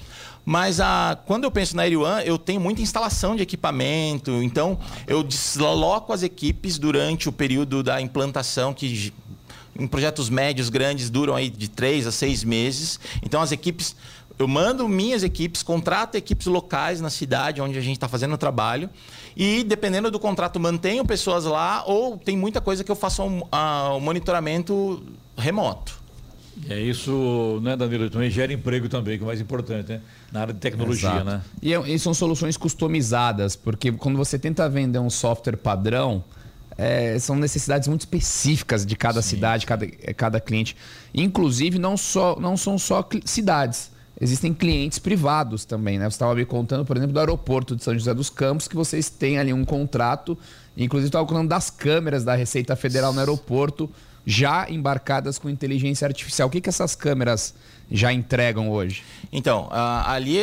Mas 0.45 0.79
a, 0.79 1.17
quando 1.25 1.43
eu 1.43 1.51
penso 1.51 1.75
na 1.75 1.85
Eriwan, 1.85 2.21
eu 2.21 2.37
tenho 2.37 2.59
muita 2.59 2.81
instalação 2.81 3.35
de 3.35 3.43
equipamento, 3.43 4.31
então 4.41 4.77
eu 5.07 5.23
desloco 5.23 6.11
as 6.11 6.23
equipes 6.23 6.79
durante 6.79 7.29
o 7.29 7.31
período 7.31 7.83
da 7.83 8.01
implantação, 8.01 8.73
que 8.73 9.13
em 9.77 9.87
projetos 9.87 10.29
médios, 10.29 10.69
grandes, 10.69 11.09
duram 11.09 11.35
aí 11.35 11.49
de 11.49 11.69
três 11.69 12.05
a 12.05 12.11
seis 12.11 12.43
meses. 12.43 12.99
Então 13.23 13.41
as 13.41 13.51
equipes, 13.51 13.95
eu 14.37 14.47
mando 14.47 14.87
minhas 14.87 15.23
equipes, 15.23 15.63
contrato 15.63 16.15
equipes 16.15 16.47
locais 16.47 16.99
na 16.99 17.09
cidade 17.09 17.61
onde 17.61 17.77
a 17.77 17.81
gente 17.81 17.97
está 17.97 18.07
fazendo 18.07 18.33
o 18.33 18.37
trabalho. 18.37 18.89
E 19.35 19.63
dependendo 19.63 20.11
do 20.11 20.19
contrato, 20.19 20.59
mantenho 20.59 21.05
pessoas 21.05 21.45
lá 21.45 21.83
ou 21.85 22.17
tem 22.17 22.35
muita 22.35 22.59
coisa 22.59 22.83
que 22.83 22.91
eu 22.91 22.95
faço 22.95 23.23
um, 23.23 23.43
ah, 23.51 23.93
um 23.95 23.99
monitoramento 23.99 25.01
remoto. 25.37 26.00
É 26.69 26.79
isso, 26.79 27.59
né, 27.63 27.75
Danilo? 27.75 28.09
Também 28.09 28.29
gera 28.29 28.51
emprego 28.51 28.89
também, 28.89 29.17
que 29.17 29.23
é 29.23 29.25
o 29.25 29.27
mais 29.27 29.39
importante, 29.39 29.89
né? 29.93 30.01
Na 30.31 30.41
área 30.41 30.53
de 30.53 30.59
tecnologia, 30.59 31.09
Exato. 31.09 31.25
né? 31.25 31.41
E, 31.61 31.73
é- 31.73 31.89
e 31.89 31.97
são 31.97 32.13
soluções 32.13 32.57
customizadas, 32.57 33.55
porque 33.55 33.91
quando 33.91 34.17
você 34.17 34.37
tenta 34.37 34.67
vender 34.69 34.99
um 34.99 35.09
software 35.09 35.55
padrão, 35.57 36.23
é, 36.77 37.17
são 37.19 37.35
necessidades 37.35 37.87
muito 37.87 38.01
específicas 38.01 38.85
de 38.85 38.95
cada 38.95 39.21
cidade, 39.21 39.65
cada, 39.65 39.85
é, 39.85 40.13
cada 40.13 40.39
cliente. 40.39 40.75
Inclusive, 41.13 41.77
não, 41.79 41.95
só, 41.95 42.37
não 42.39 42.57
são 42.57 42.77
só 42.77 43.07
cidades. 43.25 43.91
Existem 44.19 44.53
clientes 44.53 44.99
privados 44.99 45.65
também, 45.65 45.97
né? 45.97 46.05
Você 46.09 46.15
estava 46.15 46.35
me 46.35 46.45
contando, 46.45 46.85
por 46.85 46.95
exemplo, 46.95 47.13
do 47.13 47.19
aeroporto 47.19 47.75
de 47.75 47.83
São 47.83 47.93
José 47.93 48.13
dos 48.13 48.29
Campos, 48.29 48.67
que 48.67 48.75
vocês 48.75 49.09
têm 49.09 49.39
ali 49.39 49.51
um 49.51 49.65
contrato. 49.65 50.37
Inclusive, 50.77 51.07
estava 51.09 51.25
contando 51.25 51.49
das 51.49 51.69
câmeras 51.69 52.23
da 52.23 52.35
Receita 52.35 52.75
Federal 52.75 53.13
no 53.13 53.19
aeroporto, 53.19 53.89
já 54.25 54.69
embarcadas 54.69 55.37
com 55.37 55.49
inteligência 55.49 56.07
artificial. 56.07 56.47
O 56.47 56.51
que, 56.51 56.61
que 56.61 56.69
essas 56.69 56.95
câmeras 56.95 57.53
já 57.89 58.13
entregam 58.13 58.69
hoje? 58.69 59.03
Então, 59.31 59.67
ah, 59.71 60.11
ali 60.11 60.39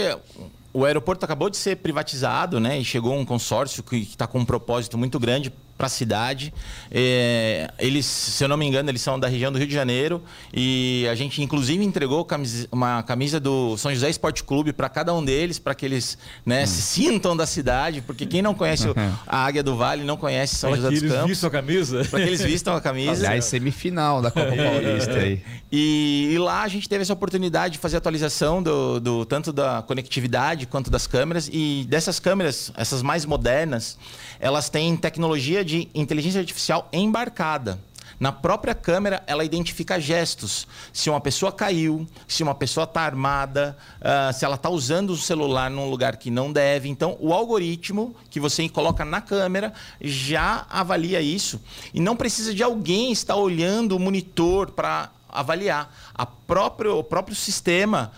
o 0.72 0.84
aeroporto 0.84 1.24
acabou 1.24 1.48
de 1.48 1.56
ser 1.56 1.76
privatizado, 1.76 2.60
né? 2.60 2.78
E 2.78 2.84
chegou 2.84 3.16
um 3.16 3.24
consórcio 3.24 3.82
que 3.82 3.96
está 3.96 4.26
com 4.26 4.40
um 4.40 4.44
propósito 4.44 4.98
muito 4.98 5.18
grande 5.18 5.52
para 5.78 5.86
a 5.86 5.90
cidade. 5.90 6.52
É, 6.90 7.70
eles, 7.78 8.04
se 8.04 8.42
eu 8.44 8.48
não 8.48 8.56
me 8.56 8.66
engano, 8.66 8.90
eles 8.90 9.00
são 9.00 9.18
da 9.18 9.28
região 9.28 9.52
do 9.52 9.58
Rio 9.58 9.68
de 9.68 9.72
Janeiro 9.74 10.20
e 10.52 11.06
a 11.10 11.14
gente 11.14 11.40
inclusive 11.42 11.82
entregou 11.84 12.24
camisa- 12.24 12.66
uma 12.72 13.02
camisa 13.04 13.38
do 13.38 13.76
São 13.78 13.94
José 13.94 14.10
Esporte 14.10 14.42
Clube 14.42 14.72
para 14.72 14.88
cada 14.88 15.14
um 15.14 15.24
deles, 15.24 15.58
para 15.58 15.74
que 15.74 15.86
eles 15.86 16.18
né, 16.44 16.66
se 16.66 16.82
sintam 16.82 17.36
da 17.36 17.46
cidade, 17.46 18.00
porque 18.02 18.26
quem 18.26 18.42
não 18.42 18.52
conhece 18.54 18.88
o- 18.88 18.94
a 19.26 19.44
Águia 19.46 19.62
do 19.62 19.76
Vale 19.76 20.02
não 20.04 20.16
conhece 20.16 20.56
São 20.56 20.70
Para 20.70 20.76
José 20.80 20.88
que 20.88 20.94
dos 20.96 21.02
eles 21.04 21.14
Campos. 21.14 21.28
vistam 21.30 21.48
a 21.48 21.52
camisa. 21.52 22.04
Para 22.10 22.20
que 22.20 22.26
eles 22.26 22.42
vistam 22.42 22.76
a 22.76 22.80
camisa. 22.80 23.12
Aliás, 23.26 23.44
semifinal 23.44 24.20
da 24.20 24.30
Copa 24.30 24.48
Paulista 24.56 25.12
aí. 25.14 25.40
E, 25.70 26.30
e 26.32 26.38
lá 26.38 26.62
a 26.62 26.68
gente 26.68 26.88
teve 26.88 27.02
essa 27.02 27.12
oportunidade 27.12 27.74
de 27.74 27.78
fazer 27.78 27.98
atualização 27.98 28.62
do, 28.62 28.98
do- 28.98 29.24
tanto 29.24 29.52
da 29.52 29.82
conectividade 29.86 30.66
quanto 30.66 30.90
das 30.90 31.06
câmeras. 31.06 31.48
E 31.52 31.86
dessas 31.88 32.18
câmeras, 32.18 32.72
essas 32.76 33.02
mais 33.02 33.24
modernas, 33.24 33.96
elas 34.40 34.68
têm 34.68 34.96
tecnologia 34.96 35.64
de 35.68 35.88
inteligência 35.94 36.40
artificial 36.40 36.88
embarcada. 36.92 37.78
Na 38.18 38.32
própria 38.32 38.74
câmera, 38.74 39.22
ela 39.28 39.44
identifica 39.44 40.00
gestos. 40.00 40.66
Se 40.92 41.08
uma 41.08 41.20
pessoa 41.20 41.52
caiu, 41.52 42.04
se 42.26 42.42
uma 42.42 42.54
pessoa 42.54 42.82
está 42.82 43.02
armada, 43.02 43.78
ah, 44.00 44.32
se 44.32 44.44
ela 44.44 44.56
está 44.56 44.68
usando 44.68 45.10
o 45.10 45.16
celular 45.16 45.70
num 45.70 45.88
lugar 45.88 46.16
que 46.16 46.28
não 46.28 46.52
deve. 46.52 46.88
Então, 46.88 47.16
o 47.20 47.32
algoritmo 47.32 48.16
que 48.28 48.40
você 48.40 48.68
coloca 48.68 49.04
na 49.04 49.20
câmera 49.20 49.72
já 50.00 50.66
avalia 50.68 51.20
isso. 51.20 51.60
E 51.94 52.00
não 52.00 52.16
precisa 52.16 52.52
de 52.52 52.62
alguém 52.62 53.12
estar 53.12 53.36
olhando 53.36 53.94
o 53.94 54.00
monitor 54.00 54.72
para 54.72 55.10
avaliar. 55.28 55.94
A 56.12 56.26
próprio, 56.26 56.98
o 56.98 57.04
próprio 57.04 57.36
sistema 57.36 58.10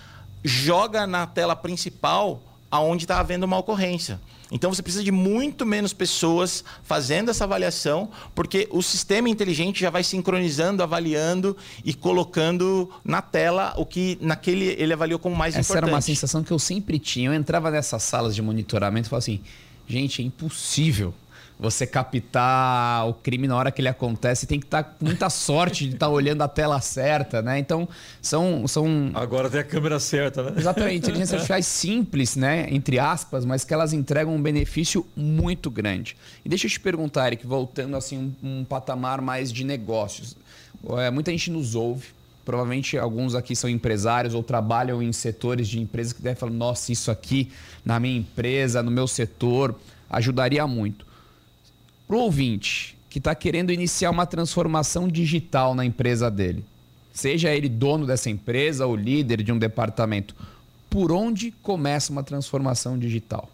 joga 0.43 1.07
na 1.07 1.27
tela 1.27 1.55
principal 1.55 2.41
aonde 2.71 3.05
está 3.05 3.19
havendo 3.21 3.45
uma 3.45 3.59
ocorrência. 3.59 4.19
Então 4.51 4.73
você 4.73 4.83
precisa 4.83 5.05
de 5.05 5.13
muito 5.13 5.65
menos 5.65 5.93
pessoas 5.93 6.65
fazendo 6.83 7.31
essa 7.31 7.45
avaliação, 7.45 8.11
porque 8.35 8.69
o 8.71 8.83
sistema 8.83 9.29
inteligente 9.29 9.81
já 9.81 9.91
vai 9.91 10.03
sincronizando, 10.03 10.83
avaliando 10.83 11.57
e 11.85 11.95
colocando 11.95 12.91
na 13.05 13.23
tela 13.23 13.73
o 13.77 13.87
que 13.87 14.19
naquele 14.21 14.75
ele 14.79 14.93
avaliou 14.93 15.19
como 15.19 15.37
mais 15.37 15.55
Essa 15.55 15.73
importante. 15.73 15.89
era 15.89 15.95
uma 15.95 16.01
sensação 16.01 16.43
que 16.43 16.51
eu 16.51 16.59
sempre 16.59 16.99
tinha. 16.99 17.31
Eu 17.31 17.35
entrava 17.35 17.71
nessas 17.71 18.03
salas 18.03 18.35
de 18.35 18.43
monitoramento 18.43 19.07
e 19.07 19.11
falava 19.11 19.23
assim: 19.25 19.41
gente, 19.87 20.23
é 20.23 20.25
impossível 20.25 21.15
você 21.61 21.87
captar 21.87 23.07
o 23.07 23.13
crime 23.13 23.47
na 23.47 23.55
hora 23.55 23.71
que 23.71 23.83
ele 23.83 23.89
acontece. 23.89 24.47
Tem 24.47 24.59
que 24.59 24.65
estar 24.65 24.83
com 24.83 25.05
muita 25.05 25.29
sorte 25.29 25.87
de 25.87 25.95
estar 25.95 26.09
olhando 26.09 26.41
a 26.41 26.49
tela 26.49 26.81
certa, 26.81 27.43
né? 27.43 27.59
Então, 27.59 27.87
são. 28.23 28.67
são 28.67 29.11
Agora 29.13 29.51
tem 29.51 29.61
a 29.61 29.65
câmera 29.65 30.01
certa, 30.01 30.43
né? 30.43 30.55
Exatamente, 30.57 30.97
inteligências 30.99 31.35
artificiais 31.35 31.67
simples, 31.67 32.35
né? 32.35 32.67
Entre 32.71 32.99
aspas, 32.99 33.45
mas 33.45 33.63
que 33.63 33.75
elas 33.75 33.93
entregam 33.93 34.35
um 34.35 34.41
benefício 34.41 35.07
muito 35.15 35.71
grande. 35.71 36.17
E 36.43 36.49
deixa 36.49 36.67
eu 36.67 36.71
te 36.71 36.81
perguntar, 36.81 37.27
Eric, 37.27 37.47
voltando 37.47 37.95
assim 37.95 38.35
um, 38.43 38.61
um 38.61 38.65
patamar 38.65 39.21
mais 39.21 39.53
de 39.53 39.63
negócios. 39.63 40.35
É, 40.97 41.11
muita 41.11 41.31
gente 41.31 41.51
nos 41.51 41.75
ouve. 41.75 42.09
Provavelmente 42.43 42.97
alguns 42.97 43.35
aqui 43.35 43.55
são 43.55 43.69
empresários 43.69 44.33
ou 44.33 44.43
trabalham 44.43 45.03
em 45.03 45.13
setores 45.13 45.69
de 45.69 45.79
empresas 45.79 46.15
que 46.15 46.23
devem 46.23 46.37
falar: 46.37 46.53
nossa, 46.53 46.91
isso 46.91 47.11
aqui 47.11 47.53
na 47.85 48.01
minha 48.01 48.19
empresa, 48.19 48.83
no 48.83 48.91
meu 48.91 49.07
setor, 49.07 49.79
ajudaria 50.09 50.67
muito. 50.67 51.10
Para 52.11 52.17
o 52.17 52.23
ouvinte 52.23 52.99
que 53.09 53.19
está 53.19 53.37
querendo 53.37 53.73
iniciar 53.73 54.11
uma 54.11 54.27
transformação 54.27 55.07
digital 55.07 55.77
na 55.77 55.85
empresa 55.85 56.29
dele, 56.29 56.65
seja 57.13 57.55
ele 57.55 57.69
dono 57.69 58.05
dessa 58.05 58.29
empresa 58.29 58.85
ou 58.85 58.97
líder 58.97 59.45
de 59.45 59.53
um 59.53 59.59
departamento, 59.61 60.35
por 60.91 61.13
onde 61.13 61.53
começa 61.63 62.11
uma 62.11 62.25
transformação 62.25 62.99
digital? 62.99 63.49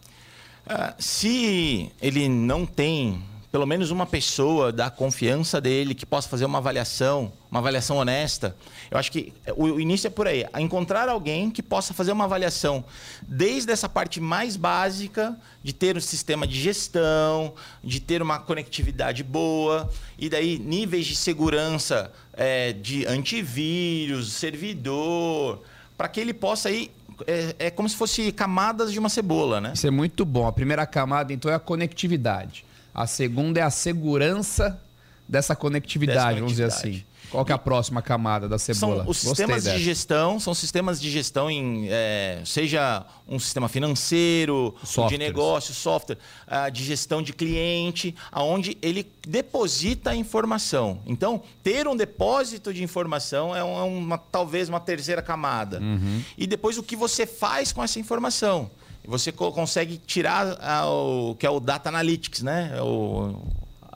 Ah, 0.66 0.94
se 0.98 1.92
ele 2.00 2.30
não 2.30 2.64
tem 2.64 3.22
pelo 3.56 3.66
menos 3.66 3.90
uma 3.90 4.04
pessoa 4.04 4.70
da 4.70 4.90
confiança 4.90 5.62
dele 5.62 5.94
que 5.94 6.04
possa 6.04 6.28
fazer 6.28 6.44
uma 6.44 6.58
avaliação, 6.58 7.32
uma 7.50 7.58
avaliação 7.58 7.96
honesta. 7.96 8.54
Eu 8.90 8.98
acho 8.98 9.10
que 9.10 9.32
o 9.56 9.80
início 9.80 10.08
é 10.08 10.10
por 10.10 10.28
aí, 10.28 10.44
encontrar 10.58 11.08
alguém 11.08 11.50
que 11.50 11.62
possa 11.62 11.94
fazer 11.94 12.12
uma 12.12 12.24
avaliação 12.24 12.84
desde 13.22 13.72
essa 13.72 13.88
parte 13.88 14.20
mais 14.20 14.58
básica 14.58 15.34
de 15.64 15.72
ter 15.72 15.96
um 15.96 16.02
sistema 16.02 16.46
de 16.46 16.60
gestão, 16.60 17.54
de 17.82 17.98
ter 17.98 18.20
uma 18.20 18.38
conectividade 18.38 19.22
boa 19.22 19.90
e 20.18 20.28
daí 20.28 20.58
níveis 20.58 21.06
de 21.06 21.16
segurança 21.16 22.12
é, 22.34 22.74
de 22.74 23.06
antivírus, 23.06 24.34
servidor, 24.34 25.62
para 25.96 26.08
que 26.08 26.20
ele 26.20 26.34
possa 26.34 26.70
ir 26.70 26.90
é, 27.26 27.56
é, 27.58 27.70
como 27.70 27.88
se 27.88 27.96
fosse 27.96 28.30
camadas 28.32 28.92
de 28.92 28.98
uma 28.98 29.08
cebola, 29.08 29.62
né? 29.62 29.72
Isso 29.74 29.86
é 29.86 29.90
muito 29.90 30.26
bom. 30.26 30.46
A 30.46 30.52
primeira 30.52 30.86
camada, 30.86 31.32
então, 31.32 31.50
é 31.50 31.54
a 31.54 31.58
conectividade. 31.58 32.66
A 32.96 33.06
segunda 33.06 33.60
é 33.60 33.62
a 33.62 33.68
segurança 33.68 34.80
dessa 35.28 35.54
conectividade, 35.54 36.36
vamos 36.36 36.52
dizer 36.52 36.64
assim. 36.64 37.04
Qual 37.30 37.44
que 37.44 37.52
é 37.52 37.54
a 37.54 37.58
próxima 37.58 38.00
camada 38.00 38.48
da 38.48 38.58
cebola? 38.58 39.02
São 39.02 39.10
os 39.10 39.18
sistemas 39.18 39.64
de 39.64 39.78
gestão, 39.78 40.40
são 40.40 40.54
sistemas 40.54 40.98
de 40.98 41.10
gestão 41.10 41.50
em 41.50 41.88
é, 41.90 42.40
seja 42.42 43.04
um 43.28 43.38
sistema 43.38 43.68
financeiro, 43.68 44.74
de 45.10 45.18
negócio, 45.18 45.74
software, 45.74 46.16
uh, 46.46 46.70
de 46.70 46.84
gestão 46.84 47.20
de 47.20 47.34
cliente, 47.34 48.14
aonde 48.32 48.78
ele 48.80 49.06
deposita 49.28 50.12
a 50.12 50.16
informação. 50.16 51.02
Então, 51.04 51.42
ter 51.62 51.86
um 51.86 51.96
depósito 51.96 52.72
de 52.72 52.82
informação 52.82 53.54
é, 53.54 53.58
é 53.58 53.62
uma, 53.62 54.16
talvez 54.16 54.70
uma 54.70 54.80
terceira 54.80 55.20
camada. 55.20 55.80
Uhum. 55.80 56.22
E 56.38 56.46
depois 56.46 56.78
o 56.78 56.82
que 56.82 56.96
você 56.96 57.26
faz 57.26 57.72
com 57.72 57.84
essa 57.84 58.00
informação 58.00 58.70
você 59.06 59.32
consegue 59.32 59.98
tirar 59.98 60.58
a, 60.60 60.86
o 60.86 61.34
que 61.36 61.46
é 61.46 61.50
o 61.50 61.60
data 61.60 61.88
analytics, 61.88 62.42
né? 62.42 62.80
O, 62.82 63.34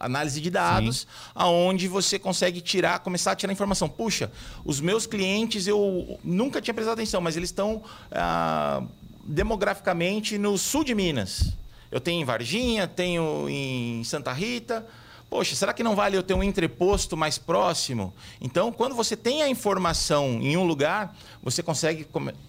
análise 0.00 0.40
de 0.40 0.50
dados, 0.50 1.00
Sim. 1.00 1.06
aonde 1.34 1.86
você 1.86 2.18
consegue 2.18 2.62
tirar, 2.62 3.00
começar 3.00 3.32
a 3.32 3.36
tirar 3.36 3.52
informação. 3.52 3.86
Puxa, 3.86 4.32
os 4.64 4.80
meus 4.80 5.06
clientes 5.06 5.66
eu 5.66 6.18
nunca 6.24 6.60
tinha 6.62 6.72
prestado 6.72 6.94
atenção, 6.94 7.20
mas 7.20 7.36
eles 7.36 7.50
estão 7.50 7.82
ah, 8.10 8.82
demograficamente 9.22 10.38
no 10.38 10.56
sul 10.56 10.82
de 10.82 10.94
Minas. 10.94 11.52
Eu 11.90 12.00
tenho 12.00 12.22
em 12.22 12.24
Varginha, 12.24 12.88
tenho 12.88 13.46
em 13.48 14.02
Santa 14.04 14.32
Rita, 14.32 14.86
Poxa, 15.30 15.54
será 15.54 15.72
que 15.72 15.84
não 15.84 15.94
vale 15.94 16.16
eu 16.16 16.24
ter 16.24 16.34
um 16.34 16.42
entreposto 16.42 17.16
mais 17.16 17.38
próximo? 17.38 18.12
Então, 18.40 18.72
quando 18.72 18.96
você 18.96 19.16
tem 19.16 19.42
a 19.42 19.48
informação 19.48 20.40
em 20.42 20.56
um 20.56 20.64
lugar, 20.64 21.16
você 21.40 21.62
consegue 21.62 22.04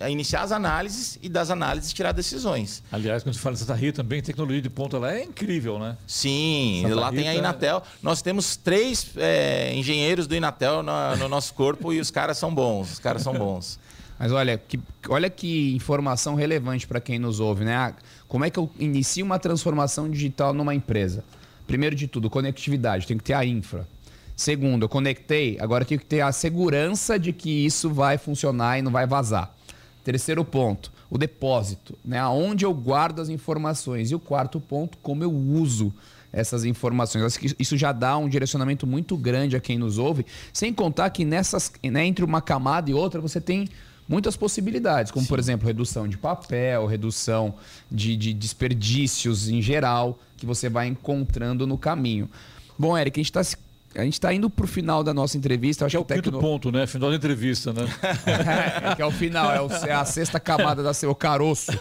iniciar 0.09 0.41
as 0.41 0.51
análises 0.51 1.19
e 1.21 1.29
das 1.29 1.51
análises 1.51 1.93
tirar 1.93 2.11
decisões. 2.11 2.83
Aliás, 2.91 3.21
quando 3.21 3.35
você 3.35 3.39
fala 3.39 3.53
de 3.53 3.59
Santa 3.59 3.75
Rita 3.75 4.01
também, 4.01 4.19
tecnologia 4.19 4.63
de 4.63 4.69
ponta 4.69 4.97
lá 4.97 5.13
é 5.13 5.23
incrível, 5.23 5.77
né? 5.77 5.95
Sim, 6.07 6.81
Santa 6.81 6.95
lá 6.95 7.09
Rita... 7.11 7.21
tem 7.21 7.29
a 7.29 7.35
Inatel. 7.35 7.83
Nós 8.01 8.23
temos 8.23 8.57
três 8.57 9.11
é, 9.15 9.71
engenheiros 9.75 10.25
do 10.25 10.35
Inatel 10.35 10.81
no, 10.81 11.15
no 11.17 11.29
nosso 11.29 11.53
corpo 11.53 11.93
e 11.93 11.99
os 11.99 12.09
caras 12.09 12.39
são 12.39 12.53
bons. 12.53 12.93
Os 12.93 12.99
caras 12.99 13.21
são 13.21 13.33
bons. 13.33 13.79
Mas 14.17 14.31
olha 14.31 14.57
que, 14.57 14.79
olha 15.07 15.29
que 15.29 15.75
informação 15.75 16.33
relevante 16.33 16.87
para 16.87 16.99
quem 16.99 17.19
nos 17.19 17.39
ouve, 17.39 17.63
né? 17.63 17.93
Como 18.27 18.43
é 18.43 18.49
que 18.49 18.57
eu 18.57 18.69
inicio 18.79 19.23
uma 19.25 19.37
transformação 19.37 20.09
digital 20.09 20.53
numa 20.53 20.73
empresa? 20.73 21.23
Primeiro 21.71 21.95
de 21.95 22.05
tudo, 22.05 22.29
conectividade, 22.29 23.07
tem 23.07 23.17
que 23.17 23.23
ter 23.23 23.31
a 23.31 23.45
infra. 23.45 23.87
Segundo, 24.35 24.83
eu 24.83 24.89
conectei, 24.89 25.57
agora 25.57 25.85
tenho 25.85 26.01
que 26.01 26.05
ter 26.05 26.19
a 26.19 26.29
segurança 26.33 27.17
de 27.17 27.31
que 27.31 27.49
isso 27.65 27.89
vai 27.89 28.17
funcionar 28.17 28.77
e 28.77 28.81
não 28.81 28.91
vai 28.91 29.07
vazar. 29.07 29.55
Terceiro 30.03 30.43
ponto, 30.43 30.91
o 31.09 31.17
depósito, 31.17 31.97
né? 32.03 32.19
Aonde 32.19 32.65
eu 32.65 32.73
guardo 32.73 33.21
as 33.21 33.29
informações. 33.29 34.11
E 34.11 34.15
o 34.15 34.19
quarto 34.19 34.59
ponto, 34.59 34.97
como 35.01 35.23
eu 35.23 35.31
uso 35.31 35.93
essas 36.33 36.65
informações. 36.65 37.39
Isso 37.57 37.77
já 37.77 37.93
dá 37.93 38.17
um 38.17 38.27
direcionamento 38.27 38.85
muito 38.85 39.15
grande 39.15 39.55
a 39.55 39.61
quem 39.61 39.77
nos 39.77 39.97
ouve, 39.97 40.25
sem 40.51 40.73
contar 40.73 41.09
que 41.11 41.23
nessas, 41.23 41.71
né, 41.89 42.05
entre 42.05 42.25
uma 42.25 42.41
camada 42.41 42.91
e 42.91 42.93
outra 42.93 43.21
você 43.21 43.39
tem 43.39 43.69
muitas 44.11 44.35
possibilidades, 44.35 45.09
como 45.09 45.23
Sim. 45.23 45.29
por 45.29 45.39
exemplo 45.39 45.65
redução 45.65 46.05
de 46.05 46.17
papel, 46.17 46.85
redução 46.85 47.53
de, 47.89 48.17
de 48.17 48.33
desperdícios 48.33 49.47
em 49.47 49.61
geral 49.61 50.19
que 50.35 50.45
você 50.45 50.67
vai 50.67 50.87
encontrando 50.87 51.65
no 51.65 51.77
caminho. 51.77 52.29
Bom, 52.77 52.97
Eric, 52.97 53.17
a 53.17 53.23
gente 53.23 53.37
está 53.37 53.57
a 53.93 54.03
gente 54.03 54.13
está 54.13 54.33
indo 54.33 54.49
para 54.49 54.63
o 54.63 54.67
final 54.67 55.03
da 55.03 55.13
nossa 55.13 55.37
entrevista. 55.37 55.85
acho 55.85 55.91
que 55.91 55.97
é 55.97 55.99
o 55.99 56.05
quinto 56.05 56.23
tecno... 56.23 56.39
ponto, 56.39 56.71
né? 56.71 56.87
Final 56.87 57.09
da 57.09 57.15
entrevista, 57.15 57.73
né? 57.73 57.85
é, 58.91 58.95
que 58.95 59.01
é 59.01 59.05
o 59.05 59.11
final, 59.11 59.51
é, 59.51 59.61
o, 59.61 59.69
é 59.69 59.91
a 59.91 60.05
sexta 60.05 60.39
camada 60.39 60.81
da 60.81 60.93
seu 60.93 61.13
caroço. 61.13 61.71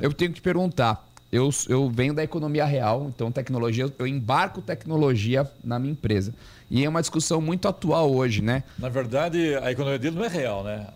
eu 0.00 0.12
tenho 0.12 0.30
que 0.30 0.36
te 0.36 0.42
perguntar. 0.42 1.04
Eu, 1.32 1.50
eu 1.68 1.90
venho 1.90 2.14
da 2.14 2.22
economia 2.22 2.64
real, 2.64 3.10
então 3.12 3.32
tecnologia, 3.32 3.92
eu 3.98 4.06
embarco 4.06 4.62
tecnologia 4.62 5.50
na 5.64 5.78
minha 5.78 5.92
empresa. 5.92 6.32
E 6.74 6.86
é 6.86 6.88
uma 6.88 7.02
discussão 7.02 7.38
muito 7.38 7.68
atual 7.68 8.10
hoje, 8.10 8.40
né? 8.40 8.64
Na 8.78 8.88
verdade, 8.88 9.54
a 9.56 9.70
economia 9.70 9.98
dele 9.98 10.16
não 10.16 10.24
é 10.24 10.28
real, 10.28 10.64
né? 10.64 10.86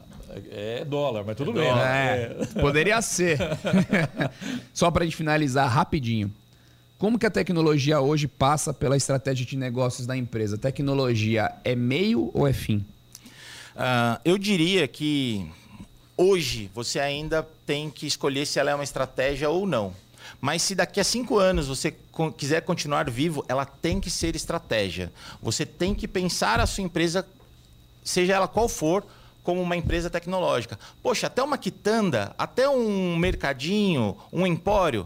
É 0.50 0.82
dólar, 0.86 1.22
mas 1.22 1.36
tudo 1.36 1.50
é 1.50 1.64
bem. 1.64 1.74
Né? 1.74 2.22
É, 2.22 2.60
poderia 2.62 3.02
ser. 3.02 3.38
Só 4.72 4.90
para 4.90 5.02
a 5.02 5.04
gente 5.04 5.18
finalizar 5.18 5.68
rapidinho. 5.68 6.32
Como 6.96 7.18
que 7.18 7.26
a 7.26 7.30
tecnologia 7.30 8.00
hoje 8.00 8.26
passa 8.26 8.72
pela 8.72 8.96
estratégia 8.96 9.44
de 9.44 9.54
negócios 9.54 10.06
da 10.06 10.16
empresa? 10.16 10.56
Tecnologia 10.56 11.52
é 11.62 11.74
meio 11.74 12.30
ou 12.32 12.48
é 12.48 12.54
fim? 12.54 12.78
Uh, 13.74 14.18
eu 14.24 14.38
diria 14.38 14.88
que 14.88 15.46
hoje 16.16 16.70
você 16.74 16.98
ainda 16.98 17.46
tem 17.66 17.90
que 17.90 18.06
escolher 18.06 18.46
se 18.46 18.58
ela 18.58 18.70
é 18.70 18.74
uma 18.74 18.82
estratégia 18.82 19.50
ou 19.50 19.66
não. 19.66 19.92
Mas 20.46 20.62
se 20.62 20.76
daqui 20.76 21.00
a 21.00 21.04
cinco 21.04 21.38
anos 21.38 21.66
você 21.66 21.92
quiser 22.36 22.62
continuar 22.62 23.10
vivo, 23.10 23.44
ela 23.48 23.64
tem 23.64 23.98
que 23.98 24.08
ser 24.08 24.36
estratégia. 24.36 25.12
Você 25.42 25.66
tem 25.66 25.92
que 25.92 26.06
pensar 26.06 26.60
a 26.60 26.66
sua 26.68 26.84
empresa, 26.84 27.26
seja 28.04 28.34
ela 28.34 28.46
qual 28.46 28.68
for, 28.68 29.04
como 29.42 29.60
uma 29.60 29.76
empresa 29.76 30.08
tecnológica. 30.08 30.78
Poxa, 31.02 31.26
até 31.26 31.42
uma 31.42 31.58
quitanda, 31.58 32.32
até 32.38 32.68
um 32.68 33.16
mercadinho, 33.16 34.16
um 34.32 34.46
empório. 34.46 35.04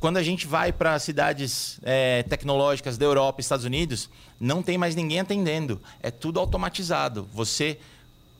Quando 0.00 0.16
a 0.16 0.22
gente 0.24 0.48
vai 0.48 0.72
para 0.72 0.98
cidades 0.98 1.78
é, 1.84 2.24
tecnológicas 2.24 2.98
da 2.98 3.04
Europa 3.04 3.40
Estados 3.40 3.64
Unidos, 3.64 4.10
não 4.40 4.64
tem 4.64 4.76
mais 4.76 4.96
ninguém 4.96 5.20
atendendo. 5.20 5.80
É 6.02 6.10
tudo 6.10 6.40
automatizado. 6.40 7.28
Você 7.32 7.78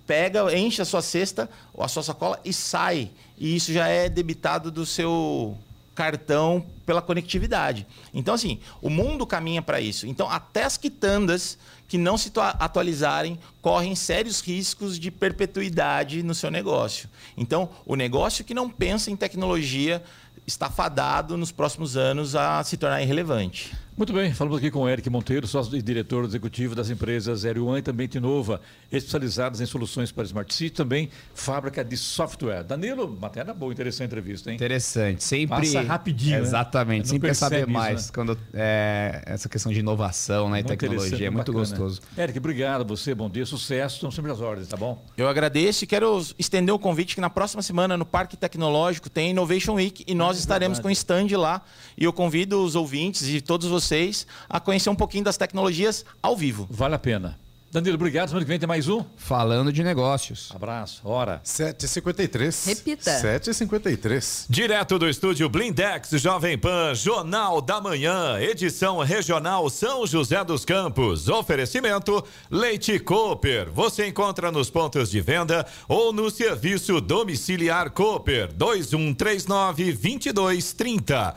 pega, 0.09 0.59
enche 0.59 0.83
a 0.83 0.85
sua 0.85 1.03
cesta, 1.03 1.49
a 1.79 1.87
sua 1.87 2.03
sacola 2.03 2.41
e 2.45 2.53
sai. 2.53 3.13
E 3.39 3.55
isso 3.55 3.73
já 3.73 3.87
é 3.87 4.09
debitado 4.09 4.73
do 4.73 4.85
seu 4.85 5.57
cartão 5.95 6.65
pela 6.87 7.03
conectividade. 7.03 7.87
Então, 8.13 8.35
assim, 8.35 8.61
o 8.81 8.89
mundo 8.89 9.27
caminha 9.27 9.61
para 9.61 9.81
isso. 9.81 10.07
Então, 10.07 10.31
até 10.31 10.65
as 10.65 10.77
quitandas 10.77 11.59
que 11.89 11.99
não 11.99 12.17
se 12.17 12.33
atualizarem 12.37 13.39
correm 13.61 13.97
sérios 13.97 14.41
riscos 14.41 14.99
de 14.99 15.11
perpetuidade 15.11 16.23
no 16.23 16.35
seu 16.35 16.51
negócio. 16.51 17.09
Então, 17.37 17.69
o 17.85 17.97
negócio 17.97 18.45
que 18.45 18.55
não 18.55 18.71
pensa 18.71 19.11
em 19.11 19.17
tecnologia 19.17 20.03
está 20.47 20.71
fadado 20.71 21.37
nos 21.37 21.53
próximos 21.53 21.97
anos 21.97 22.35
a 22.35 22.63
se 22.63 22.77
tornar 22.77 23.03
irrelevante. 23.03 23.73
Muito 24.01 24.15
bem, 24.15 24.33
falamos 24.33 24.57
aqui 24.57 24.71
com 24.71 24.79
o 24.79 24.89
Eric 24.89 25.11
Monteiro, 25.11 25.47
sócio 25.47 25.77
e 25.77 25.83
diretor 25.83 26.25
executivo 26.25 26.75
das 26.75 26.89
empresas 26.89 27.45
Aero 27.45 27.67
One 27.67 27.81
e 27.81 27.83
também 27.83 28.09
Tinova, 28.09 28.59
especializadas 28.91 29.61
em 29.61 29.67
soluções 29.67 30.11
para 30.11 30.25
Smart 30.25 30.55
City, 30.55 30.75
também 30.75 31.11
fábrica 31.35 31.85
de 31.85 31.99
software. 31.99 32.65
Danilo, 32.65 33.15
matéria 33.21 33.53
boa, 33.53 33.71
interessante 33.71 34.05
a 34.05 34.07
entrevista, 34.07 34.49
hein? 34.49 34.57
Interessante, 34.57 35.23
sempre... 35.23 35.49
Passa 35.49 35.83
rapidinho, 35.83 36.39
né? 36.39 36.41
Exatamente, 36.41 37.03
né? 37.03 37.11
sempre 37.11 37.29
quer 37.29 37.35
saber 37.35 37.61
isso, 37.61 37.71
mais 37.71 38.07
né? 38.07 38.13
quando 38.15 38.39
é, 38.55 39.23
essa 39.27 39.51
questão 39.51 39.71
de 39.71 39.81
inovação 39.81 40.49
né, 40.49 40.61
e 40.61 40.65
tecnologia, 40.65 41.27
é 41.27 41.29
muito 41.29 41.53
bacana. 41.53 41.77
gostoso. 41.77 42.01
Eric, 42.17 42.39
obrigado 42.39 42.81
a 42.81 42.85
você, 42.85 43.15
bom 43.15 43.29
dia, 43.29 43.45
sucesso, 43.45 43.97
estão 43.97 44.11
sempre 44.11 44.33
às 44.33 44.41
ordens, 44.41 44.67
tá 44.67 44.79
bom? 44.79 45.05
Eu 45.15 45.29
agradeço 45.29 45.85
e 45.85 45.87
quero 45.87 46.27
estender 46.39 46.75
o 46.75 46.79
convite 46.79 47.17
que 47.17 47.21
na 47.21 47.29
próxima 47.29 47.61
semana 47.61 47.99
no 47.99 48.07
Parque 48.07 48.35
Tecnológico 48.35 49.11
tem 49.11 49.33
Innovation 49.33 49.75
Week 49.75 50.05
e 50.07 50.15
nós 50.15 50.39
é 50.39 50.41
estaremos 50.41 50.79
com 50.79 50.89
stand 50.89 51.37
lá 51.37 51.61
e 51.99 52.05
eu 52.05 52.15
convido 52.15 52.65
os 52.65 52.75
ouvintes 52.75 53.29
e 53.29 53.43
todos 53.43 53.69
vocês 53.69 53.90
vocês 53.91 54.27
a 54.49 54.61
conhecer 54.61 54.89
um 54.89 54.95
pouquinho 54.95 55.25
das 55.25 55.37
tecnologias 55.37 56.05
ao 56.23 56.37
vivo. 56.37 56.69
Vale 56.71 56.95
a 56.95 56.99
pena. 56.99 57.39
Danilo, 57.73 57.95
obrigado. 57.95 58.29
Semana 58.29 58.45
que 58.45 58.49
vem 58.49 58.59
tem 58.59 58.67
mais 58.67 58.89
um. 58.89 59.05
Falando 59.17 59.73
de 59.73 59.85
negócios. 59.85 60.51
Abraço. 60.53 61.03
Hora. 61.05 61.41
7h53. 61.45 62.67
Repita. 62.67 63.13
7h53. 63.13 64.47
Direto 64.49 64.99
do 64.99 65.09
estúdio 65.09 65.49
Blindex 65.49 66.11
Jovem 66.21 66.59
Pan, 66.59 66.93
Jornal 66.97 67.61
da 67.61 67.81
Manhã, 67.81 68.41
edição 68.41 68.99
regional 68.99 69.71
São 69.71 70.05
José 70.05 70.43
dos 70.43 70.65
Campos. 70.65 71.29
Oferecimento 71.29 72.25
Leite 72.51 72.99
Cooper. 72.99 73.71
Você 73.71 74.09
encontra 74.09 74.51
nos 74.51 74.69
pontos 74.69 75.09
de 75.09 75.21
venda 75.21 75.65
ou 75.87 76.13
no 76.13 76.29
serviço 76.29 77.01
domiciliar 77.01 77.91
Cooper 77.93 78.53
2139 78.53 79.93
2230. 79.93 81.37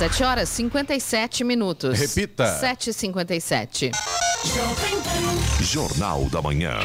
7 0.00 0.24
horas 0.24 0.48
57 0.48 1.44
minutos. 1.44 1.98
Repita. 1.98 2.58
7h57. 2.58 3.90
Jornal 5.60 6.24
da 6.30 6.40
Manhã. 6.40 6.78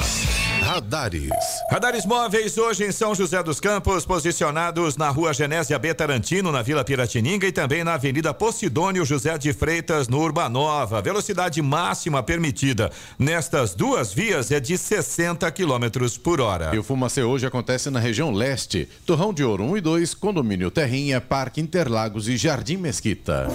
Radares. 0.76 1.32
Radares 1.72 2.06
móveis 2.06 2.58
hoje 2.58 2.84
em 2.84 2.92
São 2.92 3.16
José 3.16 3.42
dos 3.42 3.62
Campos, 3.62 4.06
posicionados 4.06 4.98
na 4.98 5.10
rua 5.10 5.34
Genésia 5.34 5.80
B. 5.80 5.94
Tarantino, 5.94 6.52
na 6.52 6.62
Vila 6.62 6.84
Piratininga 6.84 7.48
e 7.48 7.52
também 7.54 7.82
na 7.82 7.94
Avenida 7.94 8.34
Posidônio 8.34 9.06
José 9.06 9.38
de 9.38 9.54
Freitas, 9.54 10.10
no 10.10 10.20
Urbanova. 10.20 11.02
Velocidade 11.02 11.62
máxima 11.62 12.22
permitida 12.22 12.92
nestas 13.18 13.74
duas 13.74 14.14
vias 14.14 14.52
é 14.52 14.60
de 14.60 14.78
60 14.78 15.50
quilômetros 15.52 16.18
por 16.18 16.42
hora. 16.42 16.76
E 16.76 16.78
o 16.78 16.84
Fumacê 16.84 17.24
hoje 17.24 17.46
acontece 17.46 17.90
na 17.90 18.02
região 18.02 18.30
leste. 18.34 18.90
Torrão 19.06 19.34
de 19.34 19.46
Ouro 19.46 19.64
1 19.64 19.78
e 19.78 19.82
2, 19.82 20.14
Condomínio 20.14 20.70
Terrinha, 20.70 21.22
Parque 21.22 21.62
Interlagos 21.62 22.28
e 22.28 22.36
Jardim 22.36 22.76
Mesquita. 22.76 23.48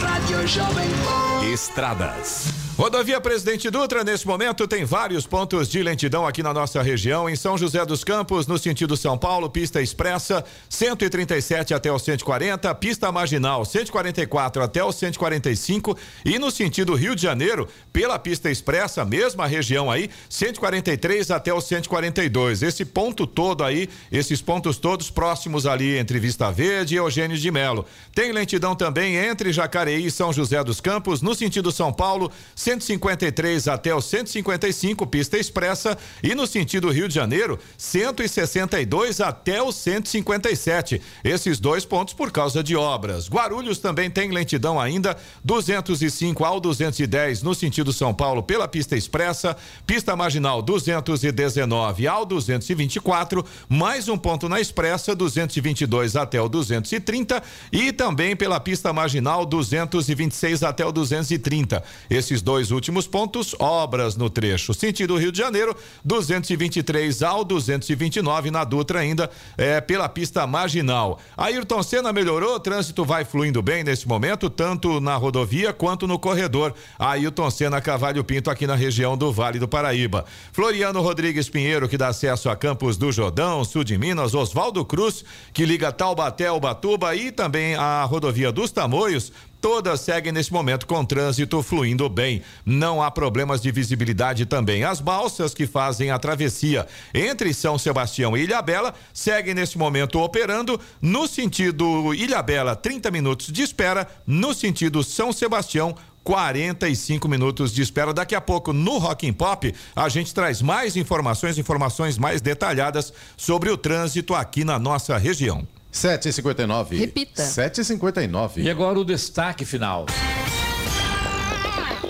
Rádio 0.00 0.44
Jovem 0.48 0.88
Pan. 0.88 1.46
Estradas. 1.52 2.65
Rodovia 2.78 3.18
Presidente 3.18 3.70
Dutra, 3.70 4.04
nesse 4.04 4.26
momento, 4.26 4.68
tem 4.68 4.84
vários 4.84 5.26
pontos 5.26 5.66
de 5.66 5.82
lentidão 5.82 6.26
aqui 6.26 6.42
na 6.42 6.52
nossa 6.52 6.82
região. 6.82 7.26
Em 7.26 7.34
São 7.34 7.56
José 7.56 7.82
dos 7.86 8.04
Campos, 8.04 8.46
no 8.46 8.58
sentido 8.58 8.98
São 8.98 9.16
Paulo, 9.16 9.48
pista 9.48 9.80
expressa 9.80 10.44
137 10.68 11.72
até 11.72 11.90
o 11.90 11.98
140, 11.98 12.74
pista 12.74 13.10
marginal 13.10 13.64
144 13.64 14.62
até 14.62 14.84
o 14.84 14.92
145 14.92 15.96
e 16.22 16.38
no 16.38 16.50
sentido 16.50 16.94
Rio 16.94 17.16
de 17.16 17.22
Janeiro, 17.22 17.66
pela 17.94 18.18
pista 18.18 18.50
expressa, 18.50 19.06
mesma 19.06 19.46
região 19.46 19.90
aí, 19.90 20.10
143 20.28 21.30
até 21.30 21.54
o 21.54 21.62
142. 21.62 22.62
Esse 22.62 22.84
ponto 22.84 23.26
todo 23.26 23.64
aí, 23.64 23.88
esses 24.12 24.42
pontos 24.42 24.76
todos 24.76 25.08
próximos 25.08 25.64
ali 25.64 25.96
entre 25.96 26.20
Vista 26.20 26.52
Verde 26.52 26.94
e 26.94 26.98
Eugênio 26.98 27.38
de 27.38 27.50
Melo. 27.50 27.86
Tem 28.14 28.32
lentidão 28.32 28.76
também 28.76 29.16
entre 29.16 29.50
Jacareí 29.50 30.04
e 30.04 30.10
São 30.10 30.30
José 30.30 30.62
dos 30.62 30.78
Campos, 30.78 31.22
no 31.22 31.34
sentido 31.34 31.72
São 31.72 31.90
Paulo, 31.90 32.30
153 32.66 33.68
até 33.68 33.94
o 33.94 34.00
155, 34.00 35.06
pista 35.06 35.38
expressa, 35.38 35.96
e 36.20 36.34
no 36.34 36.48
sentido 36.48 36.90
Rio 36.90 37.06
de 37.06 37.14
Janeiro, 37.14 37.60
162 37.78 39.20
até 39.20 39.62
o 39.62 39.70
157. 39.70 41.00
Esses 41.22 41.60
dois 41.60 41.84
pontos 41.84 42.12
por 42.12 42.32
causa 42.32 42.64
de 42.64 42.74
obras. 42.74 43.28
Guarulhos 43.28 43.78
também 43.78 44.10
tem 44.10 44.32
lentidão 44.32 44.80
ainda, 44.80 45.16
205 45.44 46.44
ao 46.44 46.58
210 46.58 47.40
no 47.44 47.54
sentido 47.54 47.92
São 47.92 48.12
Paulo 48.12 48.42
pela 48.42 48.66
pista 48.66 48.96
expressa, 48.96 49.56
pista 49.86 50.16
marginal 50.16 50.60
219 50.60 52.08
ao 52.08 52.26
224, 52.26 53.44
mais 53.68 54.08
um 54.08 54.18
ponto 54.18 54.48
na 54.48 54.60
expressa, 54.60 55.14
222 55.14 56.16
até 56.16 56.40
o 56.40 56.48
230 56.48 57.40
e 57.70 57.92
também 57.92 58.34
pela 58.34 58.58
pista 58.58 58.92
marginal 58.92 59.46
226 59.46 60.64
até 60.64 60.84
o 60.84 60.90
230. 60.90 61.80
Esses 62.10 62.42
dois 62.42 62.55
últimos 62.70 63.06
pontos, 63.06 63.54
obras 63.58 64.16
no 64.16 64.30
trecho 64.30 64.72
sentido 64.74 65.16
Rio 65.16 65.32
de 65.32 65.38
Janeiro, 65.38 65.74
223 66.04 67.22
ao 67.22 67.44
229 67.44 68.50
na 68.50 68.62
Dutra 68.62 69.00
ainda 69.00 69.30
é 69.56 69.80
pela 69.80 70.08
pista 70.08 70.46
marginal. 70.46 71.18
Ayrton 71.36 71.82
Senna 71.82 72.12
melhorou, 72.12 72.54
o 72.54 72.60
trânsito 72.60 73.04
vai 73.04 73.24
fluindo 73.24 73.60
bem 73.62 73.82
nesse 73.82 74.06
momento, 74.06 74.48
tanto 74.48 75.00
na 75.00 75.16
rodovia 75.16 75.72
quanto 75.72 76.06
no 76.06 76.18
corredor. 76.18 76.74
Ayrton 76.98 77.50
Senna 77.50 77.80
Cavalho 77.80 78.22
Pinto 78.22 78.50
aqui 78.50 78.66
na 78.66 78.74
região 78.74 79.16
do 79.16 79.32
Vale 79.32 79.58
do 79.58 79.66
Paraíba. 79.66 80.24
Floriano 80.52 81.00
Rodrigues 81.00 81.48
Pinheiro 81.48 81.88
que 81.88 81.98
dá 81.98 82.08
acesso 82.08 82.48
a 82.48 82.56
Campos 82.56 82.96
do 82.96 83.10
Jordão, 83.10 83.64
sul 83.64 83.82
de 83.82 83.98
Minas, 83.98 84.34
Oswaldo 84.34 84.84
Cruz 84.84 85.24
que 85.52 85.64
liga 85.64 85.90
Taubaté 85.90 86.46
ao 86.46 86.60
Batuba 86.60 87.14
e 87.14 87.32
também 87.32 87.74
a 87.74 88.04
rodovia 88.04 88.52
dos 88.52 88.70
Tamoios 88.70 89.32
todas 89.60 90.00
seguem 90.00 90.32
nesse 90.32 90.52
momento 90.52 90.86
com 90.86 91.04
trânsito 91.04 91.62
fluindo 91.62 92.08
bem. 92.08 92.42
Não 92.64 93.02
há 93.02 93.10
problemas 93.10 93.60
de 93.60 93.70
visibilidade 93.70 94.46
também. 94.46 94.84
As 94.84 95.00
balsas 95.00 95.54
que 95.54 95.66
fazem 95.66 96.10
a 96.10 96.18
travessia 96.18 96.86
entre 97.14 97.52
São 97.52 97.78
Sebastião 97.78 98.36
e 98.36 98.42
Ilhabela 98.42 98.94
seguem 99.12 99.54
nesse 99.54 99.78
momento 99.78 100.20
operando 100.20 100.80
no 101.00 101.26
sentido 101.26 102.14
Ilhabela, 102.14 102.76
30 102.76 103.10
minutos 103.10 103.46
de 103.52 103.62
espera, 103.62 104.08
no 104.26 104.54
sentido 104.54 105.02
São 105.02 105.32
Sebastião, 105.32 105.94
45 106.26 107.28
minutos 107.28 107.72
de 107.72 107.82
espera. 107.82 108.12
Daqui 108.12 108.34
a 108.34 108.40
pouco, 108.40 108.72
no 108.72 108.98
Rock 108.98 109.28
and 109.28 109.34
Pop, 109.34 109.72
a 109.94 110.08
gente 110.08 110.34
traz 110.34 110.60
mais 110.60 110.96
informações, 110.96 111.56
informações 111.56 112.18
mais 112.18 112.40
detalhadas 112.40 113.12
sobre 113.36 113.70
o 113.70 113.76
trânsito 113.76 114.34
aqui 114.34 114.64
na 114.64 114.76
nossa 114.76 115.16
região. 115.16 115.64
7h59. 115.96 116.98
Repita. 116.98 117.42
7h59. 117.42 118.58
E 118.58 118.68
agora 118.68 118.98
o 118.98 119.04
destaque 119.04 119.64
final. 119.64 120.04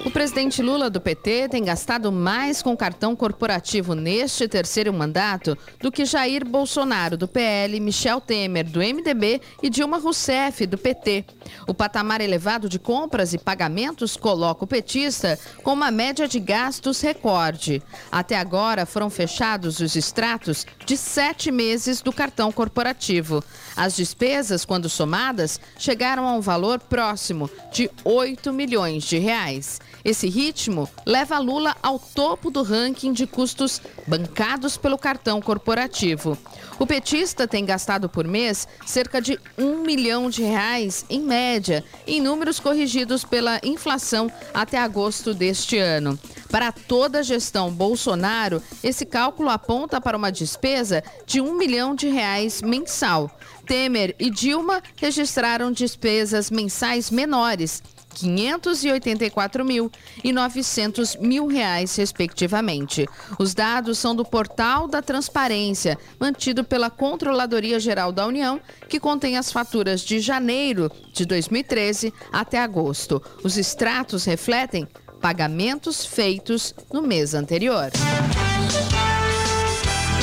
O 0.06 0.10
presidente 0.10 0.62
Lula 0.62 0.88
do 0.88 1.00
PT 1.00 1.48
tem 1.48 1.64
gastado 1.64 2.12
mais 2.12 2.62
com 2.62 2.76
cartão 2.76 3.16
corporativo 3.16 3.92
neste 3.92 4.46
terceiro 4.46 4.92
mandato 4.92 5.58
do 5.80 5.90
que 5.90 6.04
Jair 6.04 6.46
Bolsonaro 6.46 7.16
do 7.16 7.26
PL, 7.26 7.80
Michel 7.80 8.20
Temer 8.20 8.70
do 8.70 8.78
MDB 8.78 9.40
e 9.60 9.68
Dilma 9.68 9.98
Rousseff 9.98 10.64
do 10.64 10.78
PT. 10.78 11.24
O 11.66 11.74
patamar 11.74 12.20
elevado 12.20 12.68
de 12.68 12.78
compras 12.78 13.34
e 13.34 13.38
pagamentos 13.38 14.16
coloca 14.16 14.62
o 14.62 14.66
petista 14.68 15.36
com 15.64 15.72
uma 15.72 15.90
média 15.90 16.28
de 16.28 16.38
gastos 16.38 17.00
recorde. 17.00 17.82
Até 18.10 18.38
agora 18.38 18.86
foram 18.86 19.10
fechados 19.10 19.80
os 19.80 19.96
extratos 19.96 20.64
de 20.86 20.96
sete 20.96 21.50
meses 21.50 22.00
do 22.00 22.12
cartão 22.12 22.52
corporativo. 22.52 23.42
As 23.76 23.96
despesas, 23.96 24.64
quando 24.64 24.88
somadas, 24.88 25.60
chegaram 25.76 26.28
a 26.28 26.32
um 26.32 26.40
valor 26.40 26.78
próximo 26.78 27.50
de 27.72 27.90
8 28.04 28.52
milhões 28.52 29.02
de 29.02 29.18
reais. 29.18 29.80
Esse 30.06 30.28
ritmo 30.28 30.88
leva 31.04 31.36
Lula 31.40 31.74
ao 31.82 31.98
topo 31.98 32.48
do 32.48 32.62
ranking 32.62 33.12
de 33.12 33.26
custos 33.26 33.82
bancados 34.06 34.76
pelo 34.76 34.96
cartão 34.96 35.42
corporativo. 35.42 36.38
O 36.78 36.86
petista 36.86 37.48
tem 37.48 37.64
gastado 37.64 38.08
por 38.08 38.24
mês 38.24 38.68
cerca 38.86 39.20
de 39.20 39.36
um 39.58 39.78
milhão 39.82 40.30
de 40.30 40.44
reais, 40.44 41.04
em 41.10 41.20
média, 41.20 41.84
em 42.06 42.20
números 42.20 42.60
corrigidos 42.60 43.24
pela 43.24 43.58
inflação 43.64 44.30
até 44.54 44.78
agosto 44.78 45.34
deste 45.34 45.76
ano. 45.76 46.16
Para 46.52 46.70
toda 46.70 47.18
a 47.18 47.22
gestão 47.22 47.72
Bolsonaro, 47.72 48.62
esse 48.84 49.04
cálculo 49.04 49.50
aponta 49.50 50.00
para 50.00 50.16
uma 50.16 50.30
despesa 50.30 51.02
de 51.26 51.40
um 51.40 51.56
milhão 51.56 51.96
de 51.96 52.06
reais 52.06 52.62
mensal. 52.62 53.28
Temer 53.66 54.14
e 54.20 54.30
Dilma 54.30 54.80
registraram 54.94 55.72
despesas 55.72 56.48
mensais 56.48 57.10
menores, 57.10 57.82
584 58.16 59.64
mil 59.64 59.90
e 60.24 60.32
900 60.32 61.16
mil 61.16 61.46
reais, 61.46 61.94
respectivamente. 61.96 63.06
Os 63.38 63.54
dados 63.54 63.98
são 63.98 64.14
do 64.14 64.24
Portal 64.24 64.88
da 64.88 65.02
Transparência, 65.02 65.98
mantido 66.18 66.64
pela 66.64 66.88
Controladoria 66.88 67.78
Geral 67.78 68.10
da 68.10 68.26
União, 68.26 68.60
que 68.88 68.98
contém 68.98 69.36
as 69.36 69.52
faturas 69.52 70.00
de 70.00 70.18
janeiro 70.18 70.90
de 71.12 71.26
2013 71.26 72.12
até 72.32 72.58
agosto. 72.58 73.22
Os 73.44 73.58
extratos 73.58 74.24
refletem 74.24 74.88
pagamentos 75.20 76.06
feitos 76.06 76.74
no 76.92 77.02
mês 77.02 77.34
anterior. 77.34 77.90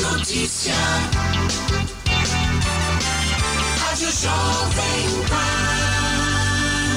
Notícia. 0.02 0.74
Rádio 3.78 4.12
Jovem 4.12 5.28
Pan. 5.30 5.63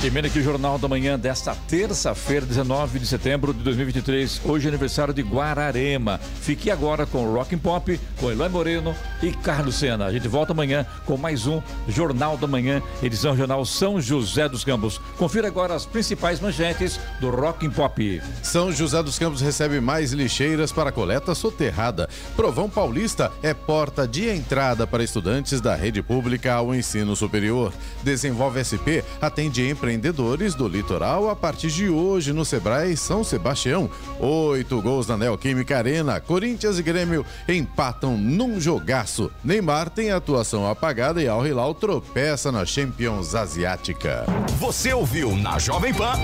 Termina 0.00 0.28
aqui 0.28 0.38
o 0.38 0.42
Jornal 0.42 0.78
da 0.78 0.88
Manhã 0.88 1.18
desta 1.18 1.54
terça-feira, 1.68 2.46
19 2.46 2.98
de 2.98 3.06
setembro 3.06 3.52
de 3.52 3.62
2023. 3.62 4.40
Hoje 4.46 4.64
é 4.64 4.70
aniversário 4.70 5.12
de 5.12 5.20
Guararema. 5.20 6.18
Fique 6.40 6.70
agora 6.70 7.04
com 7.04 7.30
Rock 7.30 7.54
and 7.54 7.58
Pop, 7.58 8.00
com 8.18 8.30
Eloy 8.30 8.48
Moreno 8.48 8.96
e 9.22 9.30
Carlos 9.30 9.74
Sena. 9.74 10.06
A 10.06 10.12
gente 10.12 10.26
volta 10.26 10.54
amanhã 10.54 10.86
com 11.04 11.18
mais 11.18 11.46
um 11.46 11.60
Jornal 11.86 12.38
da 12.38 12.46
Manhã, 12.46 12.80
edição 13.02 13.32
regional 13.32 13.62
São 13.66 14.00
José 14.00 14.48
dos 14.48 14.64
Campos. 14.64 14.98
Confira 15.18 15.48
agora 15.48 15.74
as 15.74 15.84
principais 15.84 16.40
manchetes 16.40 16.98
do 17.20 17.28
Rock 17.28 17.66
and 17.66 17.72
Pop. 17.72 18.22
São 18.42 18.72
José 18.72 19.02
dos 19.02 19.18
Campos 19.18 19.42
recebe 19.42 19.82
mais 19.82 20.12
lixeiras 20.12 20.72
para 20.72 20.90
coleta 20.90 21.34
soterrada. 21.34 22.08
Provão 22.34 22.70
Paulista 22.70 23.30
é 23.42 23.52
porta 23.52 24.08
de 24.08 24.30
entrada 24.30 24.86
para 24.86 25.04
estudantes 25.04 25.60
da 25.60 25.74
rede 25.74 26.02
pública 26.02 26.54
ao 26.54 26.74
ensino 26.74 27.14
superior. 27.14 27.70
Desenvolve 28.02 28.64
SP 28.64 29.04
atende 29.20 29.68
empreendedores 29.90 30.54
do 30.54 30.68
litoral 30.68 31.28
a 31.28 31.36
partir 31.36 31.68
de 31.68 31.88
hoje 31.88 32.32
no 32.32 32.44
Sebrae 32.44 32.96
São 32.96 33.24
Sebastião. 33.24 33.90
Oito 34.20 34.80
gols 34.80 35.08
na 35.08 35.16
Neoquímica 35.16 35.76
Arena. 35.76 36.20
Corinthians 36.20 36.78
e 36.78 36.82
Grêmio 36.82 37.26
empatam 37.48 38.16
num 38.16 38.60
jogaço. 38.60 39.30
Neymar 39.42 39.90
tem 39.90 40.12
atuação 40.12 40.68
apagada 40.68 41.20
e 41.20 41.28
Al 41.28 41.44
Hilal 41.46 41.74
tropeça 41.74 42.52
na 42.52 42.64
Champions 42.64 43.34
Asiática. 43.34 44.24
Você 44.58 44.92
ouviu 44.92 45.34
na 45.36 45.58
Jovem 45.58 45.92
Pan 45.92 46.14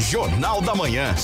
Jornal 0.00 0.62
da 0.62 0.74
Manhã. 0.74 1.14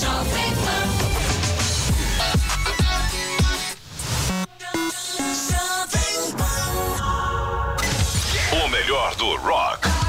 O 8.63 8.69
melhor 8.69 9.15
do 9.15 9.35
rock. 9.37 10.02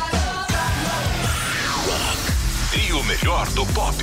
O 2.95 3.03
melhor 3.03 3.49
do 3.51 3.67
pop. 3.67 3.97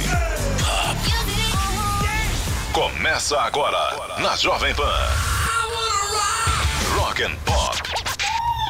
Começa 2.74 3.40
agora 3.40 4.20
na 4.20 4.36
Jovem 4.36 4.76
Pan. 4.76 5.10
Rock 6.98 7.24
and 7.24 7.36
Pop. 7.46 8.01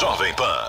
Jovem 0.00 0.34
Pan. 0.34 0.64